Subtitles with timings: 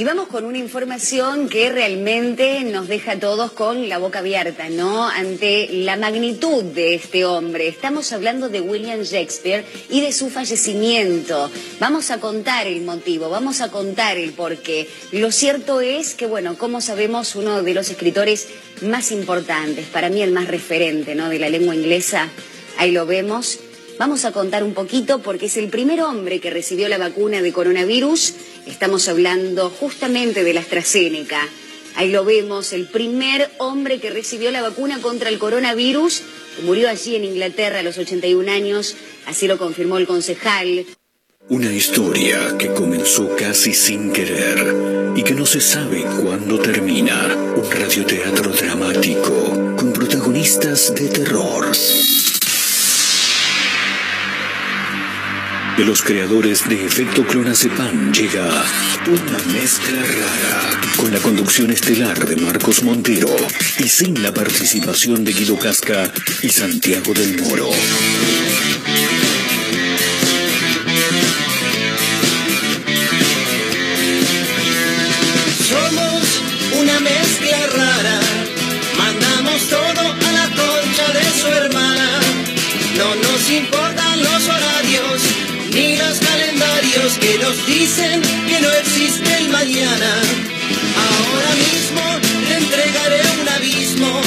[0.00, 4.70] Y vamos con una información que realmente nos deja a todos con la boca abierta,
[4.70, 5.06] ¿no?
[5.06, 7.68] Ante la magnitud de este hombre.
[7.68, 11.50] Estamos hablando de William Shakespeare y de su fallecimiento.
[11.80, 14.88] Vamos a contar el motivo, vamos a contar el porqué.
[15.12, 18.48] Lo cierto es que, bueno, como sabemos, uno de los escritores
[18.80, 21.28] más importantes, para mí el más referente, ¿no?
[21.28, 22.30] De la lengua inglesa,
[22.78, 23.58] ahí lo vemos.
[23.98, 27.52] Vamos a contar un poquito porque es el primer hombre que recibió la vacuna de
[27.52, 28.32] coronavirus
[28.70, 31.46] Estamos hablando justamente de la AstraZeneca.
[31.96, 36.22] Ahí lo vemos, el primer hombre que recibió la vacuna contra el coronavirus,
[36.64, 38.94] murió allí en Inglaterra a los 81 años,
[39.26, 40.86] así lo confirmó el concejal.
[41.48, 47.36] Una historia que comenzó casi sin querer y que no se sabe cuándo termina.
[47.56, 51.66] Un radioteatro dramático con protagonistas de terror.
[55.80, 58.46] De los creadores de Efecto Clonazepam llega
[59.06, 63.34] una mezcla rara con la conducción estelar de Marcos Montero
[63.78, 67.70] y sin la participación de Guido Casca y Santiago del Moro.
[87.80, 90.10] Dicen que no existe el mañana.
[91.08, 92.02] Ahora mismo
[92.48, 94.20] le entregaré un abismo.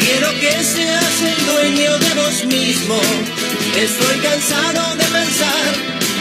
[0.00, 2.98] Quiero que seas el dueño de vos mismo.
[3.86, 5.70] Estoy cansado de pensar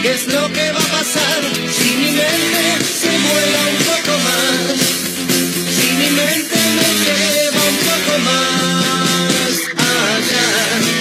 [0.03, 1.39] qué es lo que va a pasar
[1.77, 2.63] si mi mente
[3.01, 4.79] se vuela un poco más.
[5.75, 9.53] Si mi mente me lleva un poco más
[9.89, 10.96] allá.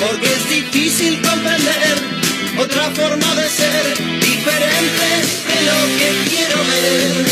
[0.00, 1.96] Porque es difícil comprender
[2.58, 3.84] otra forma de ser,
[4.20, 5.08] diferente
[5.48, 7.24] de lo que quiero ver,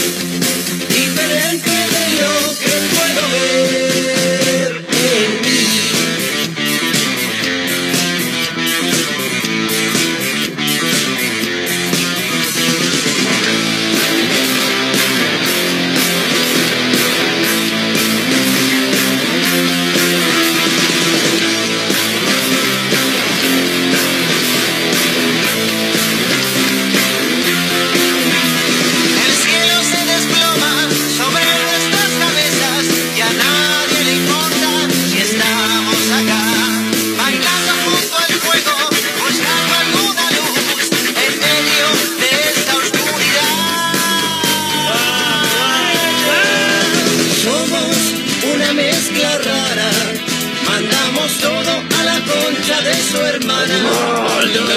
[0.89, 3.90] diferente de lo que puedo ver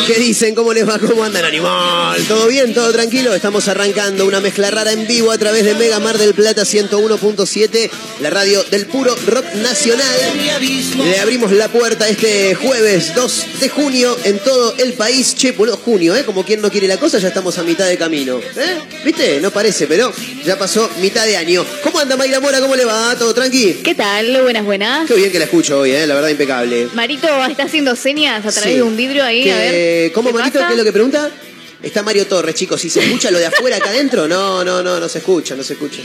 [0.06, 0.54] ¿Qué dicen?
[0.54, 1.00] ¿Cómo les va?
[1.00, 2.22] ¿Cómo andan, animal?
[2.28, 2.74] ¿Todo bien?
[2.74, 3.34] ¿Todo tranquilo?
[3.34, 7.90] Estamos arrancando una mezcla rara en vivo a través de Mega Mar del Plata 101.7,
[8.20, 10.04] la radio del puro rock nacional.
[11.06, 15.36] Le abrimos la puerta este jueves 2 de junio en todo el país.
[15.36, 16.26] Che, puro junio, ¿eh?
[16.26, 18.40] Como quien no quiere la cosa, ya estamos a mitad de camino.
[18.40, 18.80] ¿Eh?
[19.06, 19.40] ¿Viste?
[19.40, 20.12] No parece, pero
[20.44, 21.66] ya pasó mitad de año.
[21.82, 22.60] ¿Cómo anda Mayra Mora?
[22.60, 23.16] ¿Cómo le va?
[23.18, 23.76] ¿Todo tranqui?
[23.76, 24.42] ¿Qué tal?
[24.42, 25.08] Buenas, buenas.
[25.08, 26.06] Qué bien que la escucho hoy, ¿eh?
[26.06, 26.90] La verdad, impecable.
[26.94, 29.93] Marito está haciendo señas a través de un vidrio ahí, a ver.
[29.94, 30.58] Eh, ¿Cómo, Marito?
[30.60, 31.30] ¿Qué es lo que pregunta?
[31.84, 32.82] Está Mario Torres, chicos.
[32.82, 35.64] Si se escucha lo de afuera acá adentro, no, no, no, no se escucha, no
[35.64, 36.02] se escucha.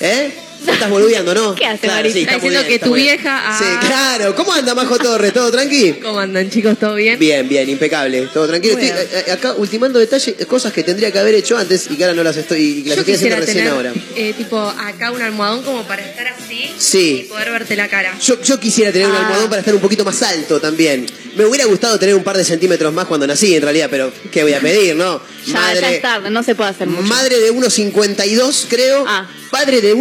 [0.00, 0.32] ¿Eh?
[0.66, 1.54] Estás boludeando, ¿no?
[1.54, 2.18] ¿Qué hace, Marito?
[2.18, 3.56] está diciendo que tu vieja...
[3.58, 4.34] Sí, claro.
[4.34, 5.32] ¿Cómo anda Majo Torres?
[5.32, 5.94] ¿Todo tranqui?
[5.94, 6.78] ¿Cómo andan, chicos?
[6.78, 7.18] ¿Todo bien?
[7.18, 8.28] Bien, bien, impecable.
[8.32, 8.78] Todo tranquilo.
[8.78, 12.14] Estoy eh, acá ultimando detalles, cosas que tendría que haber hecho antes y que ahora
[12.14, 13.92] no las estoy, las estoy haciendo recién ahora.
[14.16, 17.22] Eh, tipo, acá un almohadón como para estar así sí.
[17.24, 18.16] y poder verte la cara.
[18.20, 19.20] Yo, yo quisiera tener un Ah.
[19.20, 21.06] almohadón para estar un poquito más alto también.
[21.36, 24.42] Me hubiera gustado tener un par de centímetros más cuando nací, en realidad, pero ¿qué
[24.42, 25.20] voy a pedir, no?
[25.46, 27.02] Ya, ya es tarde, no se puede hacer mucho.
[27.08, 29.04] Madre de 1,52 creo.
[29.06, 29.28] Ah.
[29.50, 29.94] Padre de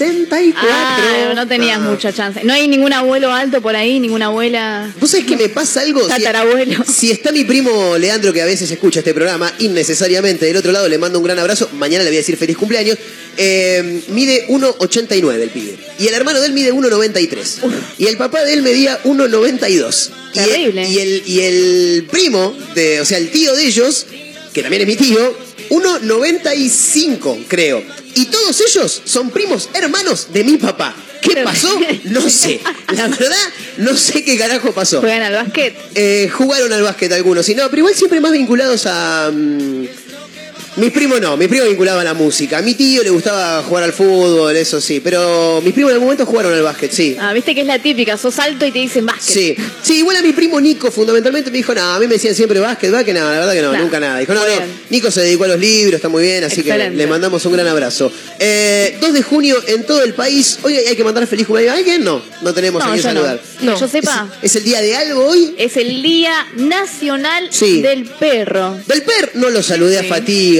[0.00, 0.54] 1,64.
[0.56, 1.80] Ah, no tenías Ah.
[1.90, 2.40] mucha chance.
[2.44, 4.92] No hay ningún abuelo alto por ahí, ninguna abuela.
[5.00, 6.02] ¿Vos sabés que me pasa algo?
[6.02, 6.84] Si- Tatarabuelo.
[6.94, 10.88] Si, está mi primo Leandro, que a veces escucha este programa, innecesariamente del otro lado,
[10.88, 11.68] le mando un gran abrazo.
[11.74, 12.96] Mañana le voy a decir feliz cumpleaños.
[13.36, 15.76] Eh, mide 1,89 el pibe.
[15.98, 17.58] Y el hermano de él mide 1,93.
[17.98, 20.10] Y el papá de él medía 1,92.
[20.34, 20.88] Y el- Terrible.
[20.88, 24.06] Y el, y el primo, de, o sea, el tío de ellos,
[24.52, 25.36] que también es mi tío,
[25.70, 27.82] 1,95 creo.
[28.14, 30.94] Y todos ellos son primos hermanos de mi papá.
[31.20, 31.68] ¿Qué pasó?
[32.04, 32.60] No sé.
[32.94, 33.36] La verdad,
[33.78, 35.00] no sé qué carajo pasó.
[35.00, 35.74] ¿Juegan al básquet?
[35.94, 39.30] Eh, jugaron al básquet algunos, y no, pero igual siempre más vinculados a.
[39.32, 39.86] mm,
[40.76, 42.58] Mis primos no, mis primos vinculaban a la música.
[42.58, 44.98] A mi tío le gustaba jugar al fútbol, eso sí.
[44.98, 47.16] Pero mis primos en algún momento jugaron al básquet, sí.
[47.20, 49.24] Ah, viste que es la típica, sos alto y te dicen básquet.
[49.34, 52.34] Sí, sí, igual a mi primo Nico fundamentalmente me dijo, no, a mí me decían
[52.34, 54.18] siempre básquet, básquet, no, la verdad que no, nunca nada.
[54.18, 54.52] Dijo, no, no.
[54.90, 56.90] Nico se dedicó a los libros, está muy bien, así Excelente.
[56.90, 58.10] que le mandamos un gran abrazo.
[58.40, 61.78] Eh, 2 de junio en todo el país, hoy hay que mandar feliz cumpleaños a
[61.78, 63.00] alguien, no, no tenemos No, a no.
[63.02, 63.40] saludar.
[63.60, 63.78] No.
[63.78, 65.54] Yo sepa, ¿Es, es el día de algo hoy?
[65.56, 67.80] es el Día Nacional Sí.
[67.80, 68.76] del Perro.
[68.88, 70.08] Del per, no lo saludé a Sí.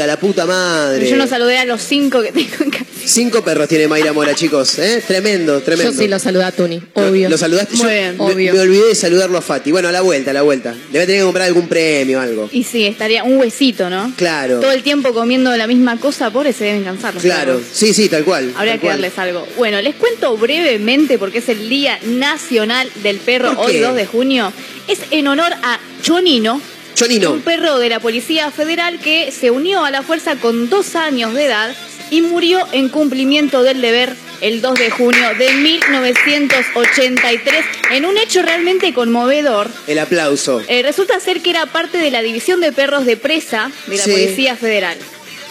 [0.05, 1.09] Fatiga, la puta madre.
[1.09, 2.85] Yo no saludé a los cinco que tengo en casa.
[3.05, 5.03] Cinco perros tiene Mayra Mora, chicos, ¿eh?
[5.07, 5.93] Tremendo, tremendo.
[5.93, 7.29] Yo sí lo saludé a Tuni, obvio.
[7.29, 7.77] ¿Lo saludaste?
[7.77, 8.17] Muy Yo bien.
[8.17, 8.55] me- Obvio.
[8.55, 9.71] Me, olvidé de saludarlo a Fati.
[9.73, 10.73] Bueno, a la vuelta, a la vuelta.
[10.73, 12.49] Le voy a tener que comprar algún premio o algo.
[12.53, 14.13] Y sí, estaría un huesito, ¿no?
[14.17, 14.61] Claro.
[14.61, 17.15] Todo el tiempo comiendo la misma cosa, pobre, se deben cansar.
[17.15, 17.67] los Claro, perros.
[17.73, 18.53] sí, sí, tal cual.
[18.57, 19.01] Habría tal que cual.
[19.03, 19.47] darles algo.
[19.59, 23.81] Bueno, les cuento brevemente porque es el Día Nacional del Perro, ¿Por hoy qué?
[23.83, 24.53] 2 de junio.
[24.89, 26.61] Es en honor a Chonino,
[26.95, 27.33] Chonino.
[27.33, 31.35] un perro de la Policía Federal que se unió a la fuerza con dos años
[31.35, 31.75] de edad
[32.11, 38.43] y murió en cumplimiento del deber el 2 de junio de 1983 en un hecho
[38.43, 39.69] realmente conmovedor.
[39.87, 40.61] El aplauso.
[40.69, 44.05] Eh, resulta ser que era parte de la división de perros de presa de la
[44.05, 44.11] Sí.
[44.11, 44.97] Policía Federal.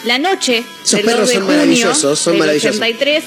[0.04, 2.76] La noche Esos del perros 2 de son junio maravillosos, son del maravillosos.
[2.76, 3.24] 83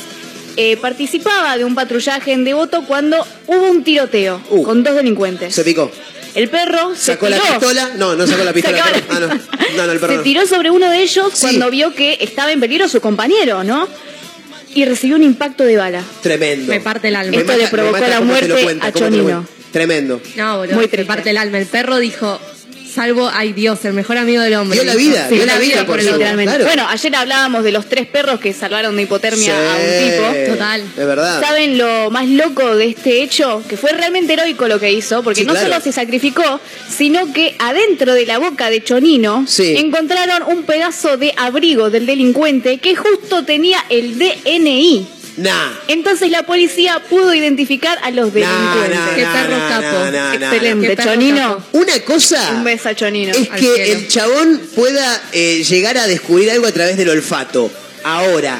[0.59, 4.63] eh, participaba de un patrullaje en Devoto cuando hubo un tiroteo Uh.
[4.63, 5.53] con dos delincuentes.
[5.53, 5.91] Se picó.
[6.37, 7.91] El perro se ¿Sacó la pistola?
[7.97, 8.77] No, no sacó la pistola.
[8.77, 9.27] Sacó la Ah, no.
[9.77, 10.23] No, no, el perro Se no.
[10.23, 11.41] tiró sobre uno de ellos Sí.
[11.41, 13.87] cuando vio que estaba en peligro su compañero, ¿no?
[14.75, 16.03] Y recibió un impacto de bala.
[16.21, 16.71] Tremendo.
[16.71, 17.31] Me parte el alma.
[17.31, 19.45] Me Esto mata- le provocó me la muerte cuenta, a Chonino.
[19.71, 20.21] Tremendo.
[20.35, 21.05] No, boludo, Muy me triste.
[21.07, 21.57] parte el alma.
[21.57, 22.39] El perro dijo,
[22.97, 24.79] salvo, ay Dios, el mejor amigo del hombre.
[24.79, 26.15] Dio la vida, Sí, dio la vida por el eso.
[26.15, 26.17] otro.
[26.17, 26.49] Literalmente.
[26.55, 26.65] claro.
[26.65, 29.51] Bueno, ayer hablábamos de los tres perros que salvaron de hipotermia Sí.
[29.51, 30.09] a un
[30.43, 30.51] tipo.
[30.53, 30.81] Total.
[30.81, 31.39] Es verdad.
[31.41, 33.63] ¿Saben lo más loco de este hecho?
[33.69, 35.69] Que fue realmente heroico lo que hizo, porque Sí, no claro.
[35.69, 36.59] solo se sacrificó,
[36.89, 39.75] sino que adentro de la boca de Chonino Sí.
[39.77, 45.07] encontraron un pedazo de abrigo del delincuente que justo tenía el DNI.
[45.37, 45.71] Nah.
[45.87, 48.97] Entonces la policía pudo identificar a los delincuentes.
[48.97, 49.83] nah, Qué nah, perro nah, capo.
[49.83, 50.53] nah, nah, nah.
[50.53, 51.57] Excelente, Qué perro Chonino.
[51.57, 51.77] capo.
[51.77, 53.33] Una cosa Un beso a Chonino.
[53.33, 53.77] es que cielo.
[53.99, 57.71] el chabón pueda eh, llegar a descubrir algo a través del olfato.
[58.03, 58.59] Ahora,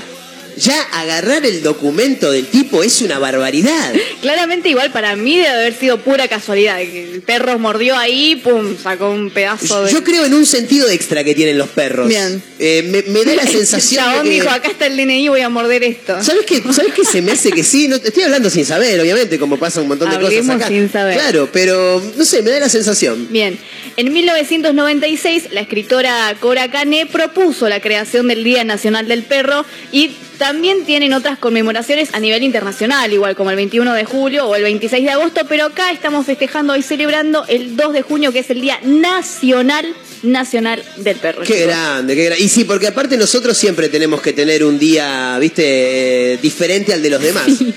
[0.57, 3.93] ya agarrar el documento del tipo es una barbaridad.
[4.21, 6.81] Claramente igual para mí debe haber sido pura casualidad.
[6.81, 9.91] El perro mordió ahí, pum, sacó un pedazo de...
[9.91, 12.07] Yo creo en un sentido extra que tienen los perros.
[12.07, 12.41] Bien.
[12.59, 14.29] Eh, me, me da la sensación chabón que...
[14.31, 16.21] dijo, acá está el DNI, voy a morder esto.
[16.23, 16.61] ¿Sabes qué?
[16.73, 17.87] ¿Sabes qué se me hace que sí?
[17.87, 20.67] No, estoy hablando sin saber, obviamente, como pasa un montón de Hablemos cosas acá.
[20.67, 21.13] sin saber.
[21.15, 23.27] Claro, pero no sé, me da la sensación.
[23.29, 23.57] Bien,
[23.95, 30.11] en 1996 la escritora Cora Cane propuso la creación del Día Nacional del Perro y
[30.37, 34.63] también tienen otras conmemoraciones a nivel internacional, igual como el 21 de julio o el
[34.63, 38.49] 26 de agosto, pero acá estamos festejando y celebrando el 2 de junio que es
[38.49, 39.85] el Día Nacional
[40.23, 41.41] Nacional del Perro.
[41.41, 41.67] Qué chicos.
[41.67, 42.43] grande, qué grande.
[42.43, 47.01] Y sí, porque aparte nosotros siempre tenemos que tener un día, viste, eh, diferente al
[47.01, 47.43] de los demás.
[47.45, 47.73] Sí,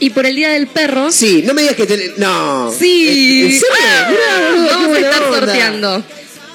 [0.00, 1.08] Y por el Día del Perro,
[1.44, 2.72] no me digas que No.
[2.76, 3.42] sí.
[3.44, 3.66] ¿En serio?
[3.80, 5.38] Ah, vamos a estar onda.
[5.38, 6.04] sorteando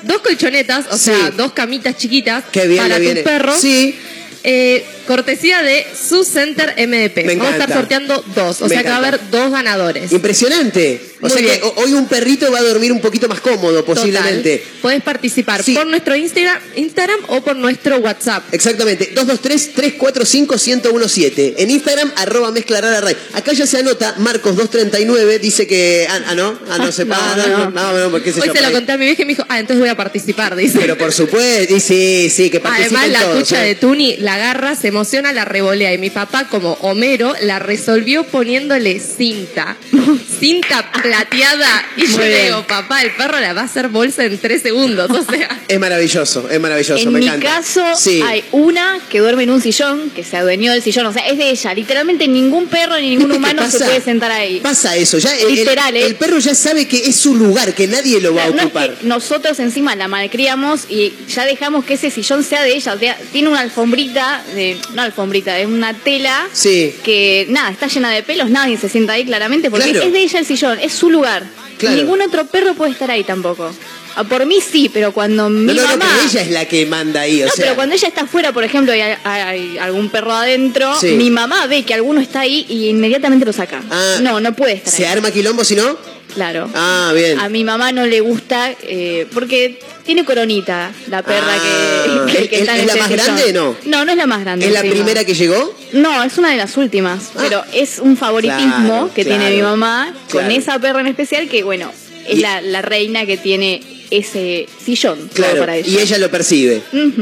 [0.03, 1.05] dos colchonetas, o Sí.
[1.05, 3.57] sea, dos camitas chiquitas Qué bien para tus perros.
[3.59, 3.95] Sí.
[4.43, 7.25] Eh, cortesía de su Center MDP.
[7.25, 7.73] Me Vamos a estar encanta.
[7.73, 9.17] sorteando dos, o Me sea que va a encanta.
[9.17, 10.11] haber dos ganadores.
[10.11, 11.01] Impresionante.
[11.21, 11.59] O Muy sea bien.
[11.59, 14.57] que ho- hoy un perrito va a dormir un poquito más cómodo, posiblemente.
[14.59, 14.73] Total.
[14.83, 15.73] Puedes participar Sí.
[15.73, 18.53] por nuestro Instagram, Instagram o por nuestro WhatsApp.
[18.53, 21.55] Exactamente, 223-345-1017.
[21.57, 23.15] En Instagram, arroba mezcla rara ray.
[23.33, 26.05] Acá ya se anota, Marcos239 dice que.
[26.09, 28.49] Ah, ah, no, ah, no se No, ah, no, no, no, no, porque sé Hoy
[28.53, 30.77] se lo conté a mi vieja y me dijo, ah, entonces voy a participar, dice.
[30.79, 33.69] Pero por supuesto, y sí, sí, que participen Además, la todos, cucha ¿eh?
[33.69, 35.93] de Tuni la agarra, se emociona, la revolea.
[35.93, 39.77] Y mi papá, como Homero, la resolvió poniéndole cinta.
[40.39, 41.85] cinta plateada.
[41.95, 42.45] Y yo Muy le bien.
[42.47, 45.09] digo, papá, el perro la va a hacer bolsa en tres segundos.
[45.09, 47.47] O sea, Es maravilloso, es maravilloso, En me mi encanta.
[47.57, 48.21] caso sí.
[48.25, 51.37] hay una que duerme en un sillón, que se adueñó del sillón, o sea, es
[51.37, 51.73] de ella.
[51.73, 54.59] Literalmente ningún perro ni ningún ¿Viste qué humano se puede sentar ahí.
[54.59, 56.05] Pasa eso, ya el, el- Literal, ¿eh?
[56.05, 58.61] el perro ya sabe que es su lugar, que nadie lo va a No es
[58.65, 58.95] ocupar.
[58.95, 62.93] que nosotros encima la malcriamos y ya dejamos que ese sillón sea de ella.
[62.93, 66.93] O sea, tiene una alfombrita, de, no alfombrita, es una tela Sí.
[67.03, 70.05] que nada, está llena de pelos, nadie se sienta ahí claramente porque Claro.
[70.07, 71.43] es de ella el sillón, es su lugar.
[71.77, 71.95] Claro.
[71.95, 73.71] Ningún otro perro puede estar ahí tampoco.
[74.15, 76.05] Ah, Por mí sí, pero cuando mi No, no, no, mamá...
[76.13, 77.63] pero ella es la que manda ahí, o No, sea.
[77.65, 81.11] pero cuando ella está afuera, por ejemplo, y hay, hay algún perro adentro, Sí.
[81.13, 83.81] mi mamá ve que alguno está ahí y inmediatamente lo saca.
[83.89, 85.11] Ah, no, no puede estar ¿Se ahí.
[85.13, 85.95] arma quilombo si no?
[86.33, 86.69] Claro.
[86.75, 87.39] Ah, bien.
[87.39, 92.49] A mi mamá no le gusta eh, porque tiene coronita la perra Ah, que, que-
[92.49, 93.75] que ¿es- está en es la más grande, no?
[93.85, 94.65] No, no es la más grande.
[94.67, 95.75] ¿Es la primera que llegó?
[95.93, 97.39] No, es una de las últimas, Ah.
[97.41, 101.47] pero es un favoritismo Claro, que claro, tiene mi mamá con esa perra en especial
[101.49, 101.91] que, bueno,
[102.27, 103.81] es Y- la, la reina que tiene
[104.11, 105.87] ese sillón Claro, para ella.
[105.87, 106.81] y ella lo percibe.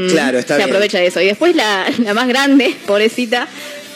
[0.10, 0.70] Claro, está Se bien.
[0.70, 1.20] aprovecha de eso.
[1.22, 3.48] Y después la, la más grande, pobrecita,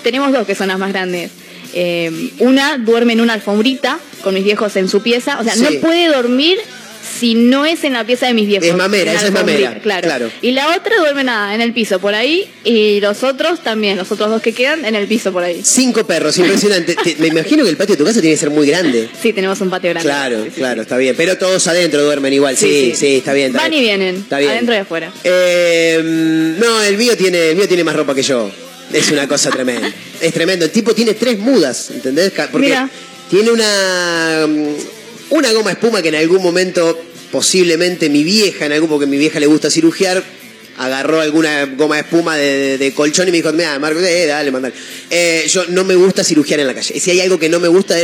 [0.03, 1.32] tenemos dos que son las más grandes.
[1.74, 5.40] Eh, una duerme en una alfombrita con mis viejos en su pieza.
[5.40, 5.62] O sea, Sí.
[5.62, 6.58] no puede dormir
[7.20, 8.68] si no es en la pieza de mis viejos.
[8.68, 10.08] Es mamera, esa es mamera, Claro.
[10.08, 10.32] claro.
[10.42, 12.48] Y la otra duerme nada, en el piso por ahí.
[12.63, 15.62] Y los otros también, los otros dos que quedan en el piso por ahí.
[15.63, 16.96] Cinco perros, impresionante.
[17.04, 19.10] Te- me imagino que el patio de tu casa tiene que ser muy grande.
[19.22, 20.08] Sí, tenemos un patio grande.
[20.08, 20.82] Claro, Sí, claro, sí.
[20.82, 21.16] está bien.
[21.18, 22.56] Pero todos adentro duermen igual.
[22.56, 23.48] Sí, sí, está bien.
[23.48, 23.82] está Van bien.
[23.84, 24.51] y vienen, Está bien.
[24.51, 25.12] adentro y afuera.
[25.24, 26.00] Eh,
[26.60, 28.50] no, el mío tiene, el mío tiene más ropa que yo.
[28.94, 29.92] Es una cosa tremenda.
[30.22, 30.66] Es tremendo.
[30.66, 32.32] El tipo tiene tres mudas, ¿entendés?
[32.51, 32.88] Porque Mira.
[33.31, 34.75] Tiene una mm,
[35.31, 39.39] una goma espuma que en algún momento, posiblemente mi vieja, en algún porque mi vieja
[39.39, 40.21] le gusta cirugiar,
[40.77, 44.75] agarró alguna goma de espuma de, colchón y me dijo, mira, Marco, eh, dale, mandale.
[45.09, 47.00] Eh, yo no me gusta cirugiar en la calle.
[47.00, 47.95] Si hay algo que no me gusta.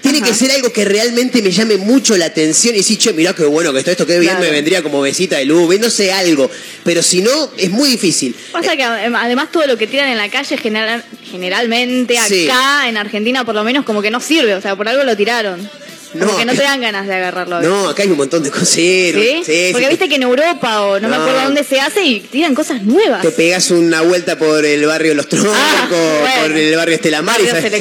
[0.00, 3.34] Tiene que ser algo que realmente me llame mucho la atención y decir, che, mirá
[3.34, 4.44] qué bueno que está esto, qué bien Claro.
[4.46, 6.50] me vendría como besita de luz, no sé, algo.
[6.84, 8.34] Pero si no, es muy difícil.
[8.52, 12.48] Pasa que adem- además todo lo que tiran en la calle general- generalmente Sí.
[12.48, 15.16] acá en Argentina por lo menos como que no sirve, o sea, por algo lo
[15.16, 15.68] tiraron.
[16.14, 17.60] No, que no te dan ganas de agarrarlo.
[17.60, 18.68] No, acá hay un montón de cosas.
[18.68, 19.42] Sí, ¿Sí?
[19.44, 19.90] sí, Porque sí.
[19.90, 23.22] viste que en Europa o no, me acuerdo dónde se hace y tiran cosas nuevas.
[23.22, 26.42] Te pegas una vuelta por el barrio Los Troncos, Ah, bueno.
[26.48, 27.72] por el barrio Estelamar y sabes,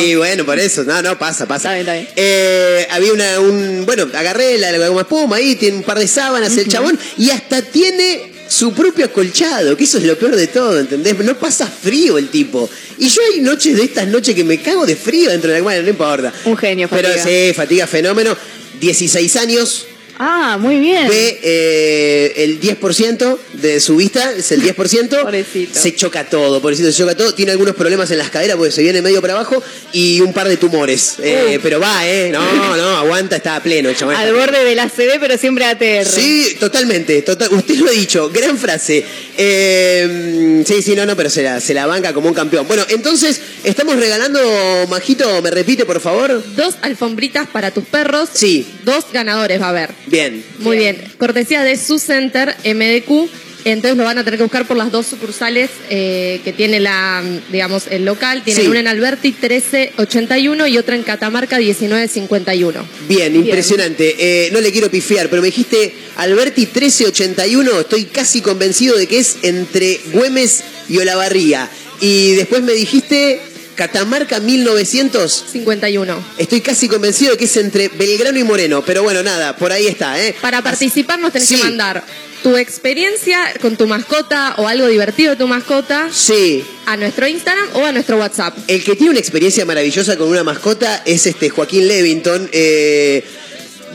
[0.00, 0.84] sí, bueno, por eso.
[0.84, 1.78] No, no, pasa, pasa.
[1.78, 2.28] Está bien, está bien.
[2.30, 6.08] Eh, había una, un, bueno, agarré la, la goma espuma ahí, tiene un par de
[6.08, 10.46] sábanas el chabón y hasta tiene su propio acolchado, que eso es lo peor de
[10.48, 11.18] todo, ¿entendés?
[11.18, 12.68] No pasa frío el tipo.
[12.98, 15.62] Y yo hay noches de estas noches que me cago de frío dentro de la
[15.62, 16.32] bueno, no importa.
[16.44, 17.24] Un genio, Pero Fatiga.
[17.24, 18.36] sí, fatiga fenómeno.
[18.80, 19.86] 16 años,
[20.18, 21.08] Ah, muy bien.
[21.08, 25.22] ve eh, el 10% de su vista, es el 10%.
[25.22, 25.78] Pobrecito.
[25.78, 27.34] Se choca todo, pobrecito, se choca todo.
[27.34, 30.48] Tiene algunos problemas en las caderas porque se viene medio para abajo y un par
[30.48, 31.16] de tumores.
[31.22, 31.60] Eh.
[31.62, 32.30] Pero va, ¿eh?
[32.32, 34.16] No, no, aguanta, está a pleno el chabón.
[34.16, 36.06] Al borde de la CD, pero siempre ATR.
[36.06, 37.22] Sí, totalmente.
[37.22, 39.04] Total, usted lo ha dicho, gran frase.
[39.36, 42.66] Eh, sí, sí, no, no, pero se la, se la banca como un campeón.
[42.66, 44.40] Bueno, entonces, estamos regalando,
[44.88, 46.42] Majito, ¿me repite, por favor?
[46.56, 48.28] Dos alfombritas para tus perros.
[48.32, 48.66] Sí.
[48.84, 49.90] Dos ganadores va a haber.
[50.10, 50.44] Bien.
[50.60, 50.96] Muy bien.
[51.18, 53.28] Cortesía de su center MDQ.
[53.64, 57.22] Entonces lo van a tener que buscar por las dos sucursales eh, que tiene la,
[57.52, 58.42] digamos, el local.
[58.44, 58.68] Tienen Sí.
[58.70, 62.84] una en Alberti 1381 y otra en Catamarca 1951.
[63.08, 64.14] Bien, impresionante.
[64.18, 67.80] Eh, no le quiero pifiar, pero me dijiste Alberti 1381.
[67.80, 71.68] Estoy casi convencido de que es entre Güemes y Olavarría.
[72.00, 73.40] Y después me dijiste
[73.78, 75.44] Catamarca 1900.
[75.52, 76.24] 51.
[76.36, 78.82] Estoy casi convencido de que es entre Belgrano y Moreno.
[78.84, 80.34] Pero bueno, nada, por ahí está, ¿eh?
[80.40, 81.54] Para participar nos tenés Sí.
[81.54, 82.02] que mandar
[82.42, 86.64] tu experiencia con tu mascota o algo divertido de tu mascota Sí.
[86.86, 88.58] a nuestro Instagram o a nuestro WhatsApp.
[88.66, 92.48] El que tiene una experiencia maravillosa con una mascota es este Joaquín Levington.
[92.52, 93.24] Eh,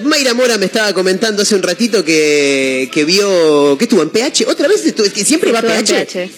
[0.06, 4.46] Mayra Mora me estaba comentando hace un ratito que, que vio que estuvo en PH.
[4.48, 6.30] Otra vez estuvo, es que siempre va a Estuvo en PH.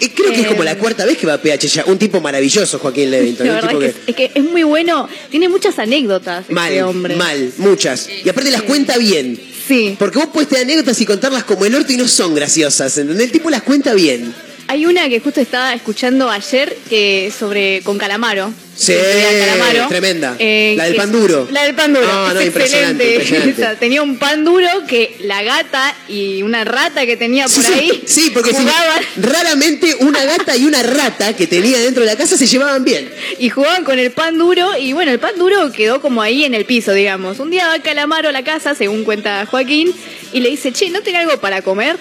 [0.00, 1.84] Eh, creo que es como la cuarta vez que va a PH ya.
[1.86, 3.46] Un tipo maravilloso, Joaquín Levington.
[3.46, 5.08] La verdad tipo es que, es que es muy bueno.
[5.30, 7.16] Tiene muchas anécdotas mal, este hombre.
[7.16, 8.08] mal, muchas.
[8.24, 9.40] Y aparte las cuenta bien.
[9.66, 9.96] Sí.
[9.98, 13.26] Porque vos puedes tener anécdotas y contarlas como el orto y no son graciosas, ¿entendés?
[13.26, 14.34] El tipo las cuenta bien.
[14.68, 18.52] Hay una que justo estaba escuchando ayer que sobre con Calamaro.
[18.76, 18.92] Sí,
[19.38, 20.36] Calamaro, tremenda.
[20.38, 21.46] eh, La del pan duro.
[21.50, 22.06] La del pan duro.
[22.06, 23.38] No, no, es impresionante, excelente.
[23.50, 23.80] impresionante.
[23.80, 28.02] Tenía un pan duro que la gata y una rata que tenía por Sí, ahí
[28.06, 32.16] sí, porque sí, jugaban raramente una gata y una rata que tenía dentro de la
[32.16, 33.10] casa se llevaban bien.
[33.38, 36.54] y jugaban con el pan duro y bueno, el pan duro quedó como ahí en
[36.54, 37.38] el piso, digamos.
[37.38, 39.94] Un día va Calamaro a la casa, según cuenta Joaquín,
[40.32, 41.96] y le dice, che, ¿no tenés algo para comer?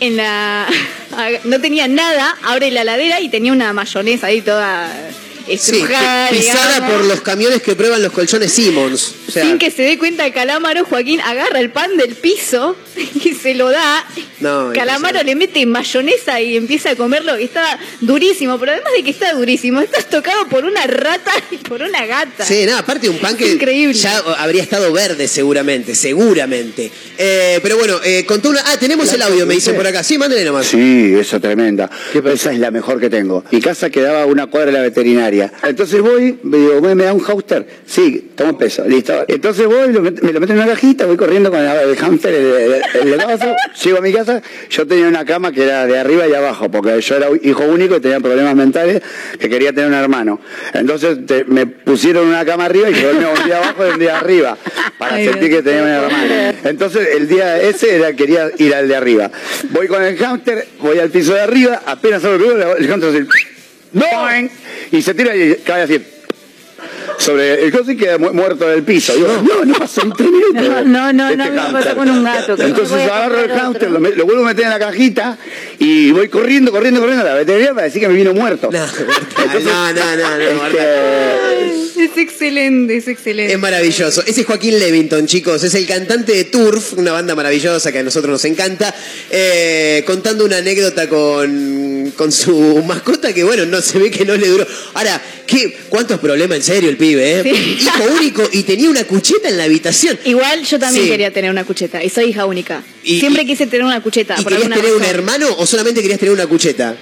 [0.00, 0.66] En la...
[1.44, 4.92] no tenía nada, abre la ladera y tenía una mayonesa ahí toda
[5.48, 6.92] Sí, estrujada, pisada digamos.
[6.92, 9.14] por los camiones que prueban los colchones Simmons.
[9.28, 12.76] O sea, Sin que se dé cuenta Calamaro, Joaquín agarra el pan del piso
[13.24, 14.04] y se lo da.
[14.40, 17.38] No, Calamaro le mete mayonesa y empieza a comerlo.
[17.38, 21.56] Y está durísimo, pero además de que está durísimo, estás tocado por una rata y
[21.58, 22.44] por una gata.
[22.44, 23.94] Sí, nada, aparte de un pan que Increíble.
[23.94, 26.90] ya habría estado verde seguramente, seguramente.
[27.18, 28.62] Eh, pero bueno, eh, contó una...
[28.64, 30.02] Ah, tenemos el audio, me dicen por acá.
[30.02, 30.66] Sí, mándale nomás.
[30.66, 31.90] Sí, esa tremenda.
[32.24, 33.44] Esa es la mejor que tengo.
[33.50, 35.52] Mi casa quedaba a una cuadra de la veterinaria.
[35.62, 37.66] Entonces voy, me digo, ¿me, da un hámster?
[37.86, 39.17] Sí, toma un peso, listo.
[39.28, 41.96] Entonces voy, lo met- me lo meto en una cajita, voy corriendo con el, el
[41.96, 45.86] hámster, el, el, el legazo, llego a mi casa, yo tenía una cama que era
[45.86, 49.02] de arriba y abajo, porque yo era hijo único y tenía problemas mentales,
[49.38, 50.40] que quería tener un hermano.
[50.74, 54.18] Entonces te- me pusieron una cama arriba y yo un día abajo y un día
[54.18, 54.56] arriba,
[54.98, 55.56] para Ay, sentir Dios.
[55.58, 56.34] que tenía un hermano.
[56.64, 59.30] Entonces el día ese era quería ir al de arriba.
[59.70, 63.26] Voy con el hámster, voy al piso de arriba, apenas abro el el hámster hace
[63.92, 64.04] ¡No!
[64.92, 65.98] Y se tira y cae así.
[67.16, 69.14] Sobre el coso y queda mu- muerto en el piso.
[69.14, 70.62] Digo, no, no pasa ni tres minutos.
[70.86, 73.50] No, no, no, Este no, me pasó con un gato, que Entonces a agarro el
[73.50, 75.38] hámster, lo, lo vuelvo a meter en la cajita
[75.78, 78.68] y voy corriendo, corriendo, corriendo a la veterinaria para decir que me vino muerto.
[78.70, 80.66] No, Mortal, no, no, no, no.
[80.66, 83.52] Este, Es excelente, es excelente.
[83.52, 84.22] Es maravilloso.
[84.24, 85.64] Ese es Joaquín Levington, chicos.
[85.64, 88.94] Es el cantante de Turf, una banda maravillosa que a nosotros nos encanta.
[89.30, 94.36] eh, contando una anécdota con, con su mascota que, bueno, no se ve que no
[94.36, 94.66] le duró.
[94.94, 97.42] Ahora, ¿qué, ¿cuántos problemas en serio el pibe, eh?
[97.42, 97.78] Sí.
[97.80, 100.18] Hijo único y tenía una cucheta en la habitación.
[100.24, 101.10] Igual yo también Sí.
[101.10, 102.82] quería tener una cucheta y soy hija única.
[103.02, 104.36] Y- Siempre quise tener una cucheta.
[104.38, 106.96] ¿Y por querías tener un hermano o solamente querías tener una cucheta?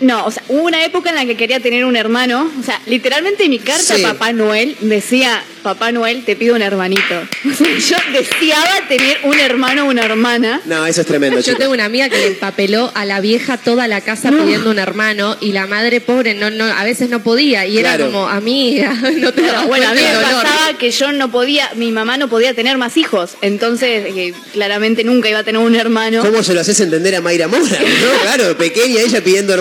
[0.00, 2.50] No, o sea, hubo una época en la que quería tener un hermano.
[2.58, 4.02] O sea, literalmente mi carta Sí.
[4.04, 7.00] a Papá Noel decía, Papá Noel, te pido un hermanito.
[7.50, 10.60] O sea, yo deseaba tener un hermano o una hermana.
[10.64, 11.58] No, eso es tremendo, Yo chicos.
[11.58, 15.36] tengo una amiga que le empapeló a la vieja toda la casa pidiendo un hermano
[15.40, 18.06] y la madre pobre no, no, a veces no podía y era Claro.
[18.06, 21.92] como, amiga, no te das Bueno, a mí me pasaba que yo no podía, mi
[21.92, 23.32] mamá no podía tener más hijos.
[23.42, 26.22] Entonces, eh, claramente nunca iba a tener un hermano.
[26.22, 27.62] ¿Cómo se lo haces entender a Mayra Mora?
[27.80, 28.20] ¿No?
[28.22, 29.52] Claro, pequeña ella pidiendo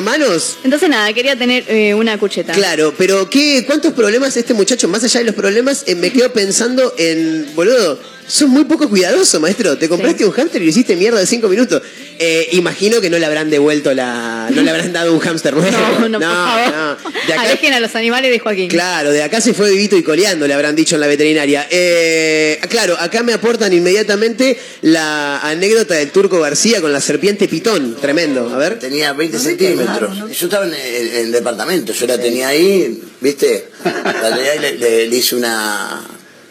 [0.64, 2.54] Entonces, nada, quería tener eh, una cucheta.
[2.54, 6.32] Claro, pero ¿qué, ¿cuántos problemas este muchacho, más allá de los problemas, eh, me quedo
[6.32, 9.78] pensando en, boludo, sos muy poco cuidadoso, maestro.
[9.78, 11.82] Te compraste un hámster y lo hiciste mierda de cinco minutos.
[12.22, 14.50] Eh, imagino que no le habrán devuelto la...
[14.54, 15.78] No le habrán dado un hámster nuevo.
[16.02, 16.74] No, no, por favor.
[16.76, 17.12] no.
[17.28, 18.68] De acá- Alejen a los animales de Joaquín.
[18.70, 21.66] Claro, de acá se fue vivito y coleando, le habrán dicho en la veterinaria.
[21.72, 27.96] Eh, claro, acá me aportan inmediatamente la anécdota del Turco García con la serpiente pitón.
[28.02, 28.50] Tremendo.
[28.54, 28.80] A ver.
[28.80, 30.18] Tenía 20 centímetros.
[30.38, 33.70] Yo estaba en el, en el departamento, yo la tenía ahí, ¿viste?
[33.86, 36.02] La tenía ahí, le, le- le hice una.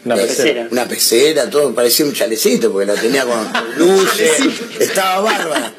[0.05, 0.67] Una pecera.
[0.71, 4.39] Una pecera, todo, parecía un chalecito, porque la tenía con luces.
[4.79, 5.73] Estaba bárbara.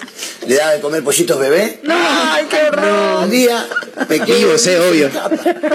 [0.47, 1.81] Le daba de comer pollitos bebé.
[1.89, 3.25] ¡Ay, qué horror!
[3.25, 3.67] Un día.
[4.27, 5.11] Vivos, eh, obvio.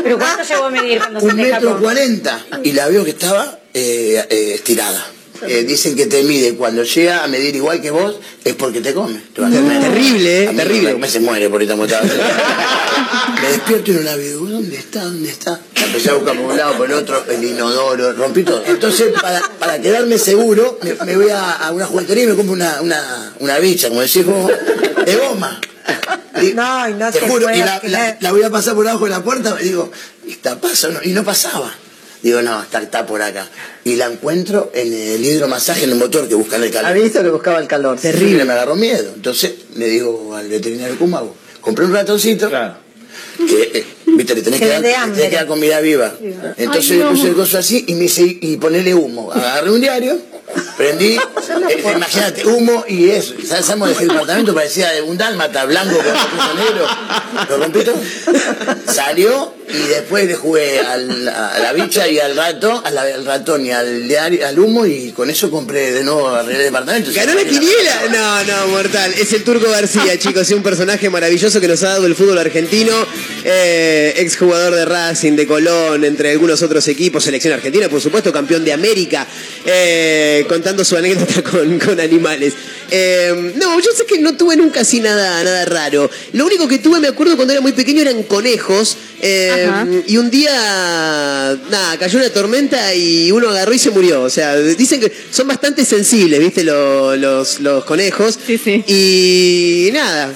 [0.04, 2.46] ¿Pero cuánto llegó a medir cuando se Un metro cuarenta.
[2.64, 5.06] Y la veo que estaba eh, eh, estirada.
[5.48, 8.94] Eh, dicen que te mide cuando llega a medir igual que vos, es porque te
[8.94, 9.22] come.
[9.34, 9.82] Te va a comer.
[9.82, 10.96] Terrible, eh, mí terrible.
[10.96, 12.06] Me se muere por como estaba.
[13.42, 14.40] Me despierto no la veo.
[14.40, 15.04] ¿Dónde está?
[15.04, 15.60] ¿Dónde está?
[15.76, 18.64] La empecé a buscar por un lado, por el otro, el inodoro, rompí todo.
[18.66, 22.54] Entonces, para, para quedarme seguro, me, me voy a, a una juguetería y me compro
[22.54, 24.52] una, una, una bicha, como decís vos,
[25.06, 25.60] de goma.
[26.42, 27.92] Y- No, y no te te juro, y puedo la, creer.
[27.92, 29.92] la- la voy a pasar por abajo de la puerta y digo,
[30.28, 31.00] ¿esta pasa o no?
[31.04, 31.74] Y no pasaba.
[32.26, 33.48] Digo, no, está, está por acá.
[33.84, 36.90] Y la encuentro en el hidromasaje, en el motor que buscan el calor.
[36.90, 38.00] Ha visto que buscaba el calor.
[38.00, 39.12] Terrible, me agarró miedo.
[39.14, 41.36] Entonces le digo al veterinario, ¿cómo hago?
[41.62, 42.50] Compré un ratoncito.
[42.50, 42.78] Claro.
[43.48, 46.16] Que, eh, viste, le tenés Que que, dar, tenés que dar comida viva.
[46.58, 49.32] Entonces Ay, le puse el coso así y me dice, y ponele humo.
[49.32, 50.18] Agarré un diario,
[50.78, 53.34] prendí, eh, imagínate, humo y eso.
[53.48, 56.88] Sabemos que el departamento parecía de un dálmata blanco con un negro.
[57.50, 57.96] Lo rompí todo.
[58.92, 63.72] Salió y después le jugué al- a la bicha y al rato, al ratón y
[63.72, 67.12] al humo y con eso compré de nuevo arreglé el departamento.
[67.14, 68.02] ¿Ganó la quiniela?
[68.12, 69.14] No, no, mortal.
[69.18, 70.44] Es el Turco García, chicos.
[70.44, 72.94] Es un personaje maravilloso que nos ha dado el fútbol argentino.
[73.44, 77.24] Eh, exjugador de Racing, de Colón, entre algunos otros equipos.
[77.24, 79.26] Selección argentina, por supuesto, campeón de América.
[79.66, 82.54] eh, contando su anécdota con, con animales.
[82.90, 86.10] Eh, no, yo sé que no tuve nunca así nada, nada raro.
[86.34, 88.98] Lo único que tuve, me acuerdo cuando era muy pequeño, eran conejos.
[89.22, 89.88] eh, Ajá.
[90.08, 90.52] y un día,
[91.70, 94.24] nada, cayó una tormenta y uno agarró y se murió.
[94.24, 96.64] O sea, dicen que son bastante sensibles, ¿viste?
[96.64, 98.38] Lo- los, los conejos.
[98.46, 98.84] Sí, sí.
[98.88, 100.34] Y nada,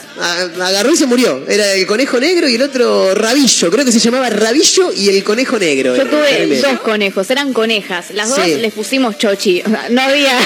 [0.62, 1.44] agarró y se murió.
[1.48, 3.72] Era el conejo negro y el otro rabillo.
[3.72, 5.96] Creo que se llamaba rabillo y el conejo negro.
[5.98, 8.12] Yo tuve dos conejos, eran conejas.
[8.14, 8.56] Las dos Sí.
[8.56, 9.62] les pusimos chochi.
[9.66, 9.90] O sea,
[10.22, 10.40] no había,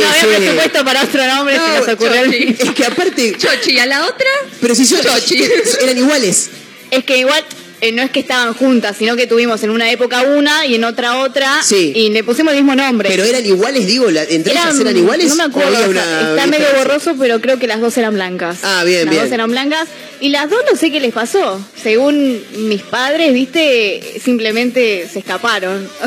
[0.00, 0.26] no había sí.
[0.36, 2.20] presupuesto para otro nombre, No, se nos ocurrió.
[2.22, 4.28] el- Es que aparte, Chochi, ¿y a la otra?
[4.60, 5.42] pero si son, Chochi.
[5.82, 6.50] eran iguales.
[6.90, 7.44] Es que igual
[7.80, 10.84] eh, no es que estaban juntas, sino que tuvimos en una época una y en
[10.84, 11.62] otra otra.
[11.62, 11.92] Sí.
[11.94, 13.08] Y le pusimos el mismo nombre.
[13.08, 15.28] Pero eran iguales, digo, la- entre ellas eran iguales.
[15.28, 15.86] No me ¿O acuerdo.
[15.86, 18.58] o una está medio borroso, pero creo que las dos eran blancas.
[18.62, 19.24] Ah, bien, las bien.
[19.24, 19.88] dos eran blancas.
[20.20, 21.64] Y las dos no sé qué les pasó.
[21.80, 25.88] Según mis padres, viste, simplemente se escaparon.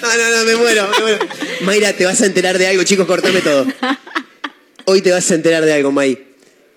[0.00, 1.18] No, no, no, me muero, me muero.
[1.60, 3.66] Mayra, te vas a enterar de algo, chicos, cortame todo.
[4.86, 6.18] Hoy te vas a enterar de algo, May.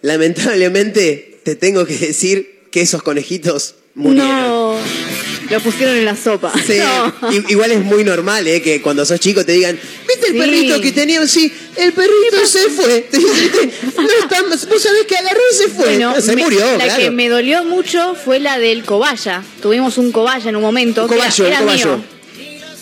[0.01, 4.29] Lamentablemente, te tengo que decir que esos conejitos murieron.
[4.29, 4.75] no.
[5.49, 6.51] Lo pusieron en la sopa.
[6.65, 7.13] Sí, No.
[7.49, 8.61] igual es muy normal, ¿eh?
[8.61, 9.77] Que cuando sos chico te digan,
[10.07, 10.39] ¿viste el Sí.
[10.39, 11.27] perrito que tenían?
[11.27, 13.07] Sí, el perrito se fue.
[13.97, 15.85] No está más, vos sabés que agarró y se fue.
[15.85, 17.01] Bueno, se me- murió, la claro.
[17.03, 19.43] que me dolió mucho fue la del cobaya.
[19.61, 21.05] Tuvimos un cobaya en un momento.
[21.05, 21.97] Un era- cobayo, un era cobayo.
[21.97, 22.05] mío.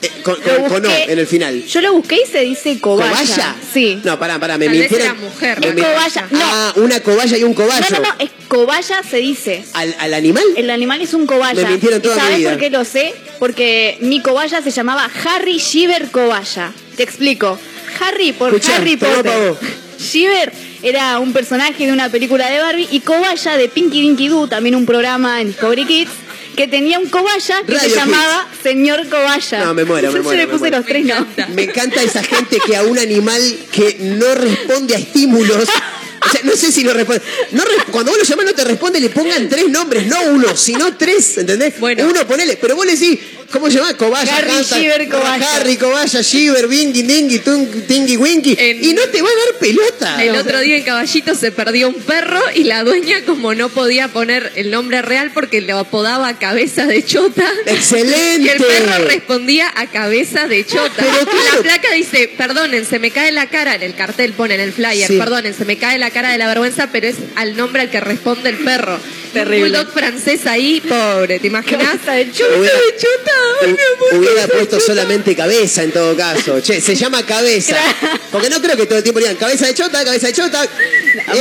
[0.01, 1.11] Eh, con, Lo con- con O busqué.
[1.11, 1.63] en el final.
[1.65, 3.11] Yo lo busqué y se dice cobaya.
[3.11, 3.55] ¿Cobaya?
[3.73, 3.99] Sí.
[4.03, 5.15] No, pará, pará, me Tal vez mintieron.
[5.17, 5.59] era mujer.
[5.59, 6.27] me Es mi- cobaya.
[6.31, 6.39] No.
[6.41, 7.85] Ah, una cobaya y un cobayo.
[7.91, 9.63] No, no, no, es cobaya se dice.
[9.73, 10.43] ¿Al, al animal?
[10.57, 11.61] El animal es un cobaya.
[11.63, 12.49] Me mintieron toda ¿Y mi ¿Sabes vida.
[12.51, 13.13] por qué lo sé?
[13.39, 16.71] Porque mi cobaya se llamaba Harry Shiver Cobaya.
[16.97, 17.59] Te explico.
[17.99, 19.53] Harry por Escuchá, Harry Potter.
[19.99, 24.47] Shiver era un personaje de una película de Barbie y Cobaya de Pinky Dinky Doo,
[24.47, 26.09] también un programa en Discovery Kids,
[26.55, 29.65] que tenía un Cobaya que Radio se llamaba Señor Cobaya.
[29.65, 31.05] No, me muero, me Yo muero, le me puse los tres.
[31.49, 35.67] Me encanta esa gente que a un animal que no responde a estímulos.
[36.23, 37.21] O sea, no sé si no responde.
[37.51, 40.95] No cuando vos lo llamás no te responde, le pongan tres nombres, no uno, sino
[40.95, 41.79] tres, ¿entendés?
[41.79, 42.07] Bueno.
[42.07, 43.19] Uno ponele, pero vos le decís,
[43.51, 43.95] ¿cómo se llama?
[43.95, 45.55] Cobaya, Harry, Hunter, Shiver, Cobaya.
[45.55, 47.39] Harry, Cobaya, Shiver, Bingy, Dingy,
[47.87, 48.55] Tingy, Winky.
[48.57, 50.23] En- Y no te va a dar pelota.
[50.23, 54.07] El otro día en Caballito se perdió un perro y la dueña como no podía
[54.07, 57.47] poner el nombre real porque lo apodaba cabeza de chota.
[57.65, 58.21] ¡Excelente!
[58.41, 60.91] Y el perro respondía a cabeza de chota.
[60.97, 61.57] Pero claro.
[61.57, 64.71] La placa dice, perdonen, se me cae la cara, en el cartel pone en el
[64.73, 65.17] flyer, Sí.
[65.17, 67.99] perdonen, se me cae la cara de la vergüenza, pero es al nombre al que
[67.99, 68.99] responde el perro.
[69.33, 69.57] Terrible.
[69.57, 71.87] Un bulldog francés ahí, pobre, ¿te imaginas?
[71.87, 72.51] Cabeza de chota.
[72.53, 73.31] Cabeza de chota,
[74.13, 76.59] Hubiera puesto solamente cabeza en todo caso.
[76.61, 77.77] Che, se llama cabeza.
[78.31, 80.63] Porque no creo que todo el tiempo digan cabeza de chota, cabeza de chota.
[80.63, 80.69] Eh,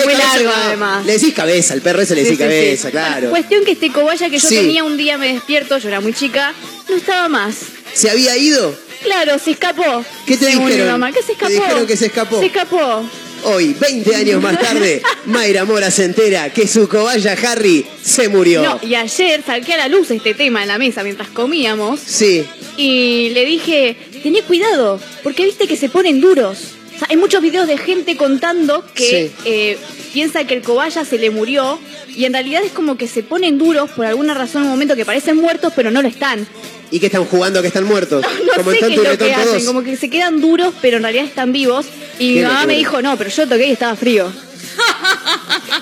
[0.04, 0.54] muy cabeza- largo, no.
[0.64, 1.06] además.
[1.06, 2.92] Le decís cabeza, al perro ese le decís Sí, sí, cabeza, sí.
[2.92, 3.30] claro.
[3.30, 6.52] Cuestión que este cobaya que yo tenía un día me despierto, yo era muy chica,
[6.88, 7.54] no estaba más.
[7.94, 8.74] ¿Se había ido?
[9.02, 10.04] Claro, se escapó.
[10.26, 10.92] ¿Qué te Según mi dijeron?
[11.00, 11.52] mamá, ¿qué se Te escapó?
[11.52, 12.40] dijeron que se escapó.
[12.40, 13.08] Se escapó.
[13.44, 18.62] Hoy, 20 años más tarde, Mayra Mora se entera que su cobaya Harry se murió.
[18.62, 22.44] No, y ayer saqué a la luz este tema en la mesa mientras comíamos Sí.
[22.76, 26.58] y le dije, tené cuidado, porque viste que se ponen duros.
[26.94, 29.32] O sea, hay muchos videos de gente contando que Sí.
[29.46, 29.78] eh,
[30.12, 31.78] piensa que el cobaya se le murió
[32.14, 34.96] y en realidad es como que se ponen duros por alguna razón en un momento
[34.96, 36.46] que parecen muertos pero no lo están.
[36.90, 38.22] ¿Y que están jugando que están muertos?
[38.44, 39.64] No Como sé qué es lo que hacen, 2.
[39.64, 41.86] como que se quedan duros pero en realidad están vivos.
[42.20, 44.30] Y mi mamá me dijo, no, pero yo toqué y estaba frío.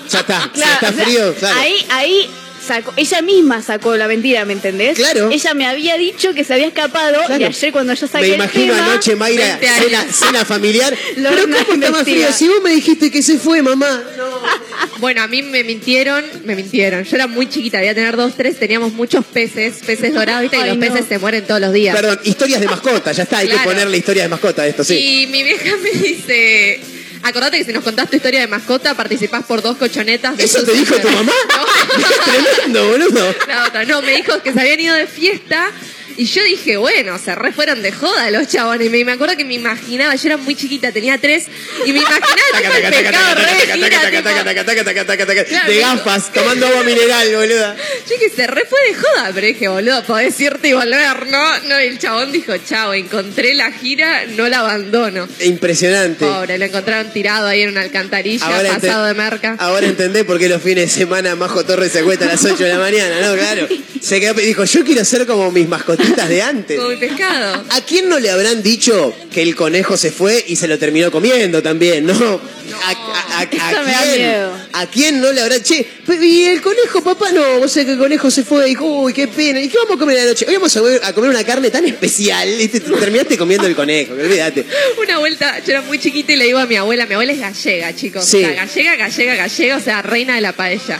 [0.09, 1.59] Ya está, si Claro, está o sea, frío, claro.
[1.59, 2.29] Ahí, ahí
[2.73, 4.97] sacó, ella misma sacó la mentira, ¿me entendés?
[4.97, 5.29] Claro.
[5.31, 7.41] Ella me había dicho que se había escapado Claro.
[7.41, 9.85] y ayer cuando yo saqué Me el imagino tema, anoche, Mayra, 20 años.
[9.85, 10.95] cena, cena familiar.
[11.17, 12.27] Lo Pero ¿cómo está más frío?
[12.31, 14.03] Si vos me dijiste que se fue, mamá.
[14.99, 17.03] Bueno, a mí me mintieron, me mintieron.
[17.05, 20.61] Yo era muy chiquita, debía tener dos, tres, teníamos muchos peces, peces dorados, viste, y
[20.61, 20.85] Ay, los no.
[20.87, 21.95] peces se mueren todos los días.
[21.95, 24.95] Perdón, historias de mascota, ya está, hay que ponerle historias de mascota a esto, sí.
[25.23, 26.79] Y mi vieja me dice,
[27.23, 30.37] acordate que si nos contás tu historia de mascota, participás por dos cochonetas.
[30.37, 31.15] de ¿Eso te dijo tu Fair".
[31.15, 31.31] mamá?
[31.49, 31.65] No.
[32.53, 33.35] Tremendo, boludo.
[33.47, 35.71] La otra, no, me dijo que se habían ido de fiesta.
[36.19, 38.87] Y yo dije, bueno, se re fueron de joda los chabones.
[38.87, 41.45] Y me, me acuerdo que me imaginaba, yo era muy chiquita, tenía tres,
[41.85, 43.49] y me imaginaba el pescado re
[45.65, 47.73] de gafas, tomando agua mineral, boluda.
[48.05, 51.59] Yo dije, se re fue de joda, pero dije, boludo, podés irte y volver, ¿no?
[51.69, 55.25] No, y el chabón dijo, chao, encontré la gira, no la abandono.
[55.39, 56.25] Impresionante.
[56.25, 59.55] Pobre, lo encontraron tirado ahí en una alcantarilla, Ahora pasado de merca.
[59.57, 62.61] Ahora entendés por qué los fines de semana Majo Torres se cuesta a las 8
[62.61, 63.35] de la mañana, ¿no?
[63.35, 63.69] Claro.
[64.01, 65.69] Se quedó, dijo, yo quiero ser como mis
[66.15, 66.77] de antes.
[66.77, 67.63] Como mi pescado.
[67.69, 71.11] ¿A quién no le habrán dicho que el conejo se fue y se lo terminó
[71.11, 72.13] comiendo también, no?
[72.13, 74.17] ¿A, a- a- a Eso me da quién?
[74.17, 74.57] miedo.
[74.73, 75.61] ¿A quién no le habrán?
[75.63, 75.85] Che,
[76.21, 79.13] y el conejo, papá, no, vos sabés que el conejo se fue y dijo, uy,
[79.13, 79.59] qué pena.
[79.61, 80.45] ¿Y qué vamos a comer a la noche?
[80.47, 82.49] Hoy vamos a comer, una carne tan especial.
[82.61, 84.65] Y te, te terminaste comiendo el conejo, olvídate.
[85.01, 87.39] Una vuelta, yo era muy chiquita y le digo a mi abuela, mi abuela es
[87.39, 88.25] gallega, chicos.
[88.25, 88.37] Sí.
[88.37, 90.99] O sea, gallega, gallega, gallega, o sea, reina de la paella.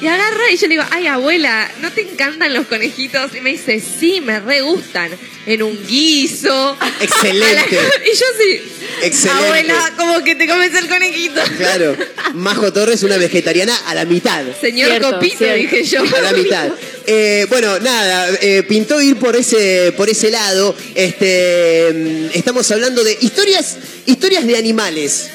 [0.00, 3.34] Y agarra y yo le digo, ay abuela, ¿no te encantan los conejitos?
[3.34, 5.10] Y me dice, sí, me re gustan.
[5.46, 6.76] En un guiso.
[7.00, 7.78] Excelente.
[8.04, 8.62] Y yo sí.
[9.02, 9.44] Excelente.
[9.46, 11.40] Abuela, como que te comes el conejito.
[11.56, 11.96] Claro,
[12.34, 14.44] Majo Torres, una vegetariana a la mitad.
[14.60, 15.56] Señor Cierto, Copito, cierto.
[15.56, 16.02] dije yo.
[16.02, 16.68] A la mitad.
[17.06, 20.74] Eh, bueno, nada, eh, pintó ir por ese, por ese lado.
[20.94, 25.30] Este, mm, estamos hablando de historias, historias de animales.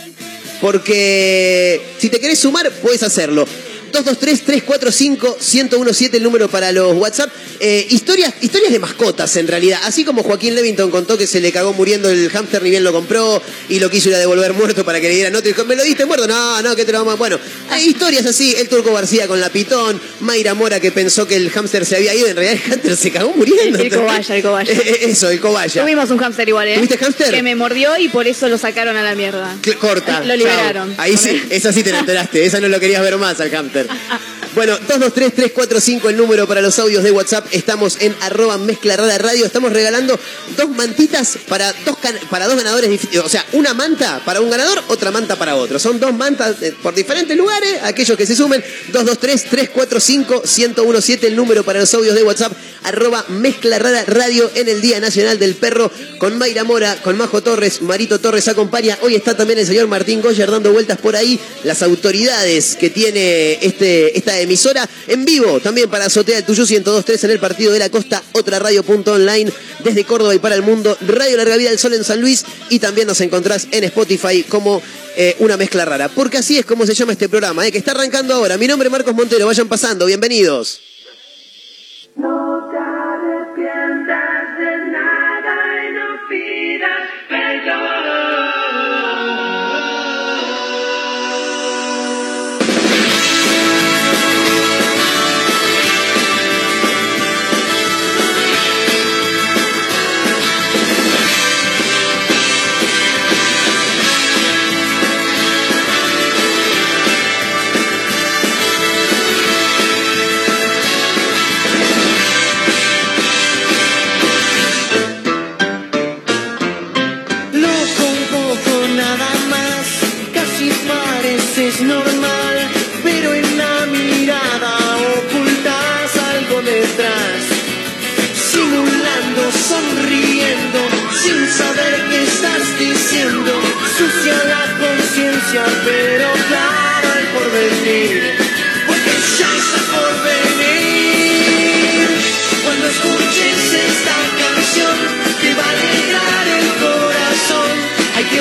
[0.61, 3.47] Porque si te querés sumar, puedes hacerlo.
[3.95, 7.29] 223-345-1017 el número para los WhatsApp.
[7.59, 9.79] Eh, historias, historias de mascotas, en realidad.
[9.83, 12.91] Así como Joaquín Levington contó que se le cagó muriendo el hámster, ni bien lo
[12.91, 15.47] compró, y lo quiso ir a devolver muerto para que le dieran nota.
[15.47, 16.27] Y dijo, ¿me lo diste muerto?
[16.27, 17.17] No, no, que te lo vamos.
[17.17, 17.39] Bueno,
[17.81, 18.55] historias así.
[18.57, 22.13] El Turco García con la pitón, Mayra Mora que pensó que el hámster se había
[22.13, 23.79] ido, en realidad el hámster se cagó muriendo.
[23.79, 24.71] El- el cobaya, el cobaya.
[24.73, 25.81] Eh, eh, Eso, el cobaya.
[25.81, 26.75] Tuvimos un hámster igual, ¿eh?
[26.75, 27.31] ¿Tuviste hámster?
[27.33, 29.55] Que me mordió y por eso lo sacaron a la mierda.
[29.79, 30.21] Corta.
[30.23, 30.95] Lo liberaron.
[30.95, 31.03] chao.
[31.03, 32.45] Ahí sí, esa sí te la enteraste.
[32.45, 33.87] Esa no lo querías ver más al hámster.
[34.55, 37.45] Bueno, 223-345 el número para los audios de WhatsApp.
[37.51, 39.45] Estamos en arroba mezcla rara radio.
[39.45, 40.17] Estamos regalando
[40.55, 41.97] dos mantitas para dos,
[42.29, 43.01] para dos ganadores.
[43.21, 45.77] O sea, una manta para un ganador, otra manta para otro.
[45.77, 47.83] Son dos mantas eh, por diferentes lugares.
[47.83, 48.63] Aquellos que se sumen,
[48.93, 52.53] 223-345-1017 el número para los audios de WhatsApp.
[52.83, 55.91] Arroba mezcla rara radio en el Día Nacional del Perro.
[56.17, 58.97] Con Mayra Mora, con Majo Torres, Marito Torres acompaña.
[59.01, 61.37] Hoy está también el señor Martín Goyer dando vueltas por ahí.
[61.65, 67.23] Las autoridades que tiene este, esta emisora en vivo también para Azotea del Tuyú 1023
[67.25, 69.51] en el Partido de la Costa, otra radio.online
[69.83, 72.79] desde Córdoba y para el mundo, Radio Larga Vida del Sol en San Luis y
[72.79, 74.81] también nos encontrás en Spotify como
[75.17, 76.09] eh, una mezcla rara.
[76.09, 78.57] Porque así es como se llama este programa, eh, que está arrancando ahora.
[78.57, 80.79] Mi nombre es Marcos Montero, vayan pasando, bienvenidos.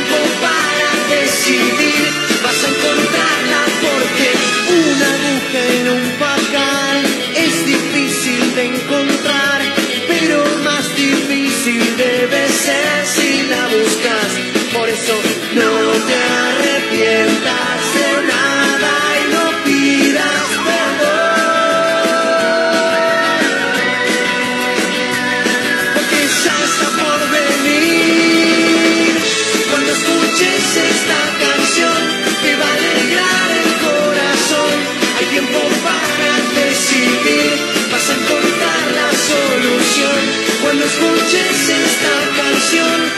[0.05, 2.13] Tiempo para decidir,
[2.43, 4.29] vas a encontrarla porque
[4.91, 7.03] una aguja en un pajar
[7.37, 9.61] es difícil de encontrar,
[10.09, 13.94] pero más difícil debe ser si la buscas.
[42.75, 43.14] Canción,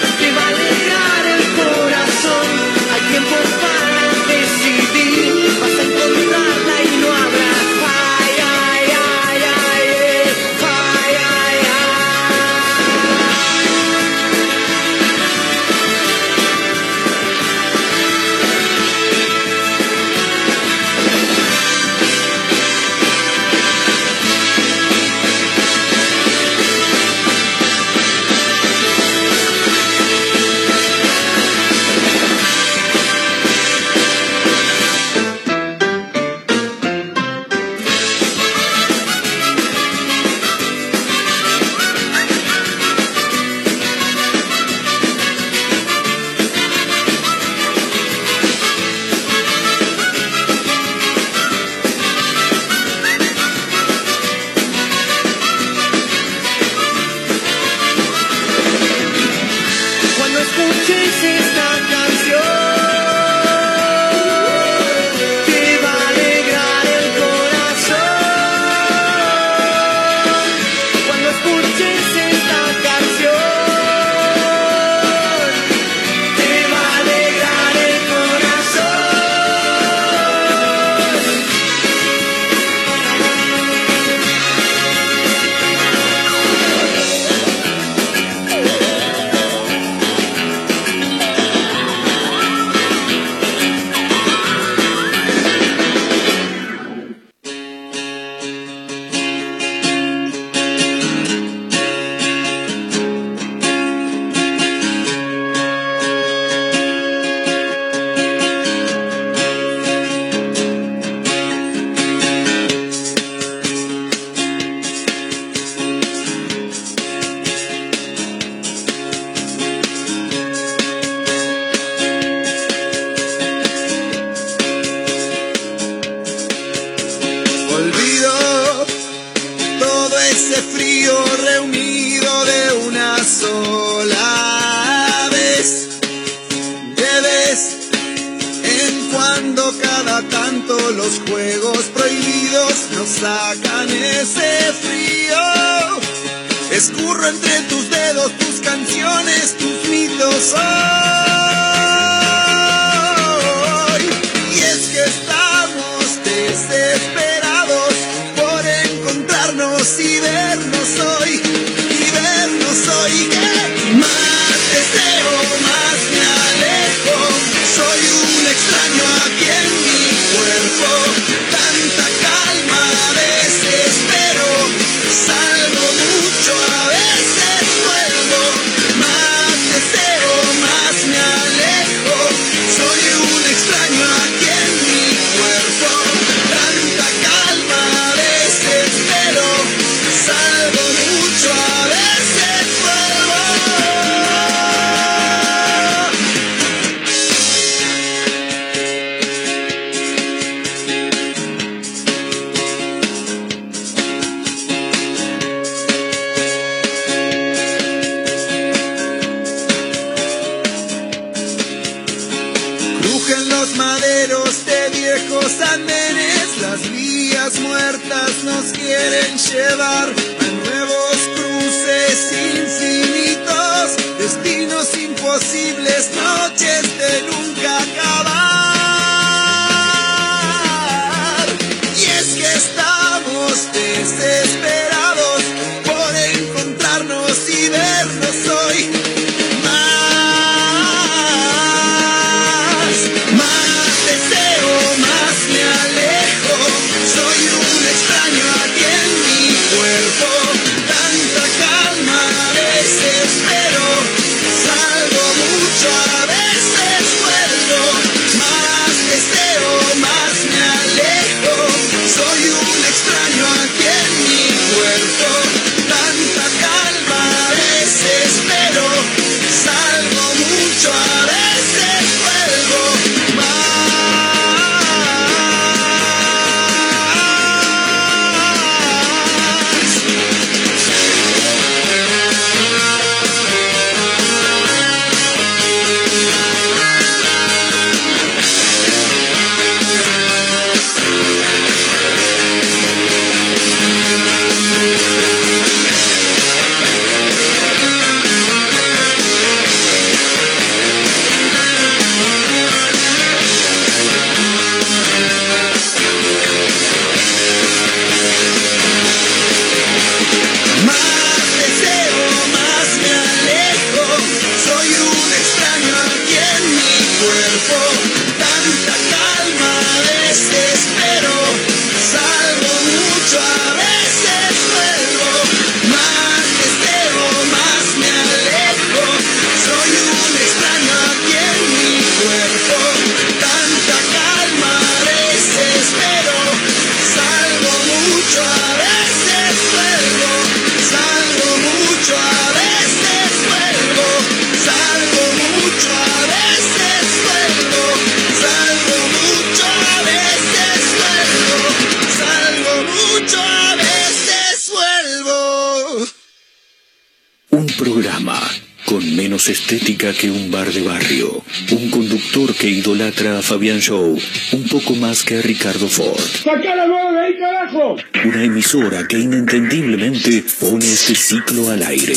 [363.46, 364.18] Fabián Show,
[364.54, 366.18] un poco más que Ricardo Ford.
[366.42, 367.96] ¡Saca la de ahí, carajo!
[368.24, 372.16] Una emisora que inentendiblemente pone este ciclo al aire.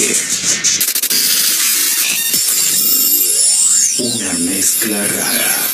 [3.99, 5.68] Una mezcla rara.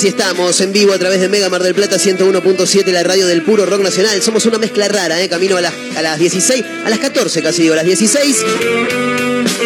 [0.00, 3.42] Así estamos, en vivo a través de Mega Mar del Plata 101.7, la radio del
[3.42, 4.22] puro rock nacional.
[4.22, 5.28] Somos una mezcla rara, ¿eh?
[5.28, 8.36] camino a las, a las 16, a las 14 casi digo, a las 16.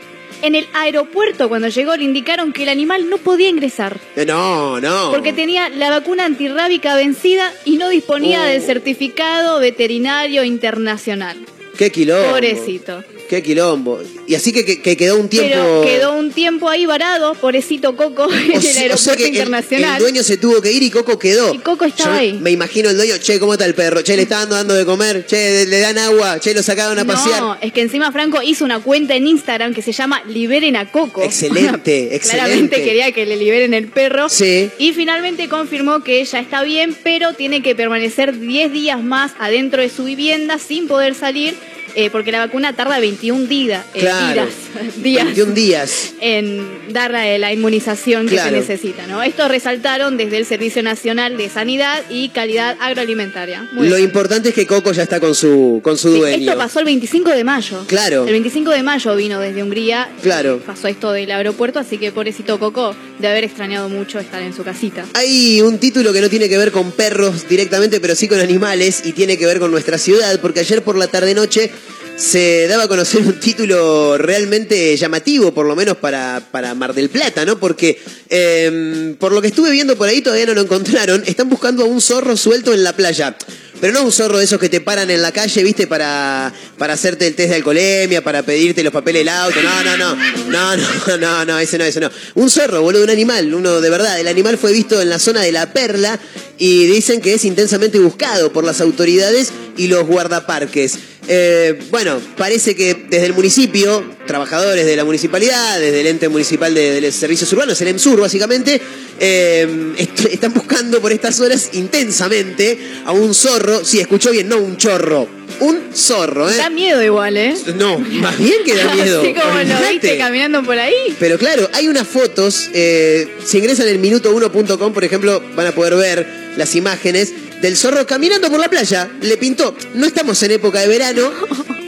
[0.41, 3.99] En el aeropuerto, cuando llegó, le indicaron que el animal no podía ingresar.
[4.15, 5.11] Eh, No, no.
[5.11, 8.45] Porque tenía la vacuna antirrábica vencida y no disponía Oh.
[8.45, 11.37] del certificado veterinario internacional.
[11.77, 12.29] Qué quilombo.
[12.31, 13.03] Pobrecito.
[13.29, 14.01] Qué quilombo.
[14.27, 15.49] Y así que, que- que quedó un tiempo.
[15.51, 19.23] Pero quedó un tiempo ahí varado, pobrecito Coco, en el sea- o sea aeropuerto que
[19.23, 19.95] el- internacional.
[19.97, 21.53] El, dueño se tuvo que ir y Coco quedó.
[21.53, 22.33] Y Coco estaba Yo ahí.
[22.33, 24.01] Me imagino el dueño, che, ¿cómo está el perro?
[24.01, 27.05] Che, le está dando, dando de comer, che, le dan agua, che, lo sacaron a
[27.05, 27.39] pasear.
[27.39, 30.91] No, es que encima Franco hizo una cuenta en Instagram que se llama Liberen a
[30.91, 31.21] Coco.
[31.23, 32.29] Excelente, excelente.
[32.47, 34.27] Claramente quería que le liberen el perro.
[34.29, 34.69] Sí.
[34.79, 39.81] Y finalmente confirmó que ella está bien, pero tiene que permanecer 10 días más adentro
[39.83, 41.53] de su vivienda sin poder salir,
[41.95, 44.43] eh, porque la vacuna tarda 21 días, eh, Claro.
[44.45, 44.49] días,
[45.03, 46.13] días 21 días.
[46.21, 48.49] en dar la, inmunización que Claro.
[48.51, 49.07] se necesita.
[49.07, 49.21] ¿no?
[49.23, 53.67] Esto resaltaron desde el Servicio Nacional de Sanidad y Calidad Agroalimentaria.
[53.73, 54.07] Muy Lo bien.
[54.07, 56.49] importante es que Coco ya está con su, con su Sí, dueño.
[56.51, 57.83] esto pasó el 25 de mayo.
[57.87, 58.25] Claro.
[58.25, 60.09] El 25 de mayo vino desde Hungría.
[60.21, 60.59] Claro.
[60.65, 64.63] Pasó esto del aeropuerto, así que pobrecito Coco de haber extrañado mucho estar en su
[64.63, 65.05] casita.
[65.13, 69.01] Hay un título que no tiene que ver con perros directamente, pero sí con animales
[69.05, 71.71] y tiene que ver con nuestra ciudad, porque ayer por la tarde-noche
[72.19, 77.09] se daba a conocer un título realmente llamativo, por lo menos para, para Mar del
[77.09, 77.57] Plata, ¿no?
[77.57, 77.97] Porque
[78.29, 81.87] eh, por lo que estuve viendo por ahí todavía no lo encontraron, están buscando a
[81.87, 83.37] un zorro suelto en la playa.
[83.79, 86.93] Pero no un zorro de esos que te paran en la calle, viste, para, para
[86.93, 89.61] hacerte el test de alcoholemia, para pedirte los papeles del auto.
[89.61, 90.15] No, no, no.
[90.49, 92.09] No, no, no, no, ese no, ese no.
[92.35, 94.19] Un zorro, boludo, un animal, uno de verdad.
[94.19, 96.19] El animal fue visto en la zona de La Perla
[96.57, 100.99] y dicen que es intensamente buscado por las autoridades y los guardaparques.
[101.27, 106.71] Eh, bueno, parece que desde el municipio, trabajadores de la municipalidad, desde el ente municipal
[106.71, 108.79] de, de servicios urbanos, el EMSUR básicamente,
[109.19, 114.59] eh, est- están buscando por estas horas intensamente a un zorro, sí, escuchó bien, no
[114.59, 115.27] un chorro,
[115.61, 116.57] un zorro, ¿eh?
[116.57, 117.55] Da miedo igual, ¿eh?
[117.75, 119.21] No, más bien que da miedo.
[119.21, 121.15] Así como lo viste caminando por ahí.
[121.19, 125.95] Pero claro, hay unas fotos, eh, si ingresan en minuto1.com, por ejemplo, van a poder
[125.95, 129.09] ver las imágenes del zorro caminando por la playa.
[129.21, 131.31] Le pintó, no estamos en época de verano,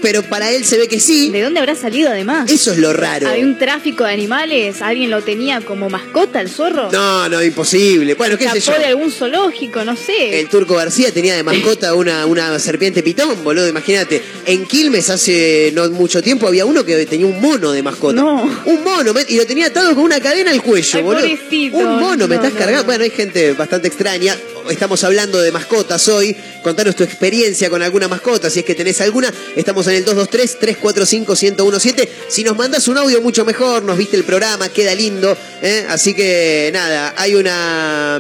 [0.02, 1.30] pero para él se ve que sí.
[1.30, 2.49] ¿De dónde habrá salido además?
[2.49, 3.28] Eso es lo raro.
[3.30, 4.82] ¿Hay un tráfico de animales?
[4.82, 6.91] ¿Alguien lo tenía como mascota el zorro?
[6.91, 8.16] No, no, imposible.
[8.16, 8.58] Bueno, qué sé yo.
[8.58, 9.84] ¿Escapó de algún zoológico?
[9.84, 10.39] No sé.
[10.39, 14.22] El Turco García tenía de mascota una, una serpiente pitón, boludo, imagínate.
[14.45, 18.14] En Quilmes hace no mucho tiempo había uno que tenía un mono de mascota.
[18.22, 18.43] No.
[18.66, 21.22] Un mono, y lo tenía atado con una cadena al cuello, Ay, boludo.
[21.22, 21.78] pobrecito.
[21.78, 22.82] Un mono, me estás no, cargando.
[22.82, 22.86] no.
[22.86, 24.36] Bueno, hay gente bastante extraña.
[24.70, 26.36] Estamos hablando de mascotas hoy.
[26.64, 29.34] Contanos tu experiencia con alguna mascota, si es que tenés alguna.
[29.56, 32.08] Estamos en el 223-345-1017.
[32.28, 35.38] Si nos mandas un audio mucho mejor, nos viste el programa, queda lindo.
[35.62, 35.86] ¿eh?
[35.89, 38.20] Así que nada, hay una...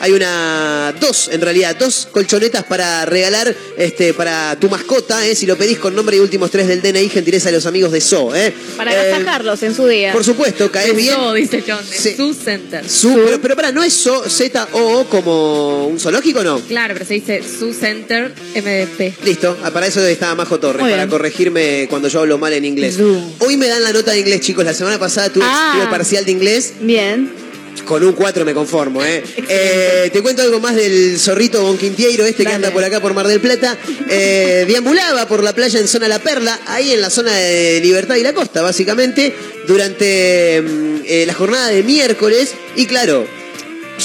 [0.00, 5.34] Hay una dos, en realidad, dos colchonetas para regalar este, para tu mascota, ¿eh?
[5.34, 8.00] si lo pedís con nombre y últimos tres del DNI, gentileza de los amigos de
[8.00, 8.34] So.
[8.34, 8.52] ¿eh?
[8.76, 10.12] Para Eh, agasajarlos en su día.
[10.12, 11.14] por supuesto, caes bien.
[11.14, 12.14] Eso, dice John, de Sí.
[12.16, 12.88] su center.
[12.88, 16.60] Su, pero, pero para, ¿no es so, Z-O como un zoológico no?
[16.60, 19.14] Claro, pero se dice su center MDP.
[19.24, 21.10] Listo, ah, para eso estaba Majo Torres, Muy para bien.
[21.10, 22.98] corregirme cuando yo hablo mal en inglés.
[23.40, 24.64] Hoy me dan la nota de inglés, chicos.
[24.64, 25.72] La semana pasada tuve, Ah.
[25.76, 26.74] tuve parcial de inglés.
[26.80, 27.45] Bien.
[27.84, 29.22] Con un 4 me conformo, ¿eh?
[29.48, 33.26] Eh, Te cuento algo más del zorrito Bonquintiero, este que anda por acá por Mar
[33.28, 33.76] del Plata.
[34.08, 38.16] Eh, deambulaba por la playa en zona La Perla, ahí en la zona de Libertad
[38.16, 39.34] y la Costa, básicamente,
[39.66, 42.54] durante mm, eh, la jornada de miércoles.
[42.74, 43.26] Y claro,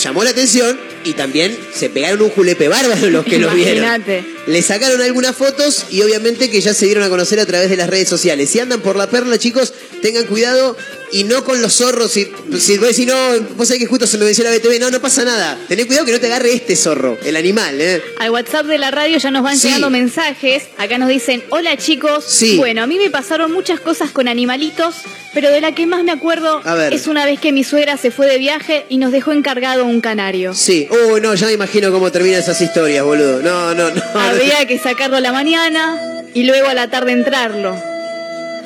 [0.04, 4.04] llamó la atención y también se pegaron un julepe bárbaro los que lo vieron.
[4.48, 7.78] Le sacaron algunas fotos y obviamente que ya se dieron a conocer a través de
[7.78, 8.50] las redes sociales.
[8.50, 10.76] Si andan por la perla, chicos, tengan cuidado
[11.12, 12.12] y no con los zorros.
[12.12, 13.16] Si, si vos decís, no,
[13.56, 15.58] vos sabés que justo se me venció la BTV, no, no pasa nada.
[15.68, 18.02] Tené cuidado que no te agarre este zorro, el animal, ¿eh?
[18.20, 19.68] Al WhatsApp de la radio ya nos van Sí.
[19.68, 20.64] llegando mensajes.
[20.78, 22.24] Acá nos dicen, hola chicos.
[22.28, 22.58] Sí.
[22.58, 24.96] Bueno, a mí me pasaron muchas cosas con animalitos,
[25.34, 28.28] pero de la que más me acuerdo es una vez que mi suegra se fue
[28.28, 30.54] de viaje y nos dejó encargado un canario.
[30.54, 30.88] Sí.
[30.90, 33.42] Oh, no, ya me imagino cómo terminan esas historias, boludo.
[33.42, 34.02] No, no, no.
[34.16, 36.00] Había que sacarlo a la mañana
[36.34, 37.91] y luego a la tarde entrarlo.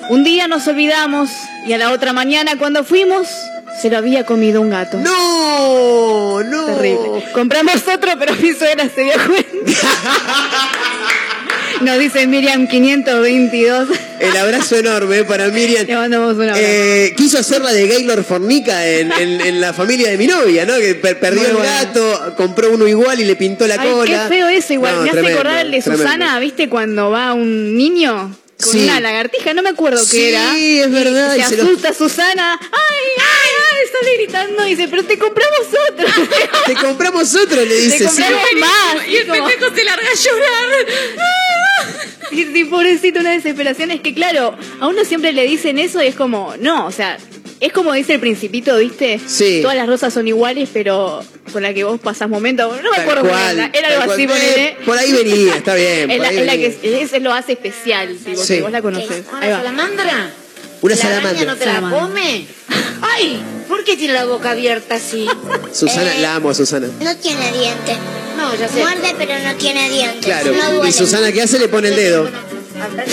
[0.10, 1.30] Un día nos olvidamos
[1.66, 3.28] y a la otra mañana cuando fuimos
[3.82, 4.98] se lo había comido un gato.
[5.00, 6.66] No, no.
[6.68, 7.24] Terrible.
[7.34, 9.50] Compramos otro, pero mi suegra se dio cuenta.
[11.82, 13.90] Nos dice Miriam 522.
[14.22, 15.86] El abrazo enorme para Miriam.
[15.86, 16.62] Le mandamos un abrazo.
[16.64, 20.66] Eh, quiso hacer la de Gaylor Fornica en, en- en la familia de mi novia,
[20.66, 20.78] ¿no?
[20.78, 21.70] Que per- perdió Muy el bueno.
[21.70, 24.24] gato, compró uno igual y le pintó la Ay, cola.
[24.30, 24.94] qué feo eso igual.
[24.96, 26.04] No, me hace tremendo, acordar el de tremendo.
[26.06, 26.70] Susana, ¿viste?
[26.70, 28.84] Cuando va un niño con Sí.
[28.84, 30.58] una lagartija, no me acuerdo Sí, qué era.
[30.58, 32.58] es verdad, Y y se se lo- asusta Susana.
[32.62, 33.88] ¡Ay, ay, ay!
[33.92, 36.08] Sale gritando y dice, pero te compramos otro.
[36.66, 37.98] Te compramos otro, le te dice.
[38.00, 38.04] sí.
[38.06, 39.08] compramos más.
[39.08, 40.88] Y el como- pendejo se larga a llorar.
[42.32, 43.92] Y sí, pobrecito, una desesperación.
[43.92, 47.18] Es que, claro, a uno siempre le dicen eso y es como, no, o sea,
[47.66, 49.20] es como dice el Principito, ¿viste?
[49.26, 49.60] Sí.
[49.62, 52.82] Todas las rosas son iguales, pero con la que vos pasás momentos.
[52.82, 54.38] No me acuerdo cual, era, era algo así, cual.
[54.40, 54.68] ponele.
[54.68, 56.12] Eh, por ahí venía, está bien.
[56.16, 58.56] Es la, es que lo hace especial, tipo, Sí.
[58.56, 59.24] que vos la conocés.
[59.32, 59.58] ¿Una Ahí va.
[59.58, 60.30] salamandra?
[60.82, 61.30] Una ¿La salamandra.
[61.32, 62.46] araña no te la come?
[63.02, 63.42] ¡Ay!
[63.68, 65.26] ¿Por qué tiene la boca abierta así?
[65.74, 66.88] Susana, Eh, la amo a Susana.
[67.02, 67.98] No tiene dientes.
[68.38, 68.80] No, ya sé.
[68.82, 70.26] Muerde, pero no tiene dientes.
[70.26, 70.52] Claro.
[70.54, 70.92] No Y.
[70.92, 71.58] Susana, ¿qué hace?
[71.58, 72.30] Le pone el dedo.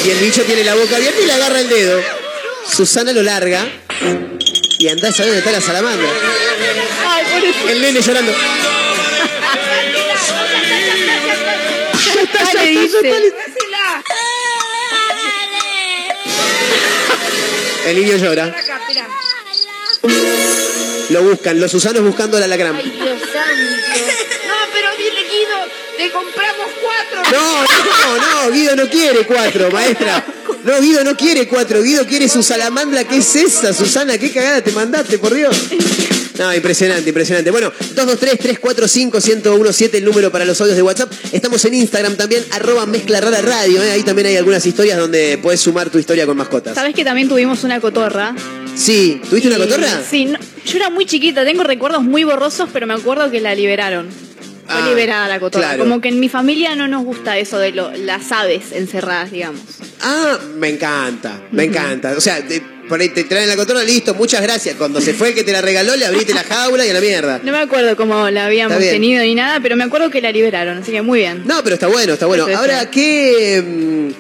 [0.05, 2.01] Y el bicho tiene la boca abierta y le agarra el dedo.
[2.69, 3.65] Susana lo larga.
[4.83, 6.09] Y andá a saber dónde está la salamandra.
[7.07, 7.69] Ay, pobrecito.
[7.69, 8.33] El nene llorando.
[12.05, 13.33] Ya está, le dice.
[17.87, 18.57] El niño llora.
[21.11, 22.75] Lo buscan, los Susanos buscando al alacrán.
[22.75, 23.53] Ay, Dios santo.
[24.49, 25.59] No, pero dile, Guido,
[25.97, 27.23] te compramos cuatro.
[27.31, 30.25] No, no, no, Guido no quiere cuatro, maestra.
[30.65, 33.05] No, Guido no quiere cuatro, Guido quiere su salamandra.
[33.05, 34.19] ¿Qué es esa, Susana?
[34.19, 35.57] ¿Qué cagada te mandaste, por Dios?
[36.39, 37.51] No, impresionante, impresionante.
[37.51, 41.13] Bueno, 223-345-1017, el número para los audios de WhatsApp.
[41.33, 43.83] Estamos en Instagram también, arroba mezcla rara radio.
[43.83, 43.91] ¿eh?
[43.91, 46.75] Ahí también hay algunas historias donde puedes sumar tu historia con mascotas.
[46.75, 48.35] ¿Sabes que también tuvimos una cotorra?
[48.75, 50.03] Sí, ¿tuviste una cotorra?
[50.09, 53.55] Sí, no- yo era muy chiquita, tengo recuerdos muy borrosos, pero me acuerdo que la
[53.55, 54.09] liberaron.
[54.67, 55.69] Fue Ah, liberada la cotorra.
[55.71, 55.83] claro.
[55.85, 59.61] Como que en mi familia no nos gusta eso de lo- las aves encerradas, digamos.
[60.03, 62.13] Ah, me encanta, me encanta.
[62.17, 64.75] O sea, te- por ahí te traen la cotorra, listo, muchas gracias.
[64.77, 67.01] Cuando se fue el que te la regaló, le abriste la jaula y a la
[67.01, 67.41] mierda.
[67.43, 70.79] No me acuerdo cómo la habíamos tenido ni nada, pero me acuerdo que la liberaron,
[70.79, 71.43] así que muy bien.
[71.47, 72.47] No, pero está bueno, está bueno.
[72.55, 72.91] Ahora.
[72.91, 74.13] ¿qué.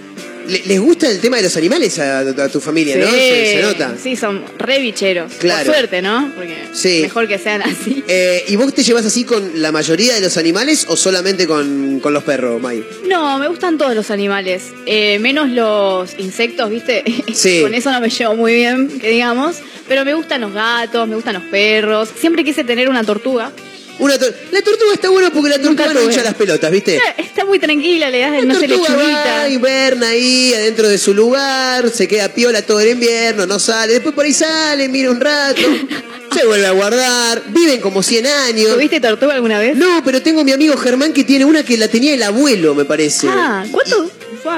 [0.46, 3.10] Le- ¿Les gusta el tema de los animales a, a tu familia, no?
[3.10, 3.94] Se, se nota.
[4.02, 5.32] Sí, son re bicheros.
[5.38, 5.64] Claro.
[5.66, 6.30] Por suerte, ¿no?
[6.36, 7.00] Porque Sí.
[7.02, 8.02] mejor que sean así.
[8.08, 12.00] Eh, ¿Y vos te llevas así con la mayoría de los animales o solamente con,
[12.00, 12.84] con los perros, May?
[13.08, 17.04] No, me gustan todos los animales, eh, menos los insectos, ¿viste?
[17.34, 17.60] Sí.
[17.62, 19.56] Con eso no me llevo muy bien, que digamos.
[19.88, 22.08] Pero me gustan los gatos, me gustan los perros.
[22.18, 23.50] Siempre quise tener una tortuga.
[23.98, 27.00] Una tor- la tortuga está buena porque la tortuga no hincha las pelotas, ¿viste?
[27.18, 30.98] Está muy tranquila, le das, La no se le tortuga va, hiberna ahí adentro de
[30.98, 33.92] su lugar, se queda piola todo el invierno, no sale.
[33.92, 35.60] Después por ahí sale, mira un rato,
[36.36, 37.42] se vuelve a guardar.
[37.50, 38.74] Viven como 100 años.
[38.74, 39.76] ¿Tuviste tortuga alguna vez?
[39.76, 42.84] No, pero tengo mi amigo Germán que tiene una que la tenía el abuelo, me
[42.84, 43.28] parece.
[43.30, 44.10] Ah, ¿cuánto?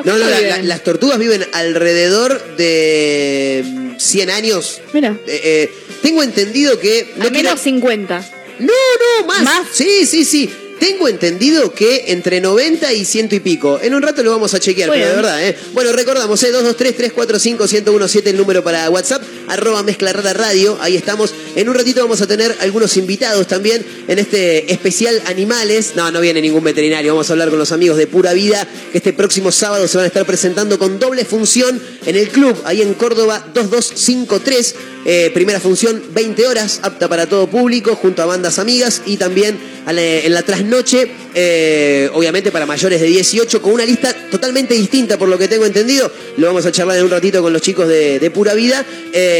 [0.04, 0.24] No, no,
[0.62, 4.80] las tortugas viven alrededor de mm, 100 años.
[4.94, 7.12] Mira, Eh, eh, tengo entendido que...
[7.16, 8.30] No al menos quiero- 50.
[8.58, 8.72] No,
[9.20, 9.42] no, más.
[9.42, 9.68] ¿Más?
[9.72, 10.50] Sí, sí, sí.
[10.78, 13.78] Tengo entendido que entre 90 y ciento y pico.
[13.80, 15.04] En un rato lo vamos a chequear, Bueno.
[15.04, 15.56] pero de verdad, ¿eh?
[15.72, 16.52] Bueno, recordamos, ¿eh?
[16.52, 20.78] 223-345-1017, el número para WhatsApp, arroba mezcla rara radio.
[20.80, 21.34] Ahí estamos.
[21.56, 25.92] En un ratito vamos a tener algunos invitados también en este especial Animales.
[25.96, 27.12] No, no viene ningún veterinario.
[27.12, 30.04] Vamos a hablar con los amigos de Pura Vida, que este próximo sábado se van
[30.04, 34.74] a estar presentando con doble función en el club, ahí en Córdoba 2253.
[35.06, 39.58] Eh, primera función, 20 horas, apta para todo público, junto a bandas amigas y también
[39.86, 45.28] en la trasnoche, eh, obviamente para mayores de 18, con una lista totalmente distinta por
[45.28, 46.10] lo que tengo entendido.
[46.38, 48.84] Lo vamos a charlar en un ratito con los chicos de, de Pura Vida.
[49.12, 49.33] Eh,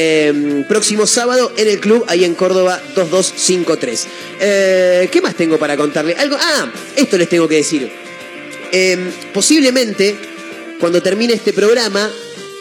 [0.68, 4.06] próximo sábado en el club, ahí en Córdoba 2253.
[4.40, 6.14] Eh, ¿Qué más tengo para contarle?
[6.14, 7.90] Algo, ah, esto les tengo que decir.
[8.72, 8.98] Eh,
[9.32, 10.16] posiblemente,
[10.80, 12.10] cuando termine este programa.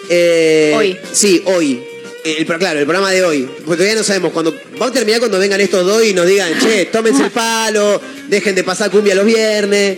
[0.10, 0.98] eh, Hoy.
[1.12, 1.84] Sí, hoy.
[2.24, 3.42] El, claro, el programa de hoy.
[3.66, 4.56] Porque todavía no sabemos cuándo.
[4.74, 8.56] Vamos a terminar cuando vengan estos dos y nos digan, che, tómense el palo, dejen
[8.56, 9.98] de pasar cumbia los viernes.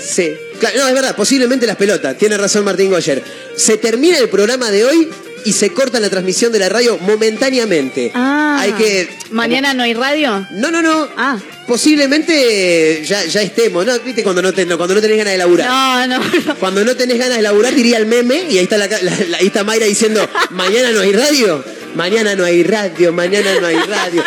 [0.00, 0.32] Sí.
[0.60, 2.16] Claro, no, es verdad, posiblemente las pelotas.
[2.18, 3.22] Tiene razón Martín Goyer.
[3.56, 5.08] Se termina el programa de hoy
[5.48, 8.10] y se corta la transmisión de la radio momentáneamente.
[8.14, 8.58] Ah.
[8.60, 9.08] Hay que.
[9.30, 10.46] ¿Mañana no hay radio?
[10.52, 11.08] No, no, no.
[11.16, 11.38] Ah.
[11.66, 13.98] Posiblemente ya, ya estemos, ¿no?
[14.00, 14.22] ¿Viste?
[14.22, 15.68] Cuando no, cuando no tenés ganas de laburar.
[15.68, 16.54] No, no, no.
[16.60, 19.38] Cuando no tenés ganas de laburar, diría el meme, y ahí está, la, la- la-
[19.38, 23.76] ahí está Mayra diciendo, mañana no hay radio, mañana no hay radio, mañana no hay
[23.76, 24.22] radio.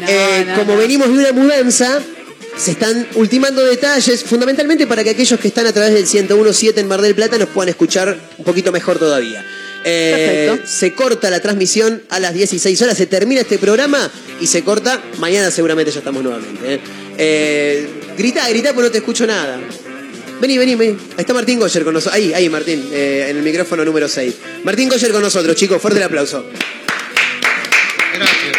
[0.00, 2.00] No, Eh, no, como venimos de una mudanza,
[2.56, 6.88] se están ultimando detalles, fundamentalmente para que aquellos que están a través del 1017 en
[6.88, 9.44] Mar del Plata nos puedan escuchar un poquito mejor todavía.
[9.84, 10.70] Eh, Perfecto.
[10.70, 14.10] se corta la transmisión a las 16 horas, se termina este programa
[14.40, 15.02] y se corta.
[15.18, 16.74] Mañana seguramente ya estamos nuevamente.
[16.74, 16.80] ¿eh?
[17.18, 19.58] Eh, grita, grita, porque no te escucho nada.
[20.40, 20.92] Vení, vení, vení.
[20.92, 22.14] Ahí está Martín Goyer con nosotros.
[22.14, 24.34] Ahí, ahí, Martín, eh, en el micrófono número 6.
[24.64, 25.80] Martín Goyer con nosotros, chicos.
[25.80, 26.46] Fuerte el aplauso.
[28.14, 28.56] Gracias.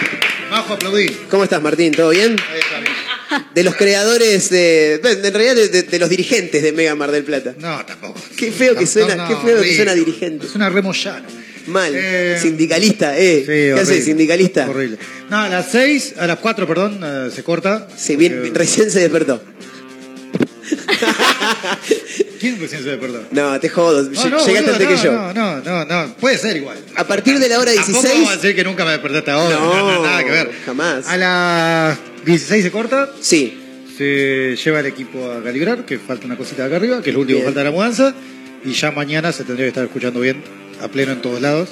[0.51, 1.07] Bajo aplaudí.
[1.29, 1.91] ¿Cómo estás, Martín?
[1.93, 2.35] ¿Todo bien?
[2.51, 2.80] Ahí está.
[3.55, 4.99] De los creadores de.
[5.01, 7.53] de- en realidad, de, de- de los dirigentes de Mega Mar del Plata.
[7.57, 8.19] No, tampoco.
[8.35, 10.45] Qué feo que No, suena, no, qué feo que suena dirigente.
[10.47, 11.25] Es una remollana.
[11.67, 11.93] Mal.
[11.95, 13.39] Eh, Sindicalista, eh.
[13.41, 14.67] Sí, ¿Qué haces, sindicalista?
[14.69, 14.97] Horrible.
[15.29, 17.87] No, a las 6, a las 4, perdón, eh, se corta.
[17.95, 19.41] Sí, bien, Porque- recién se despertó.
[22.39, 23.23] ¿Quién recién se despertó?
[23.31, 24.03] No, te jodo.
[24.03, 25.11] No, Lle- no, Llegaste boludo, antes que no, yo.
[25.11, 26.13] No, no, no, no.
[26.15, 26.77] Puede ser igual.
[26.95, 28.13] A partir de la hora Tampoco 16.
[28.15, 29.55] vamos a decir que nunca me despertaste ahora.
[29.55, 30.51] No, No, no, nada que ver.
[30.65, 31.07] jamás.
[31.07, 33.09] A las 16 se corta.
[33.19, 33.57] Sí.
[33.97, 37.21] Se lleva el equipo a calibrar, que falta una cosita acá arriba, que es lo
[37.21, 38.15] último que falta de la mudanza.
[38.63, 40.41] Y ya mañana se tendría que estar escuchando bien,
[40.81, 41.69] a pleno en todos lados.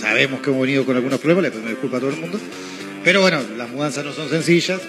[0.00, 2.40] Sabemos que hemos venido con algunos problemas, le pedimos disculpas a todo el mundo.
[3.04, 4.80] Pero bueno, las mudanzas no son sencillas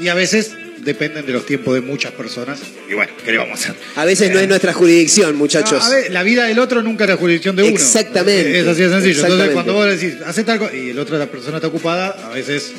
[0.00, 2.60] y a veces dependen de los tiempos de muchas personas.
[2.88, 3.74] Y bueno, ¿qué le vamos a hacer?
[3.96, 5.80] A veces no es nuestra jurisdicción, muchachos.
[5.80, 7.72] No, a ver, la vida del otro nunca es la jurisdicción de uno.
[7.72, 8.60] Exactamente.
[8.60, 9.22] Es así de sencillo.
[9.22, 12.30] Entonces, cuando vos decís, hace tal cosa, y el otro, la persona está ocupada, a
[12.30, 12.72] veces,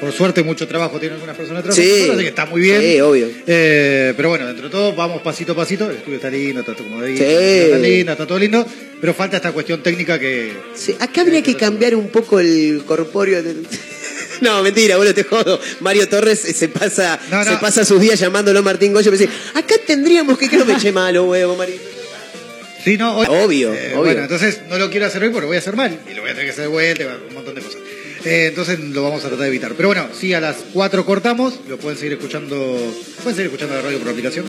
[0.00, 2.10] por suerte, mucho trabajo tiene algunas personas trabajando, Sí.
[2.10, 2.80] así que está muy bien.
[2.80, 3.28] Sí, obvio.
[3.46, 5.90] Eh, pero bueno, dentro de todo, vamos pasito a pasito.
[5.90, 7.22] El estudio está lindo, está todo como de Sí.
[7.24, 8.66] está lindo, está todo lindo.
[9.00, 10.52] Pero falta esta cuestión técnica que.
[10.74, 13.66] Sí, acá habría que cambiar un poco el corpóreo del...
[14.40, 15.58] No, mentira, boludo, te jodo.
[15.80, 17.50] Mario Torres eh, se pasa, No, no.
[17.50, 20.74] se pasa sus días llamándolo Martín Goyo me dice, acá tendríamos que que no me
[20.74, 21.74] eche malo, huevo, Mario.
[22.84, 23.98] Sí, no, hoy- Obvio, Eh, obvio.
[23.98, 25.98] Bueno, entonces no lo quiero hacer hoy porque lo voy a hacer mal.
[26.08, 27.77] Y lo voy a tener que hacer de vuelta, un montón de cosas.
[28.24, 29.74] Eh, entonces lo vamos a tratar de evitar.
[29.74, 31.60] Pero bueno, sí, a las 4 cortamos.
[31.68, 32.56] Lo pueden seguir escuchando.
[33.22, 34.44] Pueden seguir escuchando la radio por aplicación.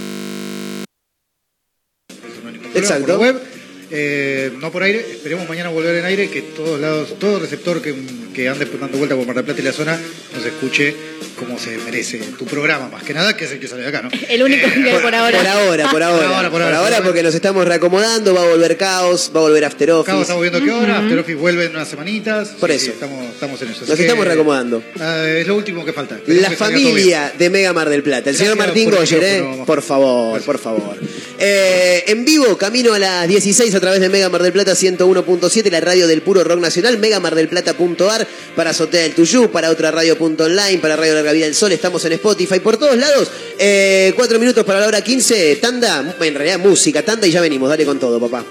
[2.73, 3.05] Exacto.
[3.05, 3.58] Por la web.
[3.91, 7.95] Eh, no por aire, esperemos mañana volver en aire, que todos lados, todo receptor que,
[8.35, 9.99] que ande dando vuelta por Mar del Plata y la zona
[10.35, 10.95] nos escuche
[11.39, 14.01] como se merece tu programa, más que nada, que es el que sale de acá,
[14.01, 14.09] ¿no?
[14.29, 15.37] El único que hay por ahora.
[15.39, 16.27] Por ahora, por ahora.
[16.27, 16.77] ahora, por Por ahora.
[16.79, 20.21] ahora porque nos estamos reacomodando, va a volver caos, va a volver After Office.
[20.21, 22.49] estamos viendo qué hora, After Office vuelve en unas semanitas.
[22.59, 22.85] Por Sí, eso.
[22.85, 23.79] sí, estamos, estamos en eso.
[23.83, 24.83] Así Nos que, estamos reacomodando.
[24.99, 26.15] eh, es lo último que falta.
[26.15, 28.29] Esperemos La que familia de Mega Mar del Plata.
[28.29, 29.63] El señor Gracias Martín por Goyer, ¿eh?
[29.65, 30.97] Por favor, por favor.
[31.39, 35.71] Eh, en vivo, camino a las 16 a través de Mega Mar del Plata 101.7,
[35.71, 40.97] la radio del puro rock nacional, megamardelplata.ar, para Azotea del Tuyú, para otra radio.online, para
[40.97, 43.31] Radio Larga Vida del Sol, estamos en Spotify, por todos lados.
[43.57, 47.69] Eh, cuatro minutos para la hora 15, tanda, en realidad música, tanda y ya venimos,
[47.69, 48.43] dale con todo, papá.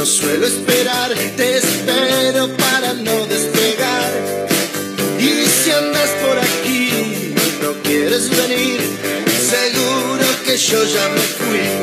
[0.00, 4.10] No suelo esperar, te espero para no despegar.
[5.18, 8.80] Y si andas por aquí no quieres venir,
[9.50, 11.79] seguro que yo ya me fui.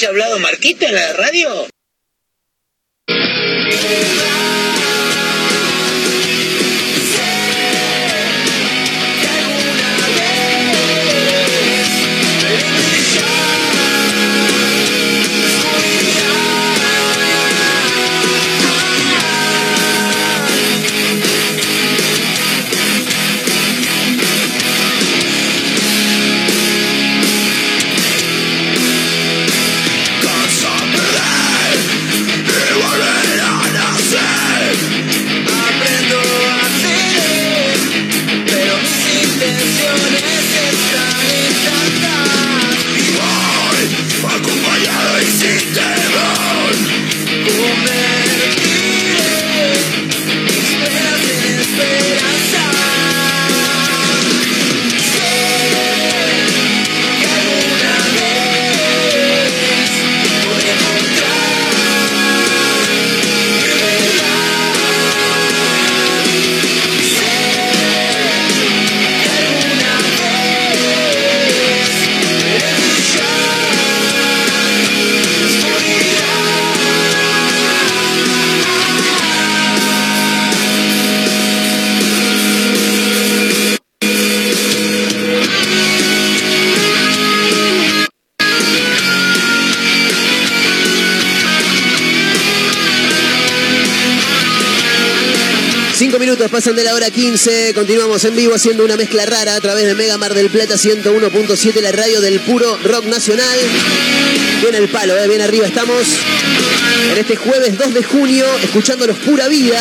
[0.00, 1.66] Haya hablado Marquito en la radio?
[97.00, 97.72] Hora 15.
[97.72, 101.80] Continuamos en vivo haciendo una mezcla rara a través de Mega Mar del Plata 101.7,
[101.80, 103.58] la radio del puro rock nacional.
[104.60, 106.02] Bien el palo, eh, bien arriba estamos.
[107.10, 109.80] En este jueves 2 de junio, escuchándolos pura vida.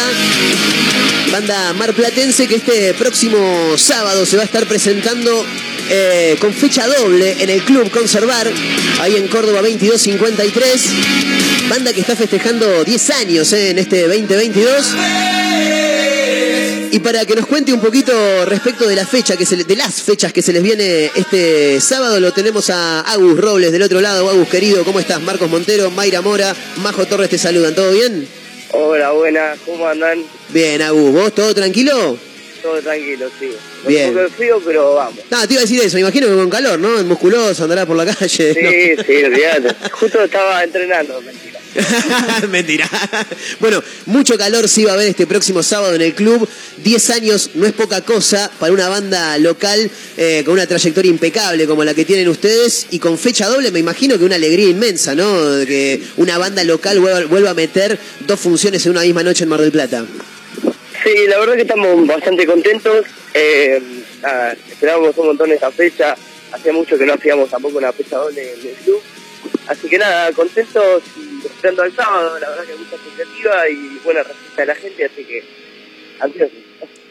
[1.29, 5.45] Banda marplatense que este próximo sábado se va a estar presentando
[5.89, 8.49] eh, con fecha doble en el Club Conservar,
[9.01, 10.83] ahí en Córdoba 2253.
[11.67, 14.95] Banda que está festejando 10 años eh, en este 2022.
[16.91, 19.75] Y para que nos cuente un poquito respecto de la fecha que se le- de
[19.75, 24.01] las fechas que se les viene este sábado, lo tenemos a Agus Robles del otro
[24.01, 24.27] lado.
[24.29, 25.21] Agus querido, ¿cómo estás?
[25.21, 28.27] Marcos Montero, Mayra Mora, Majo Torres te saludan, ¿todo bien?
[28.71, 30.23] Hola, buenas, ¿cómo andan?
[30.49, 32.17] Bien, Agus, ¿vos todo tranquilo?
[32.63, 33.51] Todo tranquilo, sí.
[33.87, 34.09] Bien.
[34.09, 35.19] Un poco de frío, pero vamos.
[35.29, 37.01] No, te iba a decir eso, me imagino que con calor, ¿no?
[37.03, 38.27] Musculoso, andará por la calle.
[38.53, 39.75] Sí, sí, olvídate.
[39.91, 41.58] Justo estaba entrenando, mentira.
[42.49, 42.89] Mentira.
[43.59, 46.47] Bueno, mucho calor sí va a haber este próximo sábado en el club.
[46.83, 51.67] 10 años no es poca cosa para una banda local eh, con una trayectoria impecable
[51.67, 55.15] como la que tienen ustedes y con fecha doble me imagino que una alegría inmensa,
[55.15, 55.25] ¿no?
[55.65, 57.97] Que una banda local vuelva, a meter
[58.27, 60.05] dos funciones en una misma noche en Mar del Plata.
[61.03, 63.05] Sí, la verdad que estamos bastante contentos.
[63.33, 63.81] Eh,
[64.69, 66.15] esperábamos un montón esta fecha.
[66.51, 69.01] Hacía mucho que no hacíamos tampoco una fecha doble en el club.
[69.67, 71.28] Así que nada, contentos y
[71.61, 75.43] La verdad que y buena respuesta de la gente, así que.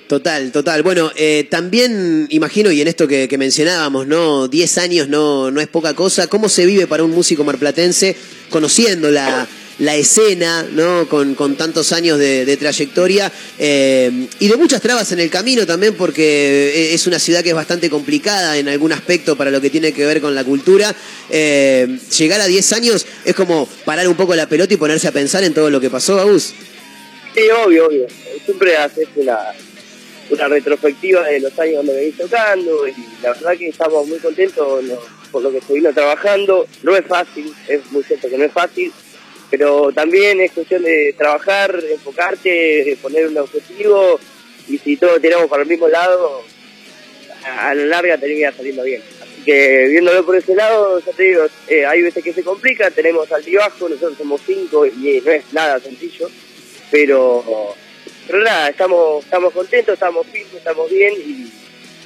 [0.06, 0.82] Total, total.
[0.82, 4.48] Bueno, eh, también imagino, y en esto que, que mencionábamos, ¿no?
[4.48, 6.28] 10 años no, no es poca cosa.
[6.28, 8.16] ¿Cómo se vive para un músico marplatense
[8.48, 9.46] conociendo la,
[9.78, 11.08] la escena, ¿no?
[11.08, 15.66] Con, con tantos años de, de trayectoria eh, y de muchas trabas en el camino
[15.66, 19.70] también, porque es una ciudad que es bastante complicada en algún aspecto para lo que
[19.70, 20.94] tiene que ver con la cultura.
[21.30, 25.12] Eh, llegar a 10 años es como parar un poco la pelota y ponerse a
[25.12, 26.54] pensar en todo lo que pasó, Agus.
[27.34, 28.06] Sí, obvio, obvio.
[28.44, 29.38] Siempre haces una,
[30.30, 34.84] una retrospectiva de los años donde venís tocando y la verdad que estamos muy contentos
[35.30, 36.66] por lo que vino trabajando.
[36.82, 38.92] No es fácil, es muy cierto que no es fácil,
[39.50, 44.20] pero también es cuestión de trabajar, enfocarte, poner un objetivo
[44.68, 46.42] y si todos tiramos para el mismo lado,
[47.44, 49.02] a, la larga termina saliendo bien.
[49.22, 52.90] Así que viéndolo por ese lado, ya te digo, eh, hay veces que se complica,
[52.90, 56.28] tenemos altibajo, nosotros somos cinco y eh, no es nada sencillo,
[56.90, 57.74] pero
[58.26, 61.50] pero nada, estamos, estamos contentos, estamos firmes, estamos bien y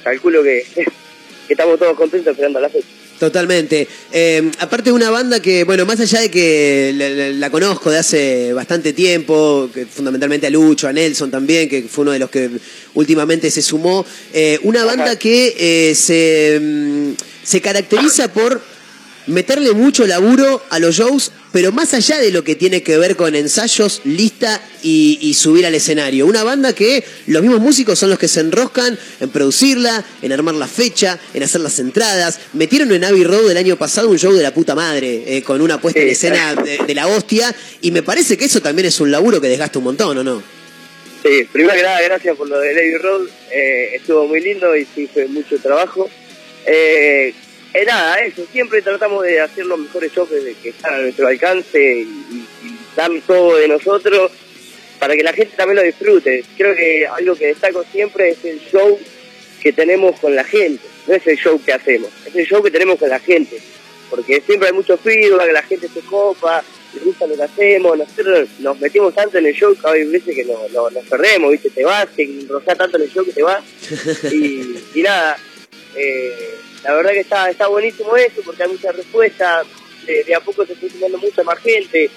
[0.03, 3.02] calculo que, que estamos todos contentos esperando la fecha.
[3.27, 3.87] Totalmente.
[4.11, 7.89] Eh, aparte de una banda que, bueno, más allá de que la, la- la conozco
[7.89, 12.19] de hace bastante tiempo, que fundamentalmente a Lucho, a Nelson también, que fue uno de
[12.19, 12.49] los que
[12.95, 17.11] últimamente se sumó, eh, una banda que eh, se, mm,
[17.43, 18.61] se caracteriza por
[19.27, 23.15] meterle mucho laburo a los shows, pero más allá de lo que tiene que ver
[23.15, 26.25] con ensayos, lista y, y subir al escenario.
[26.25, 30.55] Una banda que los mismos músicos son los que se enroscan en producirla, en armar
[30.55, 32.39] la fecha, en hacer las entradas.
[32.53, 35.61] Metieron en Abbey Road el año pasado un show de la puta madre, eh, con
[35.61, 38.99] una puesta en escena de, de la hostia, y me parece que eso también es
[38.99, 40.43] un laburo que desgasta un montón, ¿o no?
[41.21, 44.85] Sí, primero que nada, gracias por lo de Lady Road, eh, estuvo muy lindo y
[44.93, 46.09] sí fue mucho trabajo.
[46.65, 47.33] Eh,
[47.73, 50.29] Eh, nada, eso, siempre tratamos de hacer los mejores shows
[50.61, 52.47] que, están a nuestro alcance y, y-
[52.95, 54.31] dar todo de nosotros
[54.99, 56.43] para que la gente también lo disfrute.
[56.55, 58.99] Creo que algo que destaco siempre es el show
[59.59, 62.69] que tenemos con la gente, no es el show que hacemos, es el show que
[62.69, 63.57] tenemos con la gente,
[64.09, 66.63] porque siempre hay mucho feedback, la gente se copa,
[66.93, 70.35] les gusta lo que hacemos, nosotros nos metimos tanto en el show que hay veces
[70.35, 71.69] que no- no- nos perdemos, ¿viste?
[71.71, 73.63] te vas, te enroscás tanto en el show que te vas,
[74.31, 75.37] y, y nada,
[75.95, 79.63] eh, la verdad que está, está buenísimo eso porque hay mucha respuesta,
[80.05, 82.09] de, a poco se está sumando mucha más gente,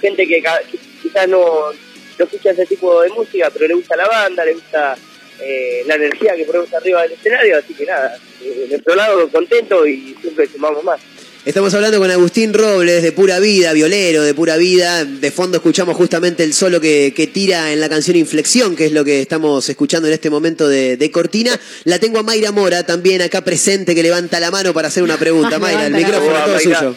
[0.00, 1.72] gente que, que quizás no,
[2.18, 4.96] no escucha ese tipo de música, pero le gusta la banda, le gusta
[5.40, 9.28] eh, la energía que ponemos arriba del escenario, así que nada, eh, de nuestro lado
[9.30, 11.00] contento y siempre sumamos más.
[11.44, 15.04] Estamos hablando con Agustín Robles de Pura Vida, violero de Pura Vida.
[15.04, 18.92] De fondo escuchamos justamente el solo que, que tira en la canción Inflexión, que es
[18.92, 21.60] lo que estamos escuchando en este momento de, de Cortina.
[21.84, 25.18] La tengo a Mayra Mora también acá presente, que levanta la mano para hacer una
[25.18, 25.58] pregunta.
[25.60, 26.44] Mayra, el micrófono mano.
[26.46, 26.78] todo Mayra.
[26.78, 26.96] suyo.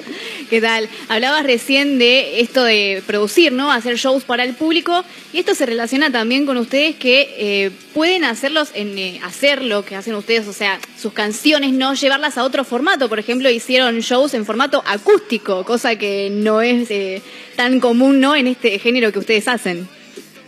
[0.49, 0.87] ¿Qué tal?
[1.09, 3.69] Hablabas recién de esto de producir, ¿no?
[3.69, 5.03] Hacer shows para el público.
[5.33, 9.83] Y esto se relaciona también con ustedes que eh, pueden hacerlos en eh, hacer lo
[9.83, 13.09] que hacen ustedes, o sea, sus canciones, no llevarlas a otro formato.
[13.09, 17.21] Por ejemplo, hicieron shows en formato acústico, cosa que no es eh,
[17.55, 18.35] tan común, ¿no?
[18.35, 19.87] En este género que ustedes hacen.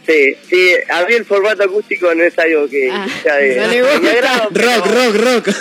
[0.08, 3.82] Sí, sí, a mí el formato acústico no es algo que de, no le de
[3.82, 4.00] gusta.
[4.00, 5.16] mi agrado, pero- Rock, rock,
[5.46, 5.56] rock.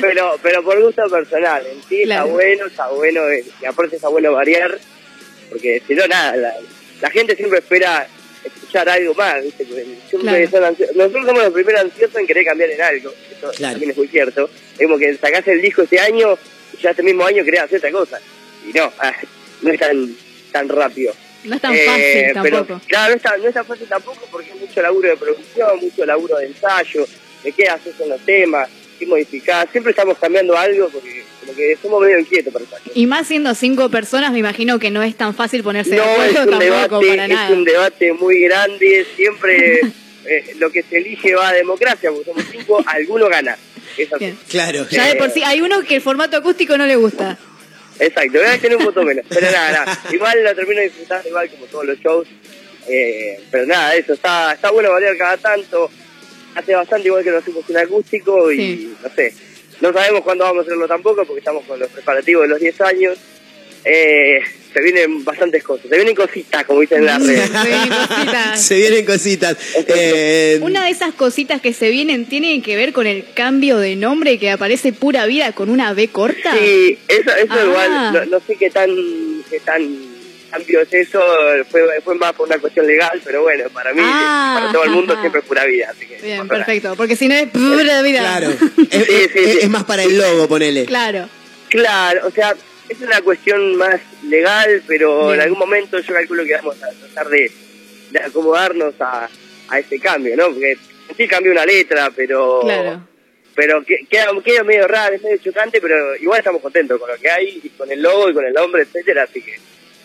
[0.00, 2.22] pero pero por gusto personal en sí Claro.
[2.24, 4.78] está bueno está bueno eh, y aparte está bueno variar
[5.50, 6.54] porque si no nada la,
[7.02, 8.06] la gente siempre espera
[8.42, 9.84] escuchar algo más siempre
[10.22, 10.50] Claro.
[10.50, 13.72] son nosotros somos los primeros ansiosos en querer cambiar en algo eso Claro.
[13.74, 16.38] también es muy cierto es como que sacás el disco este año
[16.82, 18.20] ya este mismo año querés hacer otra cosa
[18.68, 18.92] y no
[19.62, 20.14] no es tan
[20.52, 21.12] tan rápido
[21.44, 22.80] No es tan Eh, fácil pero, tampoco.
[22.86, 25.78] claro, no es, tan, no es tan fácil tampoco porque hay mucho laburo de producción,
[25.80, 27.06] mucho laburo de ensayo,
[27.44, 28.68] de qué haces con los temas,
[28.98, 29.66] qué modificar.
[29.72, 32.92] Siempre estamos cambiando algo porque como que somos medio inquietos para ensayo.
[32.94, 36.02] Y más siendo cinco personas, me imagino que no es tan fácil ponerse de No,
[36.02, 37.50] es acuerdo un tampoco debate, para es nada.
[37.56, 39.80] un debate muy grande, siempre
[40.26, 43.56] eh, lo que se elige va a democracia, porque somos cinco, alguno gana.
[44.02, 44.24] Es así.
[44.24, 44.38] Bien.
[44.48, 44.86] Claro.
[44.90, 47.38] Ya de por sí, hay uno que el formato acústico no le gusta.
[47.98, 49.24] Exacto, voy a tener un voto menos.
[49.28, 50.00] Pero nada, nada.
[50.12, 52.28] Igual lo termino disfrutando igual como todos los shows.
[52.88, 55.90] Eh, pero nada, eso, está, está bueno variar cada tanto.
[56.54, 58.96] Hace bastante igual que lo hacemos en acústico y Sí.
[59.02, 59.34] no sé.
[59.80, 62.80] No sabemos cuándo vamos a hacerlo tampoco porque estamos con los preparativos de los 10
[62.80, 63.18] años.
[63.84, 64.40] Eh,
[64.72, 67.50] se vienen bastantes cosas, se vienen cositas, como dicen en las redes.
[67.50, 68.60] Se vienen cositas.
[68.60, 69.56] Se vienen cositas.
[69.88, 73.96] Eh, Una de esas cositas que se vienen tiene que ver con el cambio de
[73.96, 76.52] nombre que aparece pura vida con una B corta.
[76.56, 77.64] Sí, eso, eso Ah.
[77.64, 78.90] igual, no, no sé qué tan,
[79.50, 79.82] qué tan
[80.50, 81.20] cambio es eso,
[81.70, 84.90] fue, fue más por una cuestión legal, pero bueno, para mí, Ah, para todo el
[84.90, 85.22] mundo ajá.
[85.22, 86.94] siempre es pura vida, así que Bien, perfecto.
[86.96, 88.20] Porque si no es pura vida.
[88.20, 88.50] Claro.
[88.90, 90.84] Es, es- es más para el logo, ponele.
[90.86, 91.28] Claro.
[91.68, 92.54] Claro, o sea,
[92.90, 95.34] es una cuestión más legal, pero Bien.
[95.36, 97.50] en algún momento yo calculo que vamos a tratar de,
[98.10, 99.28] de acomodarnos a,
[99.68, 100.46] a ese cambio, ¿no?
[100.46, 100.76] Porque
[101.16, 103.06] sí cambió una letra, pero Claro.
[103.54, 107.16] pero que- queda, queda medio raro, es medio chocante, pero igual estamos contentos con lo
[107.16, 109.58] que hay, y con el logo y con el nombre, etcétera, así que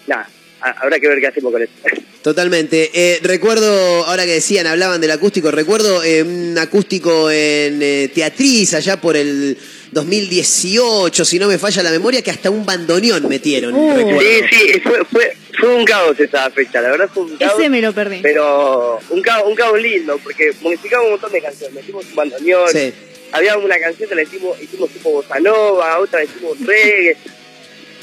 [0.07, 0.29] nada,
[0.61, 1.71] ha- habrá que ver qué hacemos con eso.
[2.21, 2.89] Totalmente.
[2.93, 8.73] Eh, recuerdo, ahora que decían, hablaban del acústico, recuerdo eh, un acústico en eh, Teatriz
[8.73, 9.55] allá por el
[9.95, 13.73] 2018, si no me falla la memoria, que hasta un bandoneón metieron.
[13.73, 14.19] recuerdo.
[14.21, 17.53] Sí, sí, fue, fue, fue un caos esa fecha, la verdad fue un caos.
[17.57, 18.19] Ese me lo perdí.
[18.21, 22.69] Pero un caos, un caos lindo, porque modificamos un montón de canciones, metimos un bandoneón,
[22.69, 22.93] Sí.
[23.31, 27.17] había una canción que la hicimos, hicimos tipo bossa nova, otra la hicimos reggae,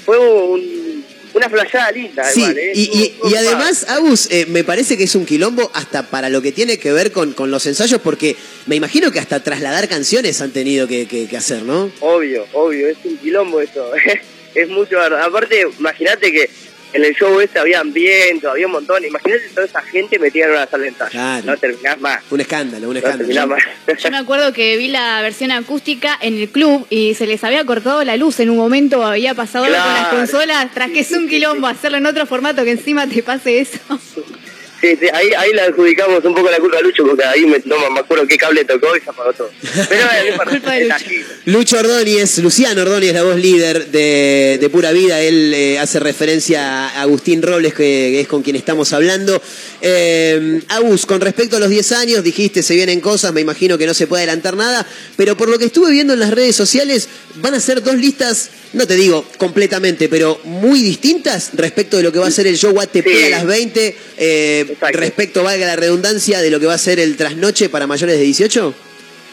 [0.05, 1.02] fue un,
[1.35, 2.73] una flayada linda, Sí, igual, ¿eh?
[2.75, 6.53] y, y- además, Agus, eh, me parece que es un quilombo hasta para lo que
[6.53, 10.51] tiene que ver con, con los ensayos, porque me imagino que hasta trasladar canciones han
[10.53, 11.91] tenido que, que- que hacer, ¿no?
[12.01, 13.91] Obvio, obvio, es un quilombo eso.
[14.55, 15.01] es mucho.
[15.01, 16.51] Aparte, imagínate que
[16.93, 19.05] en el show ese había ambiente, había un montón.
[19.05, 21.11] Imagínate toda esa gente metida en una sala de ensayo.
[21.11, 21.47] Claro.
[21.47, 22.23] No terminás más.
[22.31, 23.47] Un escándalo, un No escándalo.
[23.49, 23.63] más.
[24.03, 27.65] Yo me acuerdo que vi la versión acústica en el club y se les había
[27.65, 30.17] cortado la luz en un momento, había pasado algo con las Claro.
[30.19, 33.79] consolas, tras que es un quilombo hacerlo en otro formato que encima te pase eso.
[34.83, 37.63] Sí, sí, ahí, ahí le adjudicamos un poco la culpa a Lucho porque ahí me,
[37.67, 39.51] no me acuerdo qué cable tocó y se apagó todo.
[39.89, 40.93] Pero eh, Culpa de es
[41.47, 41.79] Lucho.
[41.79, 47.03] Ordóñez, Luciano Ordóñez, la voz líder de, de Pura Vida, él eh, hace referencia a
[47.03, 49.41] Agustín Robles, que es con quien estamos hablando.
[49.81, 53.87] Eh, Agus, con respecto a los 10 años, dijiste se vienen cosas, me imagino que
[53.87, 54.85] no se puede adelantar nada,
[55.17, 58.51] pero por lo que estuve viendo en las redes sociales, van a ser dos listas,
[58.73, 62.57] no te digo completamente, pero muy distintas respecto de lo que va a ser el
[62.57, 63.25] show ATP Sí.
[63.27, 64.99] a las 20, eh, Exacto.
[64.99, 68.23] respecto, valga la redundancia, de lo que va a ser el trasnoche para mayores de
[68.25, 68.75] 18.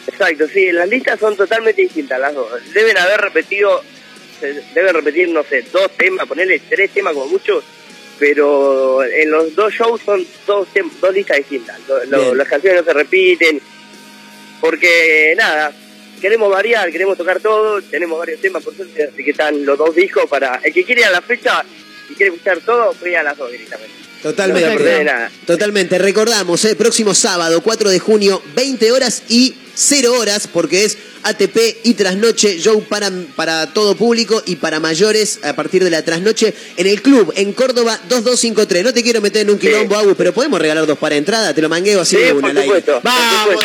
[0.08, 2.48] Exacto, sí, las listas son totalmente distintas las dos.
[2.74, 3.84] Deben haber repetido,
[4.74, 7.62] deben repetir, no sé, dos temas, ponerle tres temas como mucho,
[8.18, 10.68] pero en los dos shows son dos,
[11.00, 11.78] dos listas distintas.
[11.88, 12.38] Lo- lo- Bien.
[12.38, 13.62] las canciones no se repiten,
[14.60, 15.72] porque nada,
[16.20, 19.96] queremos variar, queremos tocar todo, tenemos varios temas, por suerte, así que están los dos
[19.96, 20.60] discos para...
[20.64, 21.64] El que quiere ir a la fecha
[22.10, 23.94] y quiere escuchar todo, puede ir a las dos directamente.
[24.22, 25.08] Totalmente.
[25.46, 25.98] Totalmente.
[25.98, 31.58] Recordamos, el próximo sábado, 4 de junio, 20 horas y 0 horas, porque es ATP
[31.84, 36.54] y trasnoche, show para, para todo público y para mayores a partir de la trasnoche
[36.76, 38.84] en el club, en Córdoba 2253.
[38.84, 41.62] No te quiero meter en un quilombo, Agus, pero podemos regalar dos para entrada, te
[41.62, 42.68] lo mangueo así Sí, de una al aire.
[42.82, 43.64] supuesto, ¡Vamos!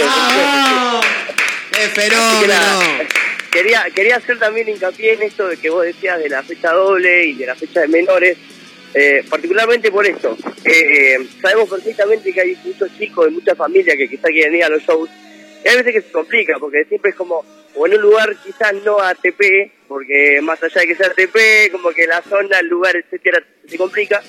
[3.52, 7.26] quería, quería hacer también hincapié en esto de que vos decías de la fecha doble
[7.26, 8.36] y de la fecha de menores,
[8.94, 10.36] eh, particularmente por esto.
[10.64, 14.68] Eh, sabemos perfectamente que hay muchos chicos y muchas familias que quizás quieren ir a
[14.68, 15.10] los shows.
[15.64, 18.72] Y hay veces que se complica, porque siempre es como, o en un lugar quizás
[18.84, 22.96] no ATP, porque más allá de que sea ATP, como que la zona, el lugar,
[22.96, 24.22] etcétera, se complica.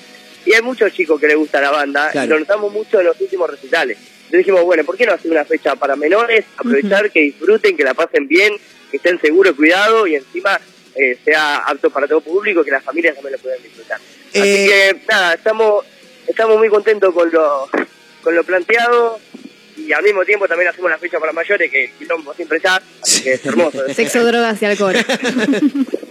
[0.44, 2.26] Y hay muchos chicos que les gusta la banda, Claro.
[2.26, 3.98] y lo notamos mucho en los últimos recitales.
[3.98, 6.44] Entonces dijimos, bueno, ¿por qué no hacer una fecha para menores?
[6.56, 8.54] Aprovechar que disfruten, que la pasen bien,
[8.90, 10.60] que estén seguros, cuidados y encima
[10.96, 13.98] eh, sea apto para todo público, que las familias también lo puedan disfrutar.
[13.98, 15.84] Así Eh, que nada, estamos
[16.26, 17.68] estamos muy contentos con lo,
[18.22, 19.20] con lo planteado
[19.76, 22.82] y al mismo tiempo también hacemos la fecha para mayores, que el quilombo siempre está,
[23.02, 23.78] así que es hermoso.
[23.94, 24.96] Sexo, drogas y alcohol.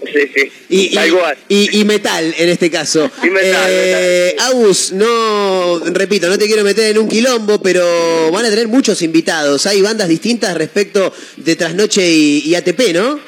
[0.05, 0.51] Sí, sí.
[0.69, 1.09] Y, y-
[1.49, 3.09] y- y metal en este caso.
[3.23, 8.45] Y metal, Eh, Agus, no, repito, no te quiero meter en un quilombo, pero van
[8.45, 9.65] a tener muchos invitados.
[9.65, 13.19] Hay bandas distintas respecto de Trasnoche y, y ATP, ¿no?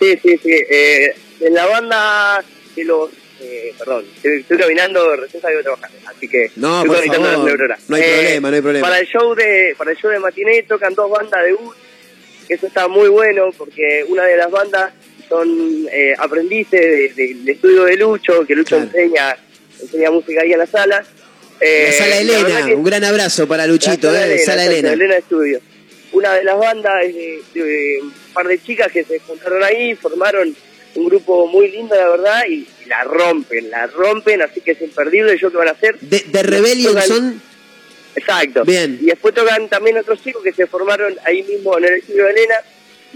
[0.00, 0.50] Sí, sí, sí.
[0.70, 2.44] Eh, en la banda
[2.76, 3.10] de los...
[3.40, 7.76] eh, perdón, estoy, caminando, recién salgo de trabajar, así que No, estoy por favor.
[7.88, 8.86] No hay Eh, problema, no hay problema.
[8.88, 11.56] Para el show de para el show de matiné tocan dos bandas de
[12.48, 14.92] que eso está muy bueno porque una de las bandas
[15.28, 19.36] son eh, aprendices de- de- del estudio de Lucho, que Lucho enseña
[19.80, 21.04] enseña música ahí en la sala.
[21.60, 25.16] Eh, la Sala la Elena, un gran abrazo para Luchito, la eh, Sala exacto, Elena.
[25.16, 25.60] Estudio.
[26.12, 27.14] Una de las bandas es
[27.54, 28.00] de,
[28.34, 30.54] par de chicas que se juntaron ahí, formaron
[30.96, 34.82] un grupo muy lindo, la verdad, y, y la rompen, la rompen, así que es
[34.82, 35.98] imperdible show que van a hacer.
[36.00, 37.42] De, de Rebellion Tocan- son...
[38.16, 38.64] Exacto.
[38.64, 38.98] Bien.
[39.00, 42.30] Y después tocan también otros chicos que se formaron ahí mismo en el estudio de
[42.30, 42.54] Elena,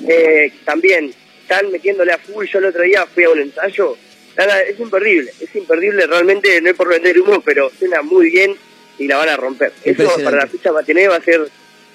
[0.08, 2.46] eh, también están metiéndole a full.
[2.46, 3.96] Yo el otro día fui a un ensayo,
[4.36, 8.56] nada, es imperdible, es imperdible, realmente no es por vender humo, pero suena muy bien
[8.98, 9.72] y la van a romper.
[9.84, 11.48] Eso para la fecha matiné va a ser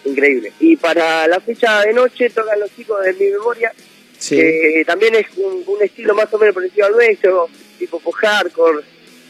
[0.06, 0.52] increíble.
[0.60, 3.72] Y para la fecha de noche tocan los chicos de Mi Memoria,
[4.18, 4.38] Sí.
[4.38, 8.82] que también es un, un estilo más o menos parecido al nuestro, tipo post-hardcore,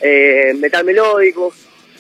[0.02, 1.52] eh, metal melódico,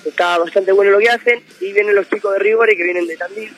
[0.05, 3.17] está bastante bueno lo que hacen, y vienen los chicos de Rigore que vienen de
[3.17, 3.51] Tandil,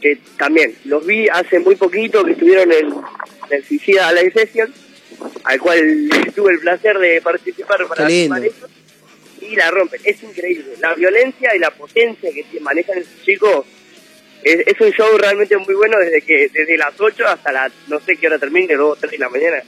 [0.00, 2.92] que también los vi hace muy poquito, que estuvieron en, en
[3.50, 4.72] el Suicida Live Session,
[5.44, 8.34] al cual tuve el placer de participar para eso,
[9.40, 13.66] y la rompen, es increíble, la violencia y la potencia que manejan esos chicos,
[14.42, 18.16] es, un show realmente muy bueno desde que desde las 8 hasta las no sé
[18.16, 19.62] qué hora termine, 2 o 3 de la mañana.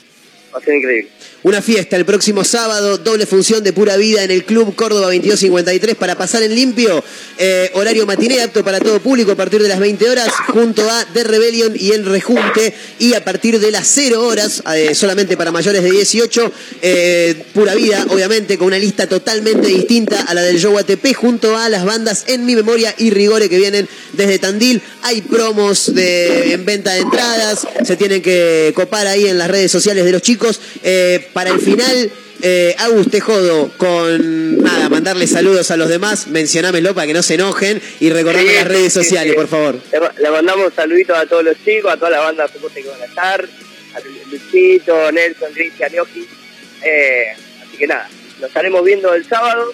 [0.55, 1.11] Va a ser increíble.
[1.45, 5.97] Una fiesta el próximo sábado, doble función de pura vida en el Club Córdoba 2253
[5.97, 7.03] para pasar en limpio.
[7.37, 11.05] Eh, horario matiné apto para todo público a partir de las 20 horas, junto a
[11.13, 12.75] The Rebellion y El Rejunte.
[13.01, 17.75] Y a partir de las 0 horas, eh, solamente para mayores de 18, eh, pura
[17.75, 21.85] vida, obviamente, con una lista totalmente distinta a la del show ATP, junto a las
[21.85, 24.81] bandas En Mi Memoria y Rigore que vienen desde Tandil.
[25.03, 29.73] Hay promos de, en venta de entradas, se tienen que copar ahí en las redes
[29.73, 30.42] sociales de los chicos.
[30.83, 32.11] Eh, para el final,
[32.43, 37.23] eh, Agus, te jodo con nada, mandarle saludos a los demás, mencionámelo para que no
[37.23, 39.37] se enojen y recordame Sí, las redes sí, sociales, sí.
[39.37, 39.79] por favor.
[39.93, 43.01] Le, le mandamos saluditos a todos los chicos, a toda la banda soporte que van
[43.03, 43.49] a estar,
[43.95, 46.27] a Luchito, Nelson, Cristian, Yoki.
[46.85, 47.27] Eh,
[47.63, 48.09] así que nada,
[48.41, 49.73] nos estaremos viendo el sábado.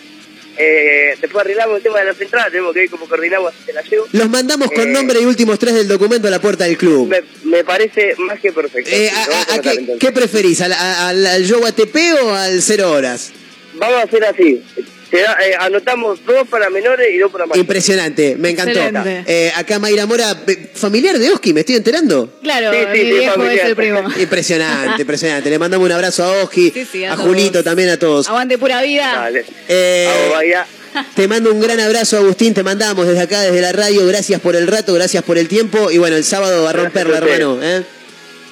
[0.60, 3.82] Eh, después arreglamos el tema de las entradas, tenemos que ver cómo coordinamos te la
[3.82, 4.06] llevo.
[4.10, 7.06] Los mandamos con Eh, nombre y últimos tres del documento a la puerta del club.
[7.08, 8.90] Me, me parece más que perfecto.
[8.92, 10.60] Eh, a- a- a qué, qué preferís?
[10.60, 13.30] ¿Al, al- al show ATP o al cero horas?
[13.74, 14.62] Vamos a hacer así.
[15.10, 17.60] Te da- eh, anotamos dos para menores y dos para mayores.
[17.62, 18.78] Impresionante, me encantó.
[19.26, 22.30] Eh, acá Mayra Mora, eh, familiar de Oski, ¿me estoy enterando?
[22.42, 23.58] Claro, Sí, sí, mi viejo familiar.
[23.58, 24.02] es el primo.
[24.18, 25.48] Impresionante, impresionante.
[25.50, 27.16] Le mandamos un abrazo a Oski, Sí, sí, a.
[27.16, 28.28] Julito también, a todos.
[28.28, 29.12] Aguante pura vida.
[29.14, 29.44] Dale.
[29.68, 30.66] Eh, vaya.
[31.14, 32.52] te mando un gran abrazo, Agustín.
[32.54, 34.06] Te mandamos desde acá, desde la radio.
[34.06, 35.90] Gracias por el rato, gracias por el tiempo.
[35.90, 37.60] Y bueno, el sábado a romperla, hermano.
[37.62, 37.82] ¿eh?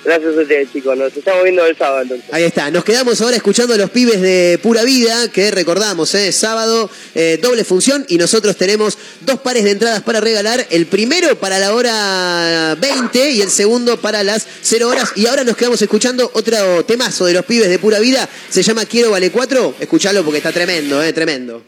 [0.07, 0.96] Gracias a ustedes, chicos.
[0.96, 2.32] Nos estamos viendo el sábado entonces.
[2.32, 6.30] Ahí está, nos quedamos ahora escuchando a los pibes de Pura Vida, que recordamos, ¿eh?
[6.30, 11.36] sábado, eh, doble función, y nosotros tenemos dos pares de entradas para regalar, el primero
[11.40, 15.82] para la hora 20 y el segundo para las 0 horas, y ahora nos quedamos
[15.82, 20.22] escuchando otro temazo de los pibes de Pura Vida, se llama Quiero Vale 4, escuchalo
[20.22, 21.12] porque está tremendo, ¿eh?
[21.12, 21.64] tremendo.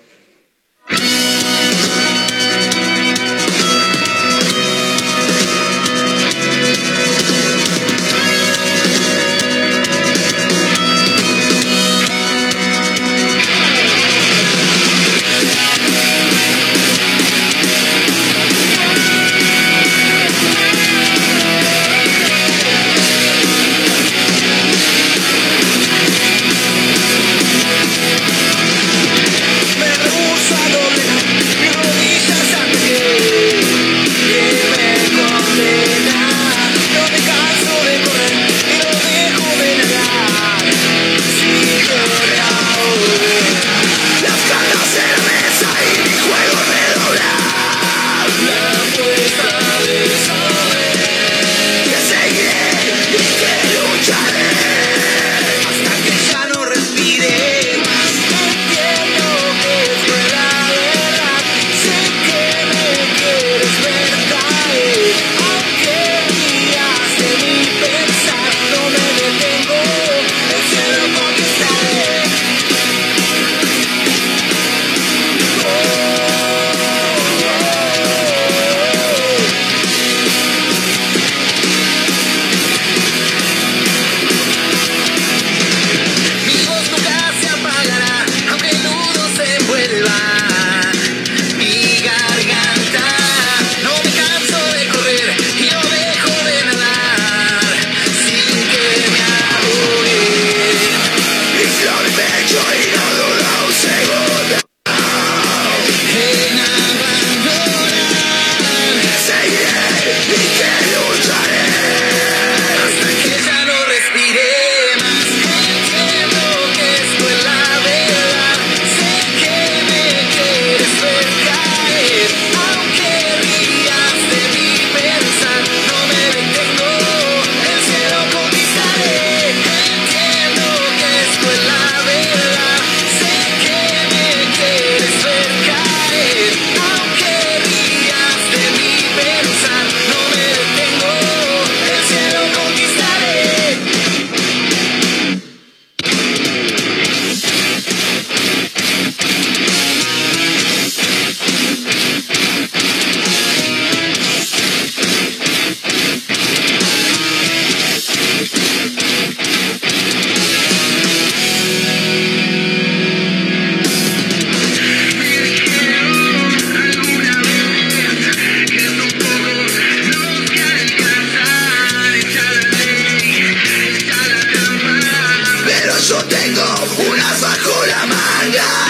[177.11, 178.88] Unas bajo la manga.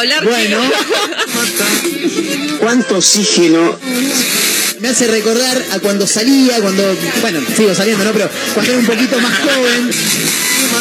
[0.00, 0.24] Hablar.
[0.24, 0.58] Bueno.
[2.58, 3.78] ¿Cuánto oxígeno?
[4.80, 6.82] Me hace recordar a cuando salía, cuando,
[7.20, 8.12] bueno, sigo saliendo, ¿no?
[8.12, 9.90] Pero cuando era un poquito más joven.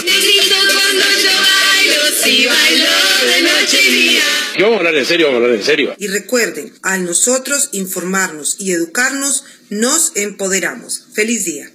[0.06, 2.86] Negrito cuando yo bailo, si bailo
[3.26, 4.24] de noche y día.
[4.58, 5.96] Y vamos a hablar en serio, vamos a hablar en serio.
[5.98, 11.04] Y recuerden, al nosotros informarnos y educarnos, nos empoderamos.
[11.14, 11.70] Feliz día.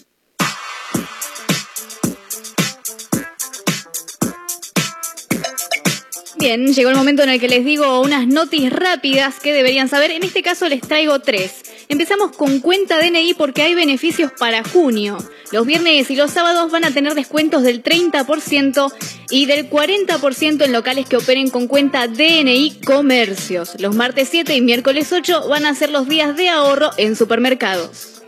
[6.45, 10.11] Llegó el momento en el que les digo unas noticias rápidas que deberían saber.
[10.11, 11.63] En este caso les traigo tres.
[11.89, 15.17] Empezamos con cuenta DNI porque hay beneficios para junio.
[15.53, 18.93] Los viernes y los sábados van a tener descuentos del 30%
[19.31, 23.81] y del 40% en locales que operen con cuenta DNI Comercios.
[23.81, 28.23] Los martes 7 y miércoles 8 van a ser los días de ahorro en supermercados.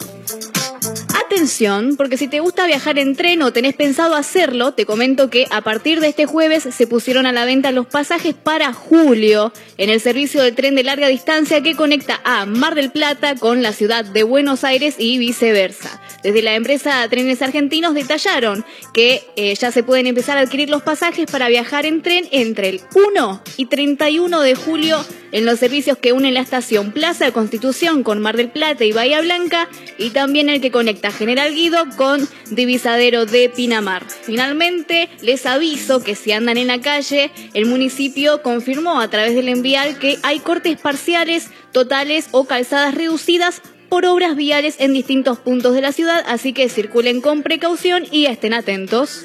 [1.27, 5.47] Atención, porque si te gusta viajar en tren o tenés pensado hacerlo, te comento que
[5.51, 9.90] a partir de este jueves se pusieron a la venta los pasajes para julio en
[9.90, 13.73] el servicio de tren de larga distancia que conecta a Mar del Plata con la
[13.73, 16.01] ciudad de Buenos Aires y viceversa.
[16.23, 20.82] Desde la empresa Trenes Argentinos detallaron que eh, ya se pueden empezar a adquirir los
[20.82, 25.98] pasajes para viajar en tren entre el 1 y 31 de julio en los servicios
[25.98, 30.48] que unen la estación Plaza Constitución con Mar del Plata y Bahía Blanca y también
[30.48, 34.05] el que conecta General Guido con Divisadero de Pinamar.
[34.09, 39.48] Finalmente, les aviso que si andan en la calle, el municipio confirmó a través del
[39.48, 45.74] envial que hay cortes parciales, totales o calzadas reducidas por obras viales en distintos puntos
[45.74, 49.24] de la ciudad, así que circulen con precaución y estén atentos.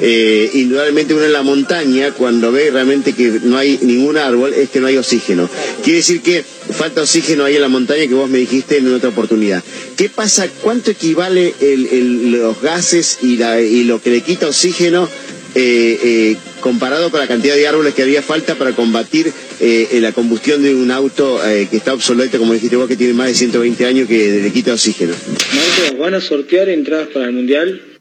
[0.00, 4.70] eh, indudablemente uno en la montaña, cuando ve realmente que no hay ningún árbol, es
[4.70, 5.48] que no hay oxígeno.
[5.82, 9.10] Quiere decir que falta oxígeno ahí en la montaña que vos me dijiste en otra
[9.10, 9.62] oportunidad.
[9.96, 10.48] ¿Qué pasa?
[10.62, 15.08] ¿Cuánto equivale el- los gases y, la- y lo que le quita oxígeno
[15.56, 19.30] eh, eh, comparado con la cantidad de árboles que haría falta para combatir
[19.60, 21.40] eh, la combustión de un auto
[21.70, 24.72] que está obsoleto, como dijiste vos, que tiene más de 120 años, que le quita
[24.72, 25.12] oxígeno?
[25.12, 27.93] Marcos, ¿van a sortear entradas para el Mundial?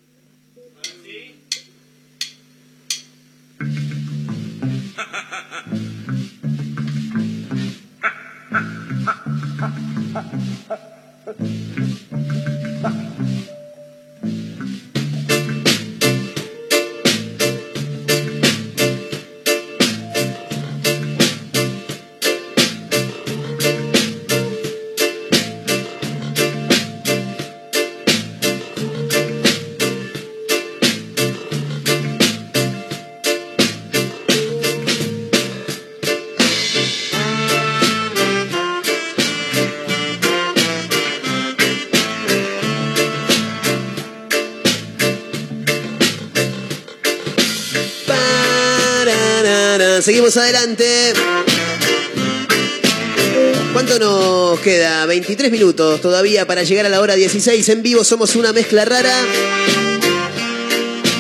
[50.24, 51.12] Seguimos adelante.
[53.74, 55.06] ¿Cuánto nos queda?
[55.06, 57.68] 23 minutos todavía para llegar a la hora 16.
[57.68, 59.14] En vivo somos una mezcla rara.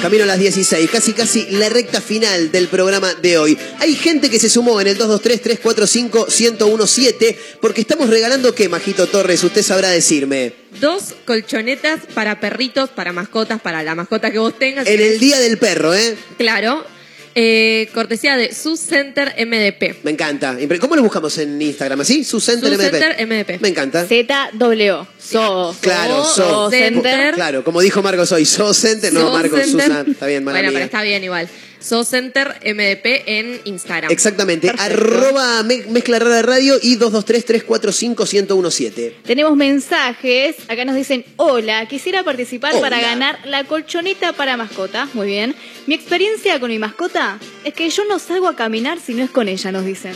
[0.01, 3.57] Camino a las 16, casi casi la recta final del programa de hoy.
[3.79, 9.63] Hay gente que se sumó en el 223-345-1017 porque estamos regalando qué, Majito Torres, usted
[9.63, 10.53] sabrá decirme.
[10.79, 14.87] Dos colchonetas para perritos, para mascotas, para la mascota que vos tengas.
[14.87, 16.15] En el Día del Perro, ¿eh?
[16.37, 16.85] Claro.
[17.35, 20.03] Eh, cortesía de Su Center MDP.
[20.03, 20.53] Me encanta.
[20.59, 22.01] Impre- ¿Cómo lo buscamos en Instagram?
[22.01, 22.23] ¿Así?
[22.23, 22.99] Su Center Su MP.
[22.99, 23.59] Center MDP.
[23.61, 24.05] Me encanta.
[24.05, 25.07] ZWO.
[25.19, 25.75] So.
[25.81, 26.69] Claro, So, so.
[26.69, 27.33] Center.
[27.33, 29.65] Claro, como dijo Marcos hoy, so center, no, So Marcos.
[29.65, 30.77] Susan, está bien, mala Bueno, mía.
[30.77, 31.49] pero está bien igual.
[31.83, 34.09] So Center MDP en Instagram.
[34.11, 34.93] Exactamente, Perfecto.
[35.03, 39.13] arroba me- mezcla rara radio y 223-345-1017.
[39.25, 40.55] Tenemos mensajes.
[40.69, 42.81] Acá nos dicen, hola, quisiera participar Hola.
[42.81, 45.07] para ganar la colchoneta para mascota.
[45.13, 45.55] Muy bien.
[45.87, 49.29] Mi experiencia con mi mascota es que yo no salgo a caminar si no es
[49.29, 50.13] con ella, nos dicen.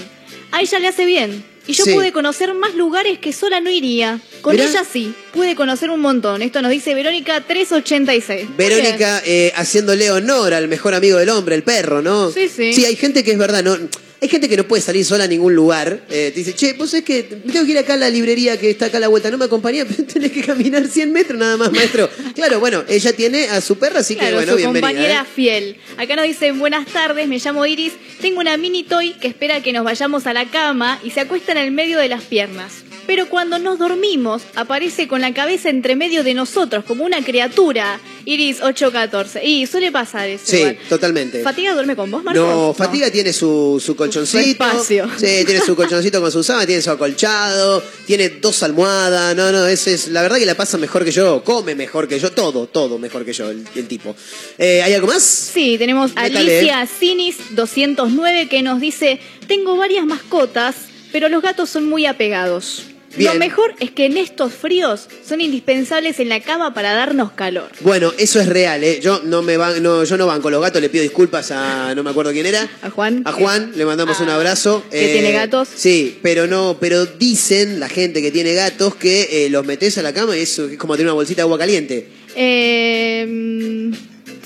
[0.52, 1.44] A ella le hace bien.
[1.68, 1.94] Y yo Sí.
[1.94, 4.20] pude conocer más lugares que sola no iría.
[4.42, 4.70] Con Mirá.
[4.70, 6.42] ella sí, pude conocer un montón.
[6.42, 8.46] Esto nos dice Verónica 386.
[8.50, 8.70] Muy bien.
[8.70, 12.32] Verónica eh, haciéndole honor al mejor amigo del hombre, el perro, ¿no?
[12.32, 12.74] Sí, sí.
[12.74, 13.78] Sí, hay gente que es verdad, ¿no?
[14.20, 16.02] Hay gente que no puede salir sola a ningún lugar.
[16.10, 18.70] Eh, te dice, che, vos es que tengo que ir acá a la librería que
[18.70, 19.88] está acá a la vuelta, ¿no me acompañás?
[20.14, 22.10] Tenés que caminar 100 metros nada más, maestro.
[22.34, 24.90] claro, bueno, ella tiene a su perra, así que bueno, su bienvenida.
[24.90, 25.32] compañera ¿eh?
[25.36, 25.78] fiel.
[25.98, 29.72] Acá nos dicen, buenas tardes, me llamo Iris, tengo una mini toy que espera que
[29.72, 32.87] nos vayamos a la cama y se acuesta en el medio de las piernas.
[33.08, 38.00] Pero cuando nos dormimos, aparece con la cabeza entre medio de nosotros, como una criatura.
[38.26, 39.46] Iris 814.
[39.46, 40.44] Y suele pasar eso.
[40.46, 40.78] Sí, igual.
[40.90, 41.42] totalmente.
[41.42, 42.44] ¿Fatiga duerme con vos, Marcos?
[42.46, 44.44] No, Fatiga tiene su, su colchoncito.
[44.44, 45.10] Su espacio.
[45.18, 49.36] Sí, tiene su colchoncito con su sábana, tiene su acolchado, tiene dos almohadas.
[49.36, 52.20] No, no, ese es, la verdad que la pasa mejor que yo, come mejor que
[52.20, 54.14] yo, todo, todo mejor que yo, el, el tipo.
[54.58, 55.24] Eh, ¿Hay algo más?
[55.24, 56.28] Sí, tenemos a.
[56.28, 60.76] Alicia Cinis 209 que nos dice, tengo varias mascotas,
[61.14, 62.84] pero los gatos son muy apegados.
[63.18, 63.34] Bien.
[63.34, 67.70] Lo mejor es que en estos fríos son indispensables en la cama para darnos calor.
[67.82, 69.00] Bueno, eso es real, ¿eh?
[69.02, 72.04] Yo no me van, no, yo no banco los gatos, le pido disculpas a no
[72.04, 72.70] me acuerdo quién era.
[72.82, 73.24] A Juan.
[73.26, 74.84] A Juan, le mandamos Ah, un abrazo.
[74.92, 75.68] Eh, ¿que tiene gatos?
[75.76, 80.02] Sí, pero no, pero dicen la gente que tiene gatos que eh, los metes a
[80.02, 82.08] la cama y es, es como tener una bolsita de agua caliente.
[82.36, 83.94] Eh, mm,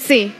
[0.07, 0.31] sí,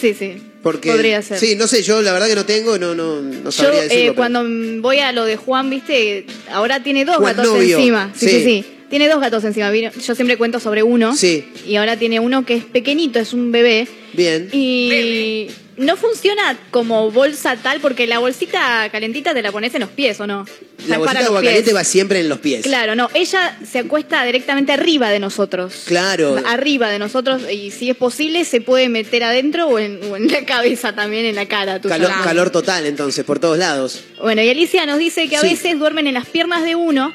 [0.00, 0.42] sí, sí.
[0.64, 1.38] Porque, Podría ser.
[1.38, 3.82] Sí, no sé, yo la verdad que no tengo, no, no, no Yo sabría eh,
[3.84, 4.02] decirlo.
[4.02, 4.42] pero- cuando
[4.80, 8.10] voy a lo de Juan, viste, ahora tiene dos Juan gatos novio, encima.
[8.16, 8.32] Sí, sí.
[8.38, 8.64] sí, sí.
[8.90, 9.70] Tiene dos gatos encima.
[9.70, 11.14] Vino- Yo siempre cuento sobre uno.
[11.16, 11.44] Sí.
[11.66, 13.86] Y ahora tiene uno que es pequeñito, es un bebé.
[14.14, 14.48] Bien.
[14.52, 19.90] Y no funciona como bolsa tal porque la bolsita calentita te la pones en los
[19.90, 20.42] pies, ¿o no?
[20.42, 21.50] O sea, La bolsita de los agua pies.
[21.52, 22.62] caliente va siempre en los pies.
[22.62, 25.82] Claro, no, ella se acuesta directamente arriba de nosotros.
[25.86, 26.36] Claro.
[26.46, 30.28] Arriba de nosotros y si es posible se puede meter adentro o en, o en
[30.30, 31.80] la cabeza también, en la cara.
[31.80, 32.24] tú Calor, sabes.
[32.24, 34.00] calor total, entonces, por todos lados.
[34.20, 35.48] Bueno, y Alicia nos dice que a Sí.
[35.48, 37.12] veces duermen en las piernas de uno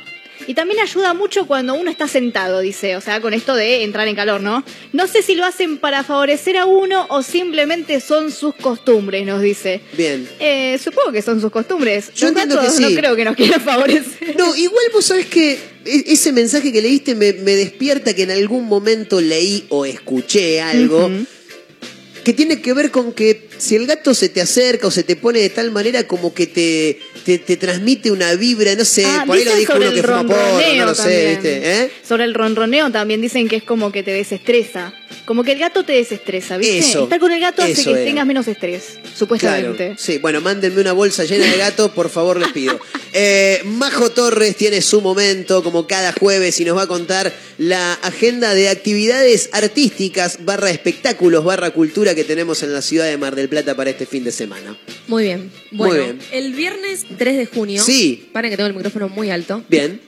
[0.47, 4.07] y también ayuda mucho cuando uno está sentado, dice, o sea, con esto de entrar
[4.07, 4.63] en calor, ¿no?
[4.93, 9.41] No sé si lo hacen para favorecer a uno o simplemente son sus costumbres, nos
[9.41, 9.81] dice.
[9.97, 10.27] Bien.
[10.39, 12.07] Eh, supongo que son sus costumbres.
[12.15, 12.83] Yo Los entiendo gatos que sí.
[12.93, 14.35] no creo que nos quieran favorecer.
[14.37, 15.53] No, igual vos sabés que
[15.85, 20.61] e- ese mensaje que leíste me, me despierta que en algún momento leí o escuché
[20.61, 21.09] algo
[22.23, 25.15] que tiene que ver con que si el gato se te acerca o se te
[25.15, 26.99] pone de tal manera como que te,
[27.37, 29.99] te, te transmite una vibra, no sé, Ah, por ahí lo dijo sobre uno que
[29.99, 31.29] el fuma porro, no ronroneo lo sé, también.
[31.33, 31.83] ¿viste?
[31.83, 31.91] ¿Eh?
[32.07, 34.93] Sobre el ronroneo también dicen que es como que te desestresa.
[35.25, 36.79] Como que el gato te desestresa, ¿viste?
[36.79, 38.03] Eso, Estar con el gato hace que era.
[38.03, 39.77] tengas menos estrés, supuestamente.
[39.87, 42.79] Claro, sí, bueno, mándenme una bolsa llena de gato, por favor, les pido.
[43.11, 47.93] Eh, Majo Torres tiene su momento, como cada jueves, y nos va a contar la
[47.93, 53.35] agenda de actividades artísticas, barra espectáculos, barra cultura que tenemos en la ciudad de Mar
[53.35, 54.77] del Plata para este fin de semana.
[55.07, 55.51] Muy bien.
[55.71, 56.19] Muy Bueno, bien.
[56.31, 57.83] el viernes 3 de junio.
[57.83, 58.29] Sí.
[58.33, 59.63] Paren que tengo el micrófono muy alto.
[59.69, 60.01] Bien,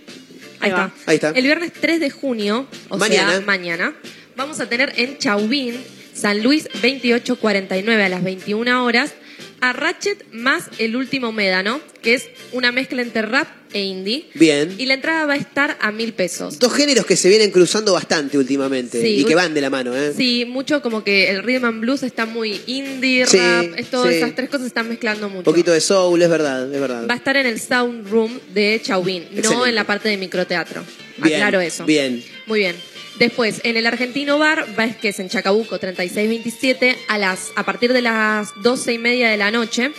[0.60, 0.92] Ahí está.
[1.06, 1.30] ahí está.
[1.30, 3.32] El viernes 3 de junio, o Mañana.
[3.32, 3.94] sea, mañana,
[4.36, 5.76] vamos a tener en Chauvin,
[6.14, 9.14] San Luis 2849 a las 21 horas,
[9.62, 14.26] a Ratchet más El Último Médano, que es una mezcla entre rap e indie.
[14.34, 14.74] Bien.
[14.78, 16.60] Y la entrada va a estar a mil pesos.
[16.60, 19.96] Dos géneros que se vienen cruzando bastante últimamente Sí, y que van de la mano,
[19.96, 20.14] ¿eh?
[20.18, 24.10] Sí, mucho como que el rhythm and blues está muy indie, Sí, rap, es todo,
[24.10, 24.16] sí.
[24.16, 25.40] esas tres cosas están mezclando mucho.
[25.40, 27.08] Un poquito de soul, es verdad, es verdad.
[27.08, 30.84] Va a estar en el Sound Room de Chauvin, no en la parte de microteatro.
[31.18, 31.86] Bien, Aclaro eso.
[31.86, 32.24] Bien.
[32.48, 32.76] Muy bien.
[33.22, 34.66] Después, en el Argentino Bar,
[35.00, 39.38] que es en Chacabuco 3627, a, las, a partir de las 12 y media de
[39.38, 39.92] la noche,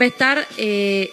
[0.00, 1.12] va a estar eh,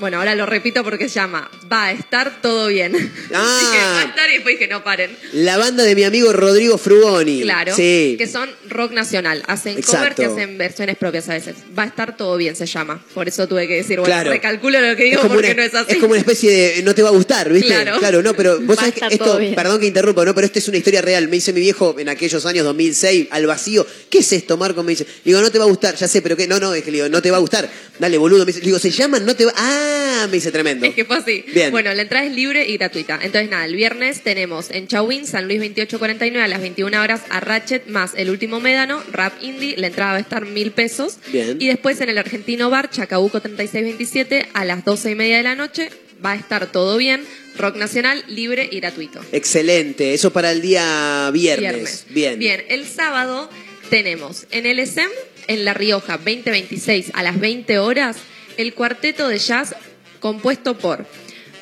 [0.00, 2.92] Bueno, ahora lo repito porque se llama Va a estar todo bien.
[3.34, 3.58] Ah.
[3.60, 5.14] Dije, va a estar y después dije, no paren.
[5.34, 7.42] La banda de mi amigo Rodrigo Frugoni.
[7.42, 7.76] Claro.
[7.76, 8.14] Sí.
[8.16, 9.42] Que son rock nacional.
[9.46, 9.96] Hacen Exacto.
[10.16, 11.56] covers y hacen versiones propias a veces.
[11.78, 13.02] Va a estar todo bien, se llama.
[13.14, 14.30] Por eso tuve que decir, bueno, Claro.
[14.30, 15.92] recalculo lo que digo porque una, no es así.
[15.92, 17.68] es como una especie de no te va a gustar, ¿viste?
[17.98, 18.22] Claro.
[18.22, 20.34] no, pero vos sabés que esto, perdón que interrumpa, ¿no?
[20.34, 21.28] Pero esto es una historia real.
[21.28, 24.82] Me dice mi viejo en aquellos años 2006, al vacío, ¿qué es esto, Marco?
[24.82, 26.46] Me dice, digo, no te va a gustar, ya sé, pero ¿qué?
[26.46, 27.68] No, no, es que le digo, no te va a gustar.
[27.98, 28.40] Dale, boludo.
[28.40, 29.52] Me dice, digo, se llaman, no te va.
[29.56, 30.86] Ah, me dice tremendo.
[30.86, 31.44] Es que fue así.
[31.52, 31.70] Bien.
[31.70, 33.18] Bueno, la entrada es libre y gratuita.
[33.22, 37.40] Entonces, nada, el viernes tenemos en Chawin, San Luis 2849 a las 21 horas a
[37.40, 39.76] Ratchet más el último médano, Rap Indie.
[39.76, 41.18] La entrada va a estar mil pesos.
[41.32, 41.58] Bien.
[41.60, 45.54] Y después en el Argentino Bar, Chacabuco 3627 a las 12 y media de la
[45.54, 45.90] noche.
[46.24, 47.24] Va a estar todo bien.
[47.58, 49.20] Rock nacional, libre y gratuito.
[49.32, 50.14] Excelente.
[50.14, 51.72] Eso para el día viernes.
[51.72, 52.06] Viernes.
[52.08, 52.38] Bien.
[52.38, 53.50] Bien, el sábado
[53.90, 55.10] tenemos en el ESEM,
[55.48, 58.16] en La Rioja 2026 a las 20 horas,
[58.56, 59.74] el cuarteto de jazz
[60.20, 61.04] compuesto por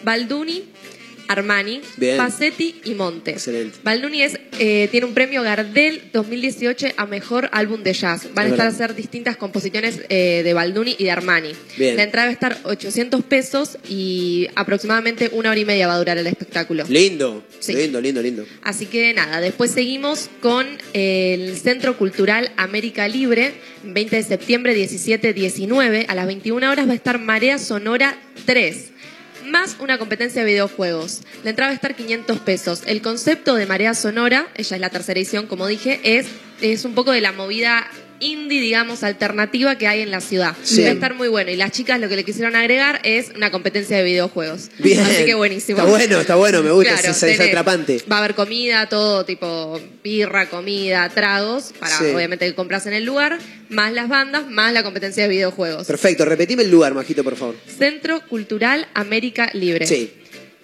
[0.02, 0.64] Balduni,
[1.30, 2.16] Armani, Bien.
[2.16, 3.30] Pacetti y Monte.
[3.30, 3.78] Excelente.
[3.84, 8.26] Balduni es, eh, tiene un premio Gardel 2018 a Mejor Álbum de Jazz.
[8.34, 11.52] Van a Es estar a hacer distintas composiciones eh, de Balduni y de Armani.
[11.78, 11.96] Bien.
[11.96, 15.98] La entrada va a estar 800 pesos y aproximadamente una hora y media va a
[15.98, 16.84] durar el espectáculo.
[16.88, 17.44] Lindo.
[17.60, 17.74] Sí.
[17.74, 18.44] Lindo, lindo, lindo.
[18.62, 23.52] Así que nada, después seguimos con el Centro Cultural América Libre,
[23.84, 28.90] 20 de septiembre, 17-19, a las 21 horas va a estar Marea Sonora 3,
[29.44, 31.20] más una competencia de videojuegos.
[31.44, 32.82] La entrada va a estar 500 pesos.
[32.86, 36.26] El concepto de Marea Sonora, ella es la tercera edición, como dije, es,
[36.60, 37.86] es un poco de la movida
[38.20, 40.54] indie, digamos, alternativa que hay en la ciudad.
[40.62, 40.82] Sí.
[40.82, 41.50] Va a estar muy bueno.
[41.50, 44.70] Y las chicas lo que le quisieron agregar es una competencia de videojuegos.
[44.78, 45.00] Bien.
[45.00, 45.78] Así que buenísimo.
[45.78, 48.02] Está bueno, está bueno, me gusta, Claro, es, atrapante.
[48.10, 52.04] Va a haber comida, todo tipo birra, comida, tragos, para Sí.
[52.14, 53.38] obviamente que compras en el lugar,
[53.68, 55.86] más las bandas, más la competencia de videojuegos.
[55.86, 57.56] Perfecto, repetime el lugar, Majito, por favor.
[57.78, 59.86] Centro Cultural América Libre.
[59.86, 60.12] Sí.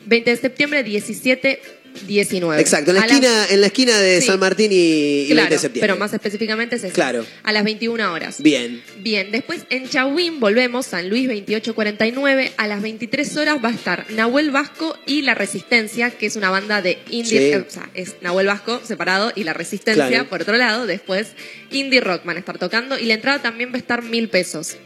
[0.06, 1.60] 20 de septiembre, 17,
[2.06, 2.60] 19.
[2.60, 4.27] Exacto, en la A las- esquina, en la esquina de Sí.
[4.27, 5.81] San Martín y, y 20 Claro, de septiembre.
[5.89, 6.94] pero más específicamente es eso.
[6.94, 7.24] Claro.
[7.43, 8.43] A las 21 horas.
[8.43, 8.82] Bien.
[8.98, 14.06] Bien, después en Chahuín volvemos, San Luis 2849, a las 23 horas va a estar
[14.10, 17.52] Nahuel Vasco y La Resistencia, que es una banda de indie, Sí.
[17.52, 20.28] eh, o sea, es Nahuel Vasco separado y La Resistencia Claro.
[20.28, 21.28] por otro lado, después
[21.70, 24.77] indie rock van a estar tocando y la entrada también va a estar mil pesos,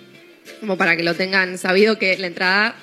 [0.60, 2.76] como para que lo tengan sabido que la entrada...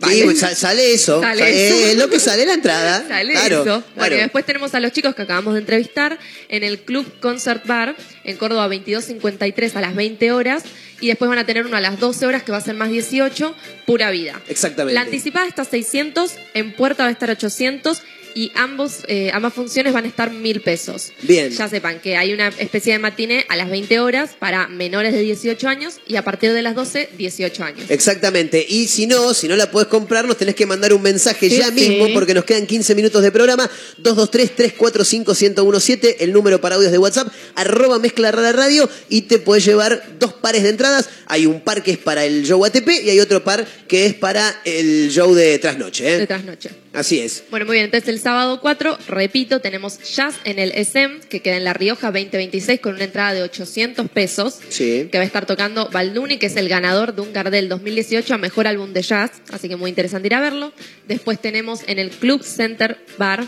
[0.00, 0.34] Vale.
[0.36, 1.20] sale eso.
[1.20, 1.74] Sale Sa- eso.
[1.74, 3.04] eh, Es lo que sale la entrada.
[3.08, 3.64] Sale claro, eso.
[3.64, 4.14] Bueno, claro.
[4.16, 6.18] y después tenemos a los chicos que acabamos de entrevistar
[6.48, 10.62] en el Club Concert Bar en Córdoba 2253 a las 20 horas
[11.00, 12.90] y después van a tener uno a las 12 horas que va a ser más
[12.90, 13.54] 18,
[13.86, 14.40] pura vida.
[14.48, 14.94] Exactamente.
[14.94, 18.02] La anticipada está 600, en puerta va a estar 800
[18.38, 21.10] y ambos, eh, ambas funciones van a estar mil pesos.
[21.22, 21.50] Bien.
[21.50, 25.22] Ya sepan que hay una especie de matiné a las 20 horas para menores de
[25.22, 27.90] 18 años y a partir de las 12, 18 años.
[27.90, 28.64] Exactamente.
[28.68, 31.58] Y si no, si no la puedes comprar, nos tenés que mandar un mensaje Sí,
[31.58, 31.72] ya sí.
[31.72, 33.68] mismo porque nos quedan 15 minutos de programa.
[34.04, 40.00] 223-345-1017, el número para audios de WhatsApp, arroba mezcla rara radio y te puedes llevar
[40.20, 41.08] dos pares de entradas.
[41.26, 44.14] Hay un par que es para el show ATP y hay otro par que es
[44.14, 46.14] para el show de trasnoche.
[46.14, 46.18] ¿eh?
[46.18, 46.70] De trasnoche.
[46.94, 47.44] Así es.
[47.50, 51.56] Bueno, muy bien, entonces el sábado 4, repito, tenemos jazz en el SM, que queda
[51.56, 55.08] en La Rioja 2026 con una entrada de 800 pesos, Sí.
[55.12, 58.38] que va a estar tocando Balduni, que es el ganador de un Gardel 2018 a
[58.38, 60.72] Mejor Álbum de Jazz, así que muy interesante ir a verlo.
[61.06, 63.44] Después tenemos en el Club Center Bar,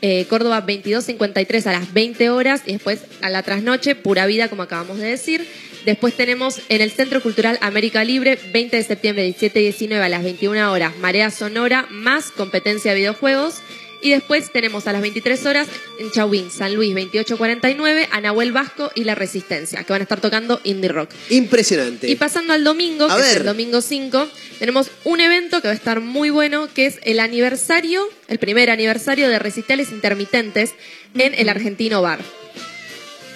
[0.00, 4.62] eh, Córdoba 2253 a las 20 horas y después a la trasnoche, pura vida, como
[4.62, 5.44] acabamos de decir.
[5.84, 10.08] Después tenemos en el Centro Cultural América Libre, 20 de septiembre, 17 y 19 a
[10.08, 13.56] las 21 horas, Marea Sonora, más competencia de videojuegos.
[14.00, 15.66] Y después tenemos a las 23 horas
[15.98, 20.20] en Chauín, San Luis 2849, a Nahuel Vasco y La Resistencia, que van a estar
[20.20, 21.10] tocando indie rock.
[21.30, 22.08] Impresionante.
[22.08, 24.28] Y pasando al domingo, A que es el domingo 5,
[24.60, 28.70] tenemos un evento que va a estar muy bueno, que es el aniversario, el primer
[28.70, 30.74] aniversario de recitales intermitentes
[31.14, 32.20] en el Argentino Bar.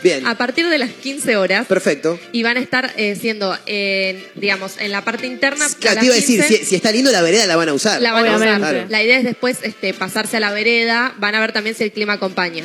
[0.02, 0.26] Bien.
[0.26, 1.66] A partir de las 15 horas.
[1.66, 2.18] Perfecto.
[2.32, 5.66] Y van a estar eh, siendo, en, digamos, en la parte interna.
[5.80, 7.68] Claro, las te iba a decir, 15, si, si está lindo la vereda la van
[7.68, 8.00] a usar.
[8.02, 8.58] la van a usar.
[8.58, 8.84] Claro.
[8.88, 11.14] La idea es después este, pasarse a la vereda.
[11.18, 12.64] Van a ver también si el clima acompaña.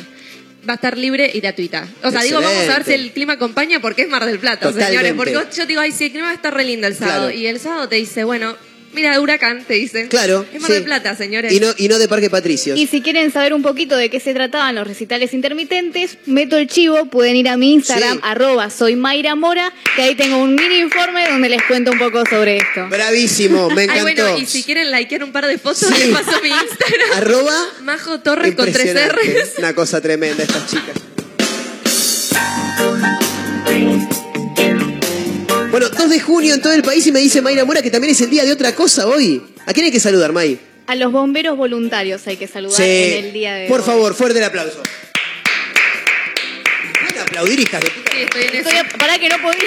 [0.68, 1.86] Va a estar libre y gratuita.
[2.02, 4.66] O sea, digo, vamos a ver si el clima acompaña porque es Mar del Plata,
[4.66, 4.86] Totalmente.
[4.88, 5.12] señores.
[5.14, 7.26] Porque vos- yo digo, ay, si el clima va a estar re lindo el sábado.
[7.28, 7.38] Claro.
[7.38, 8.54] Y el sábado te dice, bueno,
[8.98, 10.08] mira, huracán, te dice.
[10.08, 10.74] Claro, Es Mar sí.
[10.74, 11.52] del Plata, señores.
[11.52, 12.78] Y no, y no de Parque Patricios.
[12.78, 16.66] Y si quieren saber un poquito de qué se trataban los recitales intermitentes, meto el
[16.66, 18.20] chivo, pueden ir a mi Instagram, Sí.
[18.22, 22.24] arroba soy Mayra Mora, que ahí tengo un mini informe donde les cuento un poco
[22.28, 22.88] sobre esto.
[22.88, 24.02] Bravísimo, me Ay, encantó.
[24.24, 25.94] bueno, y si quieren likear un par de fotos, Sí.
[26.08, 27.12] les paso mi Instagram.
[27.16, 28.94] Arroba Majo Torres con tres.
[28.94, 29.52] R's.
[29.58, 30.96] Una cosa tremenda estas chicas.
[35.80, 38.10] Bueno, 2 de junio en todo el país y me dice Mayra Mora que también
[38.10, 39.40] es el día de otra cosa hoy.
[39.64, 40.58] ¿A quién hay que saludar, May?
[40.88, 42.82] A los bomberos voluntarios hay que saludar Sí.
[42.82, 43.86] en el día de Por hoy.
[43.86, 44.82] favor, fuerte el aplauso.
[47.06, 48.10] Van a aplaudir, hijas de puta.
[48.10, 48.56] Sí, estoy en eso.
[48.70, 49.62] Estoy a- Pará que no podía,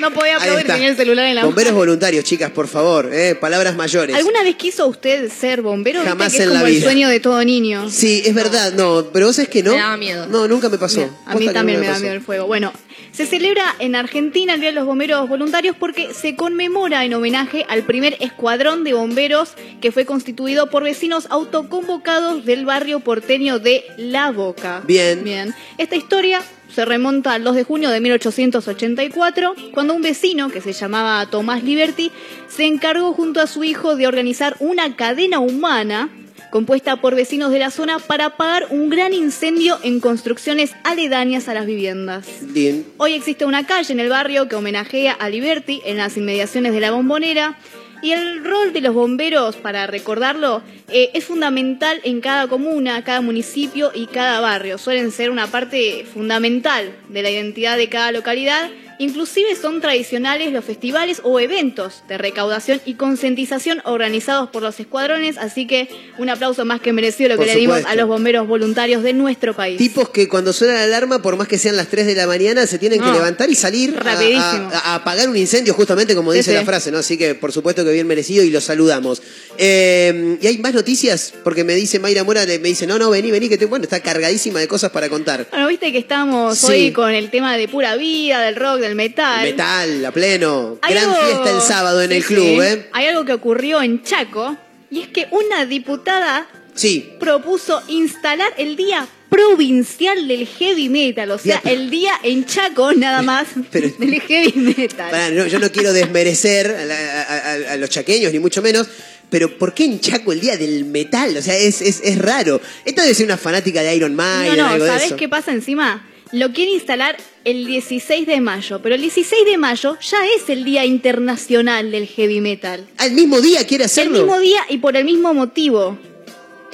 [0.00, 1.48] no podía aplaudir, tenía el celular en la mano.
[1.48, 3.10] Bomberos voluntarios, chicas, por favor.
[3.12, 4.16] eh, palabras mayores.
[4.16, 6.02] ¿Alguna vez quiso usted ser bombero?
[6.02, 6.84] Jamás que es en la como el vida.
[6.84, 7.90] sueño de todo niño.
[7.90, 9.72] Sí, es verdad, no, pero vos es que no.
[9.72, 10.26] Me daba miedo.
[10.28, 11.02] No, nunca me pasó.
[11.26, 12.46] A mí también nunca me da miedo el fuego.
[12.46, 12.72] Bueno,
[13.16, 17.64] se celebra en Argentina el Día de los Bomberos Voluntarios porque se conmemora en homenaje
[17.66, 23.86] al primer escuadrón de bomberos que fue constituido por vecinos autoconvocados del barrio porteño de
[23.96, 24.82] La Boca.
[24.86, 25.24] Bien.
[25.24, 25.54] Bien.
[25.78, 30.74] Esta historia se remonta al 2 de junio de 1884, cuando un vecino que se
[30.74, 32.12] llamaba Tomás Liberty
[32.48, 36.10] se encargó junto a su hijo de organizar una cadena humana
[36.50, 41.54] compuesta por vecinos de la zona para apagar un gran incendio en construcciones aledañas a
[41.54, 42.26] las viviendas.
[42.40, 42.86] Bien.
[42.96, 46.80] Hoy existe una calle en el barrio que homenajea a Liberty en las inmediaciones de
[46.80, 47.58] la bombonera.
[48.02, 50.62] Y el rol de los bomberos, para recordarlo,
[50.92, 54.76] eh, es fundamental en cada comuna, cada municipio y cada barrio.
[54.76, 58.70] Suelen ser una parte fundamental de la identidad de cada localidad.
[58.98, 65.36] Inclusive son tradicionales los festivales o eventos de recaudación y concientización organizados por los escuadrones.
[65.38, 67.90] Así que un aplauso más que merecido lo que Por le dimos supuesto.
[67.92, 69.76] a los bomberos voluntarios de nuestro país.
[69.78, 72.66] Tipos que cuando suena la alarma, por más que sean las 3 de la mañana,
[72.66, 74.70] se tienen que levantar y salir a- Rapidísimo.
[74.72, 76.98] a, a apagar un incendio, justamente como dice la frase, ¿no?
[76.98, 79.22] Así que por supuesto que bien merecido y los saludamos.
[79.58, 83.30] Eh, y hay más noticias, porque me dice Mayra Mora, me dice, no, no, vení,
[83.30, 85.46] vení, que te, bueno, está cargadísima de cosas para contar.
[85.50, 86.66] Bueno, viste que estamos Sí.
[86.72, 89.42] hoy con el tema de pura vida, del rock, del metal.
[89.44, 90.78] Metal, a pleno.
[90.82, 92.34] Hay Gran algo- fiesta el sábado en Sí, el sí.
[92.34, 92.88] club, ¿eh?
[92.92, 94.56] Hay algo que ocurrió en Chaco
[94.90, 97.12] y es que una diputada Sí.
[97.18, 103.22] propuso instalar el día provincial del heavy metal, o sea, el día en Chaco nada
[103.22, 105.34] más Pero- del heavy metal.
[105.36, 108.86] No, yo no quiero desmerecer a, la- a- a- a los chaqueños, ni mucho menos.
[109.28, 111.36] Pero ¿por qué en Chaco el día del metal?
[111.36, 112.60] O sea, es, es, es raro.
[112.84, 115.16] Esta debe ser una fanática de Iron No, Maiden, no, algo de ¿sabés eso.
[115.16, 116.06] qué pasa encima?
[116.36, 120.64] Lo quiere instalar el 16 de mayo, pero el 16 de mayo ya es el
[120.64, 122.86] Día Internacional del Heavy Metal.
[122.98, 124.18] ¿Al mismo día quiere El hacerlo?
[124.18, 125.98] mismo día y por el mismo motivo.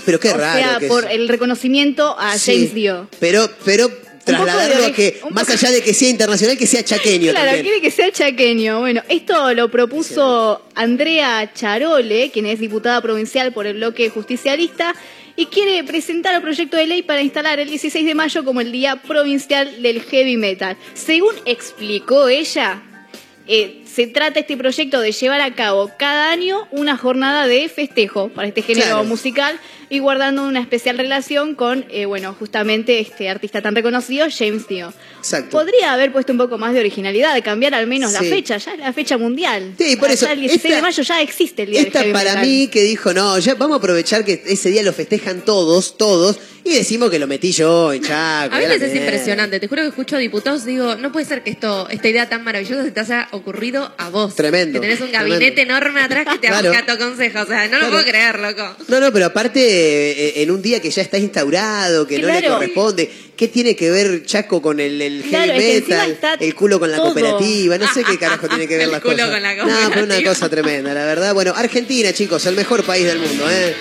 [0.05, 0.59] Pero qué o raro.
[0.59, 1.13] sea, que por es.
[1.13, 3.09] el reconocimiento a Sí, James Dio.
[3.21, 3.89] Pero, pero
[4.25, 7.63] trasladarlo a que, más allá de que sea internacional, que sea chaqueño Claro, también.
[7.65, 8.81] quiere que sea chaqueño.
[8.81, 14.93] Bueno, esto lo propuso Andrea Charole, quien es diputada provincial por el bloque justicialista,
[15.37, 18.73] y quiere presentar el proyecto de ley para instalar el 16 de mayo como el
[18.73, 20.77] Día Provincial del Heavy Metal.
[20.95, 22.83] Según explicó ella,
[23.49, 28.29] eh, se trata este proyecto de llevar a cabo cada año una jornada de festejo
[28.29, 29.05] para este género Claro.
[29.05, 29.59] musical
[29.93, 34.91] y guardando una especial relación con, eh, bueno, justamente este artista tan reconocido, James Dio.
[35.19, 35.51] Exacto.
[35.51, 38.17] Podría haber puesto un poco más de originalidad, de cambiar al menos Sí.
[38.25, 39.75] la fecha, ya la fecha mundial.
[39.79, 42.13] Sí, por eso, El 16 esta- de mayo ya existe el día del Esta heavy
[42.15, 42.47] para metal.
[42.47, 46.39] mí que dijo, no, ya vamos a aprovechar que ese día lo festejan todos, todos,
[46.65, 48.55] y decimos que lo metí yo en Chaco.
[48.55, 49.59] A veces es impresionante.
[49.61, 52.45] Te juro que escucho diputados y digo, no puede ser que esto, esta idea tan
[52.45, 54.35] maravillosa se te haya ocurrido a vos.
[54.37, 55.35] Tremendo, Que tenés un tremendo.
[55.35, 56.73] gabinete enorme atrás que te Claro.
[56.87, 57.41] tu consejo.
[57.41, 57.87] O sea, no Claro.
[57.87, 58.77] lo puedo creer, loco.
[58.89, 62.47] No, no, pero aparte, eh, en un día que ya está instaurado, que no le
[62.47, 66.39] corresponde, ¿qué tiene que ver Chaco con el, el Claro, heavy es que encima metal?
[66.41, 67.07] El culo con la todo.
[67.07, 69.31] cooperativa, no sé qué carajo tiene que ver El las culo cosas.
[69.31, 70.31] con la No, pero una cooperativa.
[70.33, 71.35] cosa tremenda, la verdad.
[71.35, 73.75] Bueno, Argentina, chicos, el mejor país del mundo, ¿eh?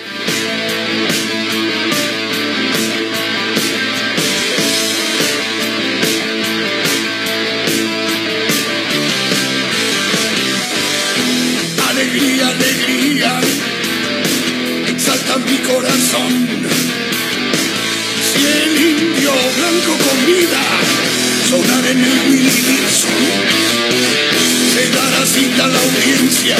[15.32, 16.32] Exalta mi corazón.
[18.32, 20.62] Si el indio blanco con vida
[21.48, 23.22] sonar en el Wilson,
[24.74, 26.56] se dará cita a la audiencia,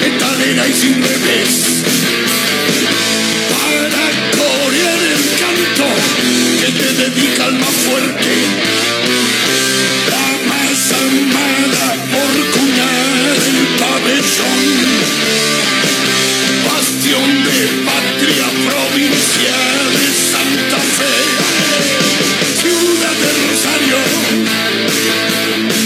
[0.00, 1.82] metalera y sin revés,
[3.52, 4.04] para
[4.38, 5.88] corear el canto
[6.60, 8.32] que te dedica al más fuerte
[10.10, 15.61] la más amada por cuñar el pabellón,
[17.12, 19.56] de patria provincia
[19.92, 21.14] de Santa Fe,
[22.62, 23.98] ciudad de Rosario,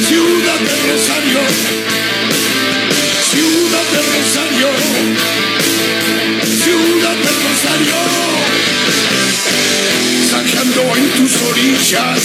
[0.07, 1.40] ciudad de Rosario,
[3.32, 4.70] ciudad de Rosario,
[6.62, 7.98] ciudad de Rosario,
[10.31, 12.23] saqueando en tus orillas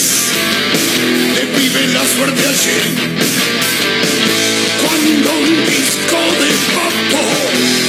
[1.33, 2.83] le vive la suerte ayer.
[4.79, 7.80] Cuando un disco de papo,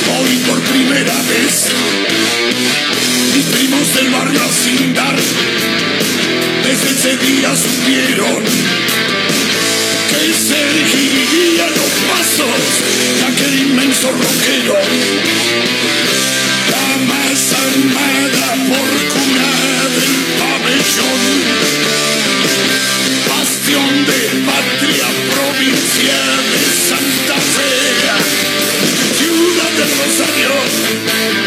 [1.01, 1.73] vez,
[3.35, 5.17] mis primos del barrio Asindar,
[6.63, 8.45] desde ese día supieron
[10.11, 11.67] que sería
[12.11, 12.61] pasos
[13.17, 14.77] de aquel inmenso roquero.
[16.71, 19.51] La más armada por cuna
[19.97, 21.23] del pabellón.
[23.29, 26.21] Bastión de patria provincia
[26.53, 28.82] de Santa Fe.
[29.73, 31.42] Ciudad del Rosario.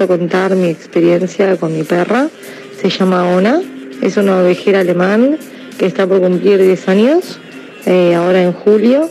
[0.00, 2.28] A contar mi experiencia con mi perra.
[2.80, 3.60] Se llama Ona,
[4.02, 5.38] es una ovejera alemán
[5.78, 7.40] que está por cumplir 10 años,
[7.86, 9.10] eh, ahora en julio.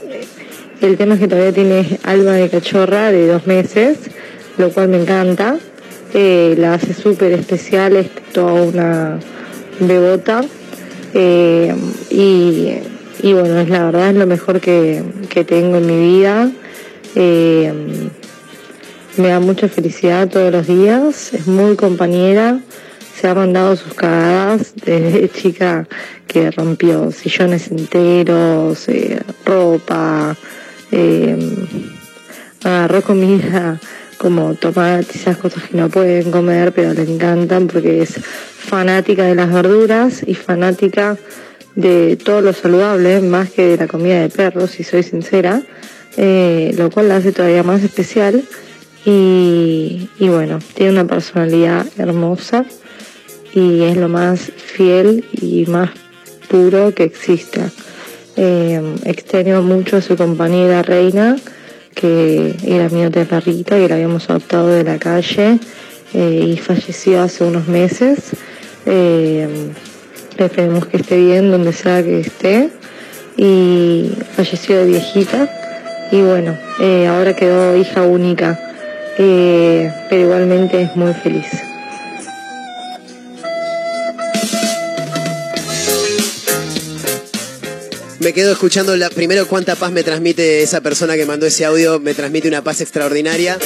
[0.81, 3.97] El tema es que todavía tiene alma de cachorra de dos meses,
[4.57, 5.57] lo cual me encanta.
[6.13, 9.19] Eh, la hace súper especial, es toda una
[9.79, 10.41] bebota.
[11.13, 11.73] Eh,
[12.09, 15.03] y, bueno, es la verdad, es lo mejor que,
[15.45, 16.51] tengo en mi vida.
[19.17, 22.59] Me da mucha felicidad todos los días, es muy compañera,
[23.19, 25.87] se ha mandado sus cagadas desde chica
[26.27, 30.35] que rompió sillones enteros, eh, ropa,
[30.91, 31.37] eh,
[32.63, 33.79] agarró comida
[34.17, 39.35] como tomates, esas cosas que no pueden comer, pero le encantan porque es fanática de
[39.35, 41.17] las verduras y fanática
[41.75, 45.61] de todo lo saludable, más que de la comida de perros, si soy sincera,
[46.17, 48.43] eh, lo cual la hace todavía más especial.
[49.09, 52.65] Y, bueno, tiene una personalidad hermosa
[53.53, 55.91] y es lo más fiel y más
[56.49, 57.71] puro que exista.
[58.35, 58.81] Eh,
[59.63, 61.37] mucho a su compañera Reina,
[61.95, 65.57] que era mi otra perrita, que la habíamos adoptado de la calle
[66.13, 68.31] eh, y falleció hace unos meses.
[68.85, 69.47] Eh,
[70.37, 72.71] esperemos que esté bien donde sea que esté.
[73.37, 75.49] Y falleció de viejita.
[76.11, 78.66] Y bueno, eh, ahora quedó hija única,
[79.17, 81.45] eh, pero igualmente es muy feliz.
[88.19, 91.99] Me quedo escuchando la, primero cuánta paz me transmite esa persona que mandó ese audio,
[91.99, 93.57] me transmite una paz extraordinaria.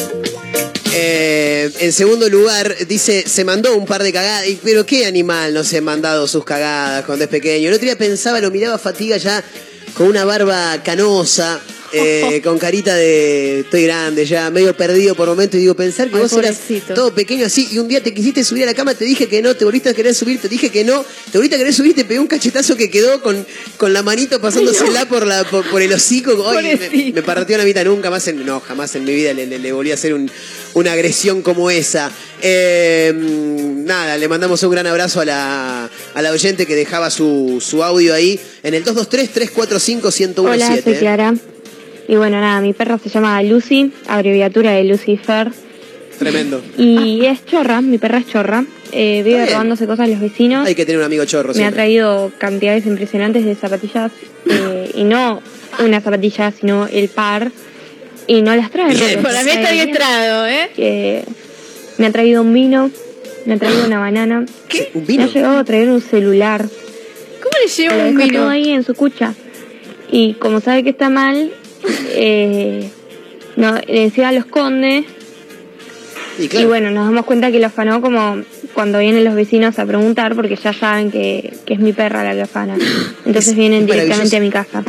[0.93, 5.63] Eh, en segundo lugar, dice, se mandó un par de cagadas, pero qué animal no
[5.63, 7.69] se ha mandado sus cagadas cuando es pequeño.
[7.69, 9.41] El otro día pensaba, lo miraba Fatiga ya
[9.95, 11.59] con una barba canosa,
[11.93, 16.15] eh, con carita de estoy grande ya, medio perdido por momentos, y digo, pensar que
[16.15, 16.57] Ay, vos eras
[16.95, 19.41] todo pequeño así, y un día te quisiste subir a la cama, te dije que
[19.41, 21.95] no, te volviste a querer subir, te dije que no, te volviste a querer subir,
[21.95, 23.45] te pegué un cachetazo que quedó con,
[23.77, 27.63] con la manito pasándosela por, la, por, por el hocico, Ay, me, me partió la
[27.65, 30.13] mitad, nunca más, en, no, jamás en mi vida le, le- le volví a hacer
[30.13, 30.29] un-
[30.73, 32.11] una agresión como esa.
[32.41, 37.61] Eh, nada, le mandamos un gran abrazo a la, a la oyente que dejaba su,
[37.61, 40.39] su audio ahí en el 223-345-1017.
[40.39, 40.97] Hola, soy ¿eh?
[40.99, 41.33] Clara.
[42.11, 45.49] Y bueno, nada, mi perra se llama Lucy, abreviatura de Lucifer.
[46.19, 46.61] Tremendo.
[46.77, 48.65] Y es chorra, mi perra es chorra.
[48.91, 50.67] Eh, vive robándose cosas a los vecinos.
[50.67, 54.11] Hay que tener un amigo chorro Me ha traído cantidades impresionantes de zapatillas.
[54.45, 55.41] eh, y no
[55.79, 57.49] una zapatilla, sino el par.
[58.27, 58.93] Y no las trae.
[59.19, 59.83] Para mí está bien.
[59.83, 60.69] adiestrado, ¿eh?
[60.75, 61.23] Que
[61.97, 62.91] me ha traído un vino.
[63.45, 64.45] Me ha traído una banana.
[64.67, 64.91] ¿Qué?
[64.95, 66.67] ¿Un Me ha llegado a traer un celular.
[67.41, 68.39] ¿Cómo le llevo un vino?
[68.39, 69.33] todo ahí en su cucha.
[70.11, 71.53] Y como sabe que está mal,
[72.09, 72.89] eh,
[73.55, 75.05] no, encima lo esconde.
[76.39, 76.69] Y, claro.
[76.69, 78.41] bueno, nos damos cuenta que lo afanó como
[78.73, 82.33] cuando vienen los vecinos a preguntar, porque ya saben que, que es mi perra la
[82.33, 82.77] que afana.
[83.25, 84.83] Entonces vienen directamente a mi casa.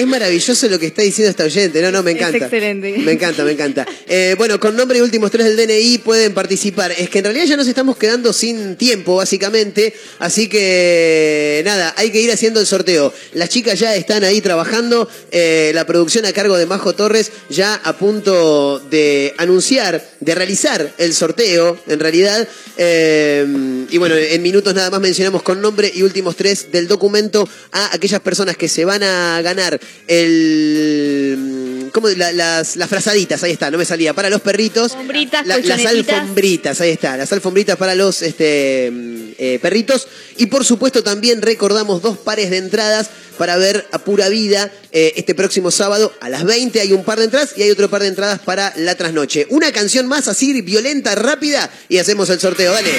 [0.00, 2.38] Es maravilloso lo que está diciendo esta oyente, no, no, me encanta.
[2.38, 2.96] excelente.
[2.96, 3.86] Me encanta, me encanta.
[4.08, 6.90] Eh, bueno, con nombre y últimos tres del DNI pueden participar.
[6.92, 9.92] Es que en realidad ya nos estamos quedando sin tiempo, básicamente.
[10.18, 13.12] Así que, nada, hay que ir haciendo el sorteo.
[13.34, 15.06] Las chicas ya están ahí trabajando.
[15.32, 20.94] eh, la producción a cargo de Majo Torres ya a punto de anunciar, de realizar
[20.96, 22.48] el sorteo, en realidad.
[22.78, 27.46] Eh, y bueno, en minutos nada más mencionamos con nombre y últimos tres del documento
[27.72, 31.90] a aquellas personas que se van a ganar el.
[31.92, 32.08] ¿Cómo?
[32.08, 34.14] La- las, las frazaditas, ahí está, no me salía.
[34.14, 34.92] Para los perritos.
[34.92, 37.16] Alfombritas, La- las alfombritas, ahí está.
[37.16, 40.06] Las alfombritas para los este, mm, eh, perritos.
[40.36, 45.14] Y por supuesto también recordamos dos pares de entradas para ver a pura vida eh,
[45.16, 46.80] este próximo sábado a las 20.
[46.80, 49.46] Hay un par de entradas y hay otro par de entradas para la trasnoche.
[49.50, 52.72] Una canción más así violenta, rápida y hacemos el sorteo.
[52.72, 52.90] Dale.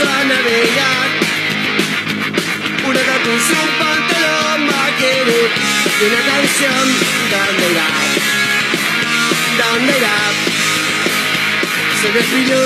[0.00, 1.08] A navegar.
[2.84, 5.38] Una puso un pantalón vaquero
[6.00, 6.84] y una canción,
[7.32, 7.88] ¿dónde irá?
[9.60, 10.18] ¿Dónde irá?
[12.00, 12.60] Se despidió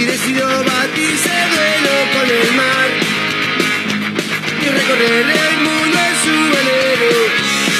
[0.00, 2.88] y decidió batirse duelo con el mar
[4.60, 7.12] y recorrer el mundo en su velero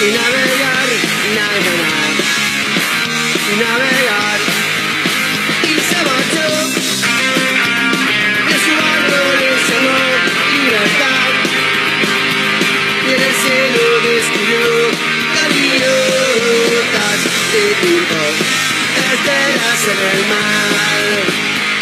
[0.01, 0.89] y navegar,
[1.35, 2.13] navegar
[3.51, 3.94] y navegar
[19.25, 21.25] estelas en el mar.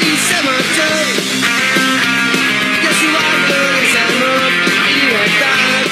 [0.00, 0.88] Y se marchó.
[2.82, 4.34] De su barco le llamó
[4.94, 5.82] libertad.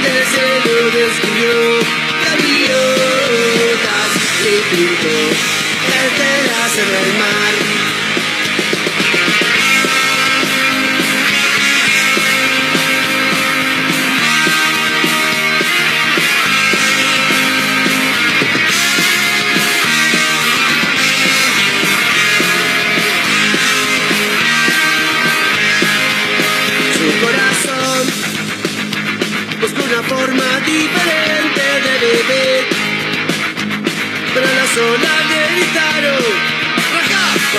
[0.00, 1.54] Y en el cielo descubrió
[2.24, 4.10] gaviotas
[4.40, 5.16] y pintó
[6.04, 7.49] estelas en el mar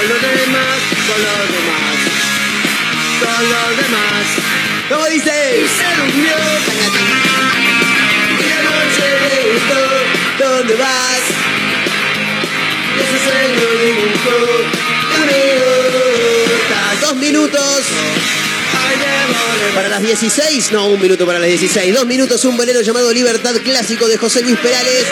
[0.01, 1.97] con los demás, con los demás
[3.21, 4.25] con los demás
[4.89, 5.31] ¿Cómo dice?
[5.31, 6.37] y se durmió
[8.39, 9.81] y la noche le gritó
[10.39, 11.23] ¿Dónde vas?
[12.97, 14.37] y ese sueño dibujó
[15.17, 17.81] gaviotas Dos minutos.
[19.75, 21.93] Para las 16, no, un minuto para las 16.
[21.93, 25.05] Dos minutos, un bolero llamado Libertad Clásico de José Luis Perales.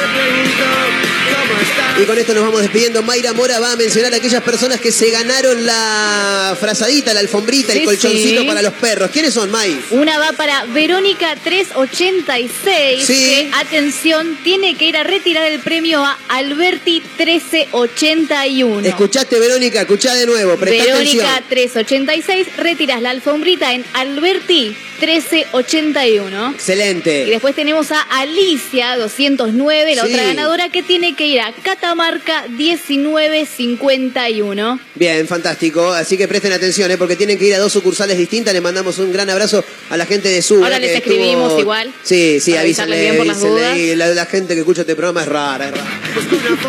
[2.02, 3.02] Y con esto nos vamos despidiendo.
[3.04, 7.74] Mayra Mora va a mencionar a aquellas personas que se ganaron la frazadita, la alfombrita,
[7.74, 8.48] el Sí, colchoncito sí.
[8.48, 9.10] para los perros.
[9.12, 9.78] ¿Quiénes son, May?
[9.92, 13.14] Una va para Verónica 386, Sí.
[13.14, 18.88] que, atención, tiene que ir a retirar el premio a Alberti 1381.
[18.88, 21.44] Escuchaste, Verónica, escuchá de nuevo, Verónica atención.
[21.50, 26.52] 386, retiras la alfombrita en Alberti 1381.
[26.52, 27.26] Y Excelente.
[27.26, 30.14] después tenemos a Alicia 209, la Sí.
[30.14, 34.80] otra ganadora, que tiene que ir a Catamarca 1951.
[34.96, 35.92] Bien, fantástico.
[35.92, 36.98] Así que presten atención, ¿eh?
[36.98, 38.54] porque tienen que ir a dos sucursales distintas.
[38.54, 40.66] Les mandamos un gran abrazo a la gente de Suba.
[40.66, 43.00] Ahora les escribimos igual, Sí, sí, avísenle.
[43.02, 43.80] bien por las avísenle.
[43.80, 46.00] Y La, la gente que escucha este programa es rara, es rara.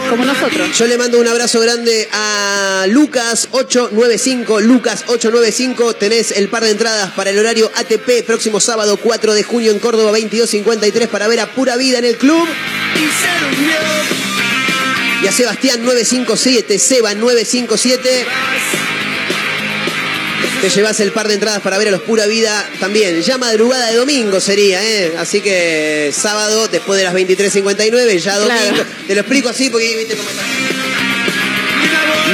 [0.08, 0.76] Como nosotros.
[0.78, 4.60] Yo le mando un abrazo grande a Lucas895.
[4.62, 9.70] Lucas895, tenés el par de entradas para el horario ATP próximo sábado 4 de junio
[9.72, 12.46] en Córdoba 2253 para ver a Pura Vida en el club.
[15.22, 18.26] Y a Sebastián 957, Seba 957.
[20.62, 23.20] te llevas el par de entradas para ver a los Pura Vida también.
[23.22, 25.14] Ya madrugada de domingo sería, ¿eh?
[25.18, 28.84] Así que sábado, después de las 23.59, ya domingo.
[29.06, 30.79] Te lo explico así porque viste cómo está.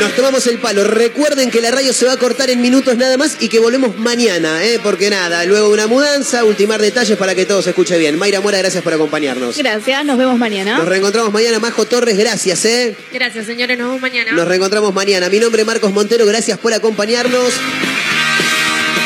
[0.01, 0.85] Nos tomamos el palo.
[0.85, 3.99] Recuerden que la radio se va a cortar en minutos nada más y que volvemos
[3.99, 4.79] mañana, ¿eh?
[4.83, 8.19] porque nada, luego una mudanza, ultimar detalles para que todo se escuche bien.
[8.19, 9.57] Mayra Mora, gracias por acompañarnos.
[9.57, 10.77] Gracias, nos vemos mañana.
[10.79, 11.59] Nos reencontramos mañana.
[11.59, 12.65] Majo Torres, gracias.
[12.67, 12.95] ¿eh?
[13.13, 13.79] Gracias, señores.
[13.79, 14.33] Nos vemos mañana.
[14.33, 15.31] Nos reencontramos mañana.
[15.31, 17.55] Mi nombre es Marcos Montero, gracias por acompañarnos.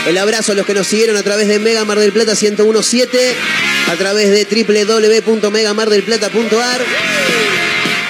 [0.08, 3.34] El abrazo a los que nos siguieron a través de Mega Mar del Plata 1017,
[3.92, 6.80] a través de www.megamardelplata.ar.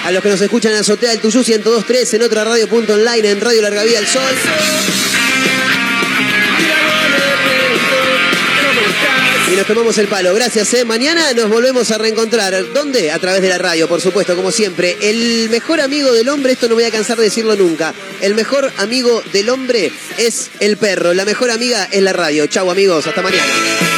[0.03, 3.61] A los que nos escuchan en Azotea del Tuyú 1023, en otra radio.online, en Radio
[3.61, 4.23] Larga Vida del Sol.
[9.51, 10.33] Y nos tomamos el palo.
[10.33, 10.85] Gracias, ¿eh?
[10.85, 12.71] Mañana nos volvemos a reencontrar.
[12.73, 13.11] ¿Dónde?
[13.11, 14.97] A través de la radio, por supuesto, como siempre.
[15.01, 17.93] El mejor amigo del hombre, esto no voy a cansar de decirlo nunca.
[18.21, 21.13] El mejor amigo del hombre es el perro.
[21.13, 22.47] La mejor amiga es la radio.
[22.47, 23.05] Chau, amigos.
[23.05, 23.90] Hasta mañana.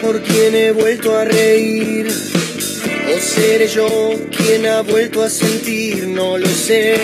[0.00, 2.06] Por quien he vuelto a reír.
[2.06, 6.96] O seré yo quien ha vuelto a sentir, no lo sé.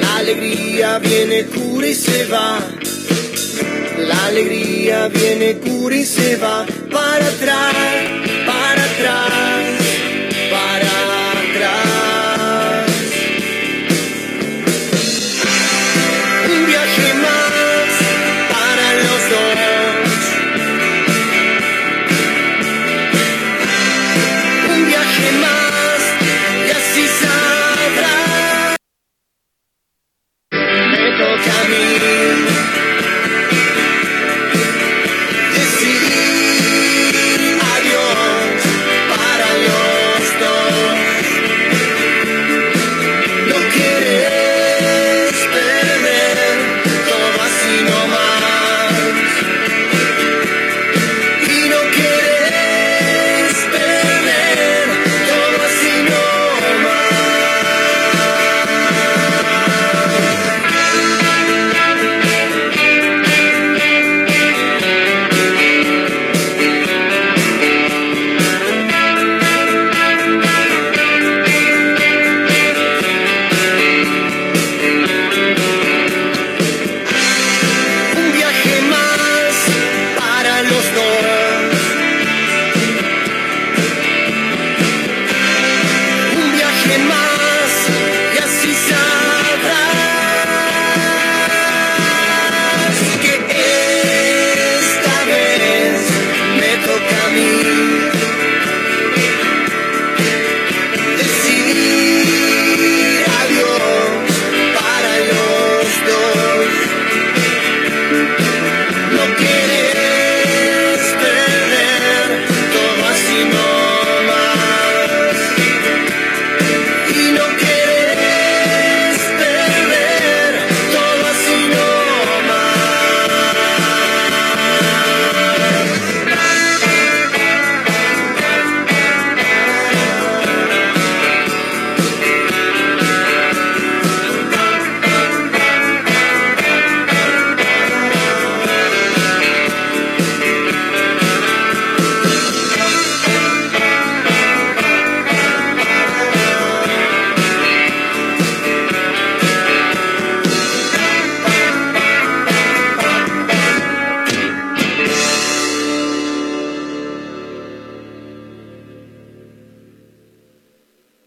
[0.00, 2.60] La alegría viene, cura y se va.
[3.98, 6.64] La alegría viene, cura y se va.
[6.90, 7.74] Para atrás,
[8.46, 9.85] para atrás,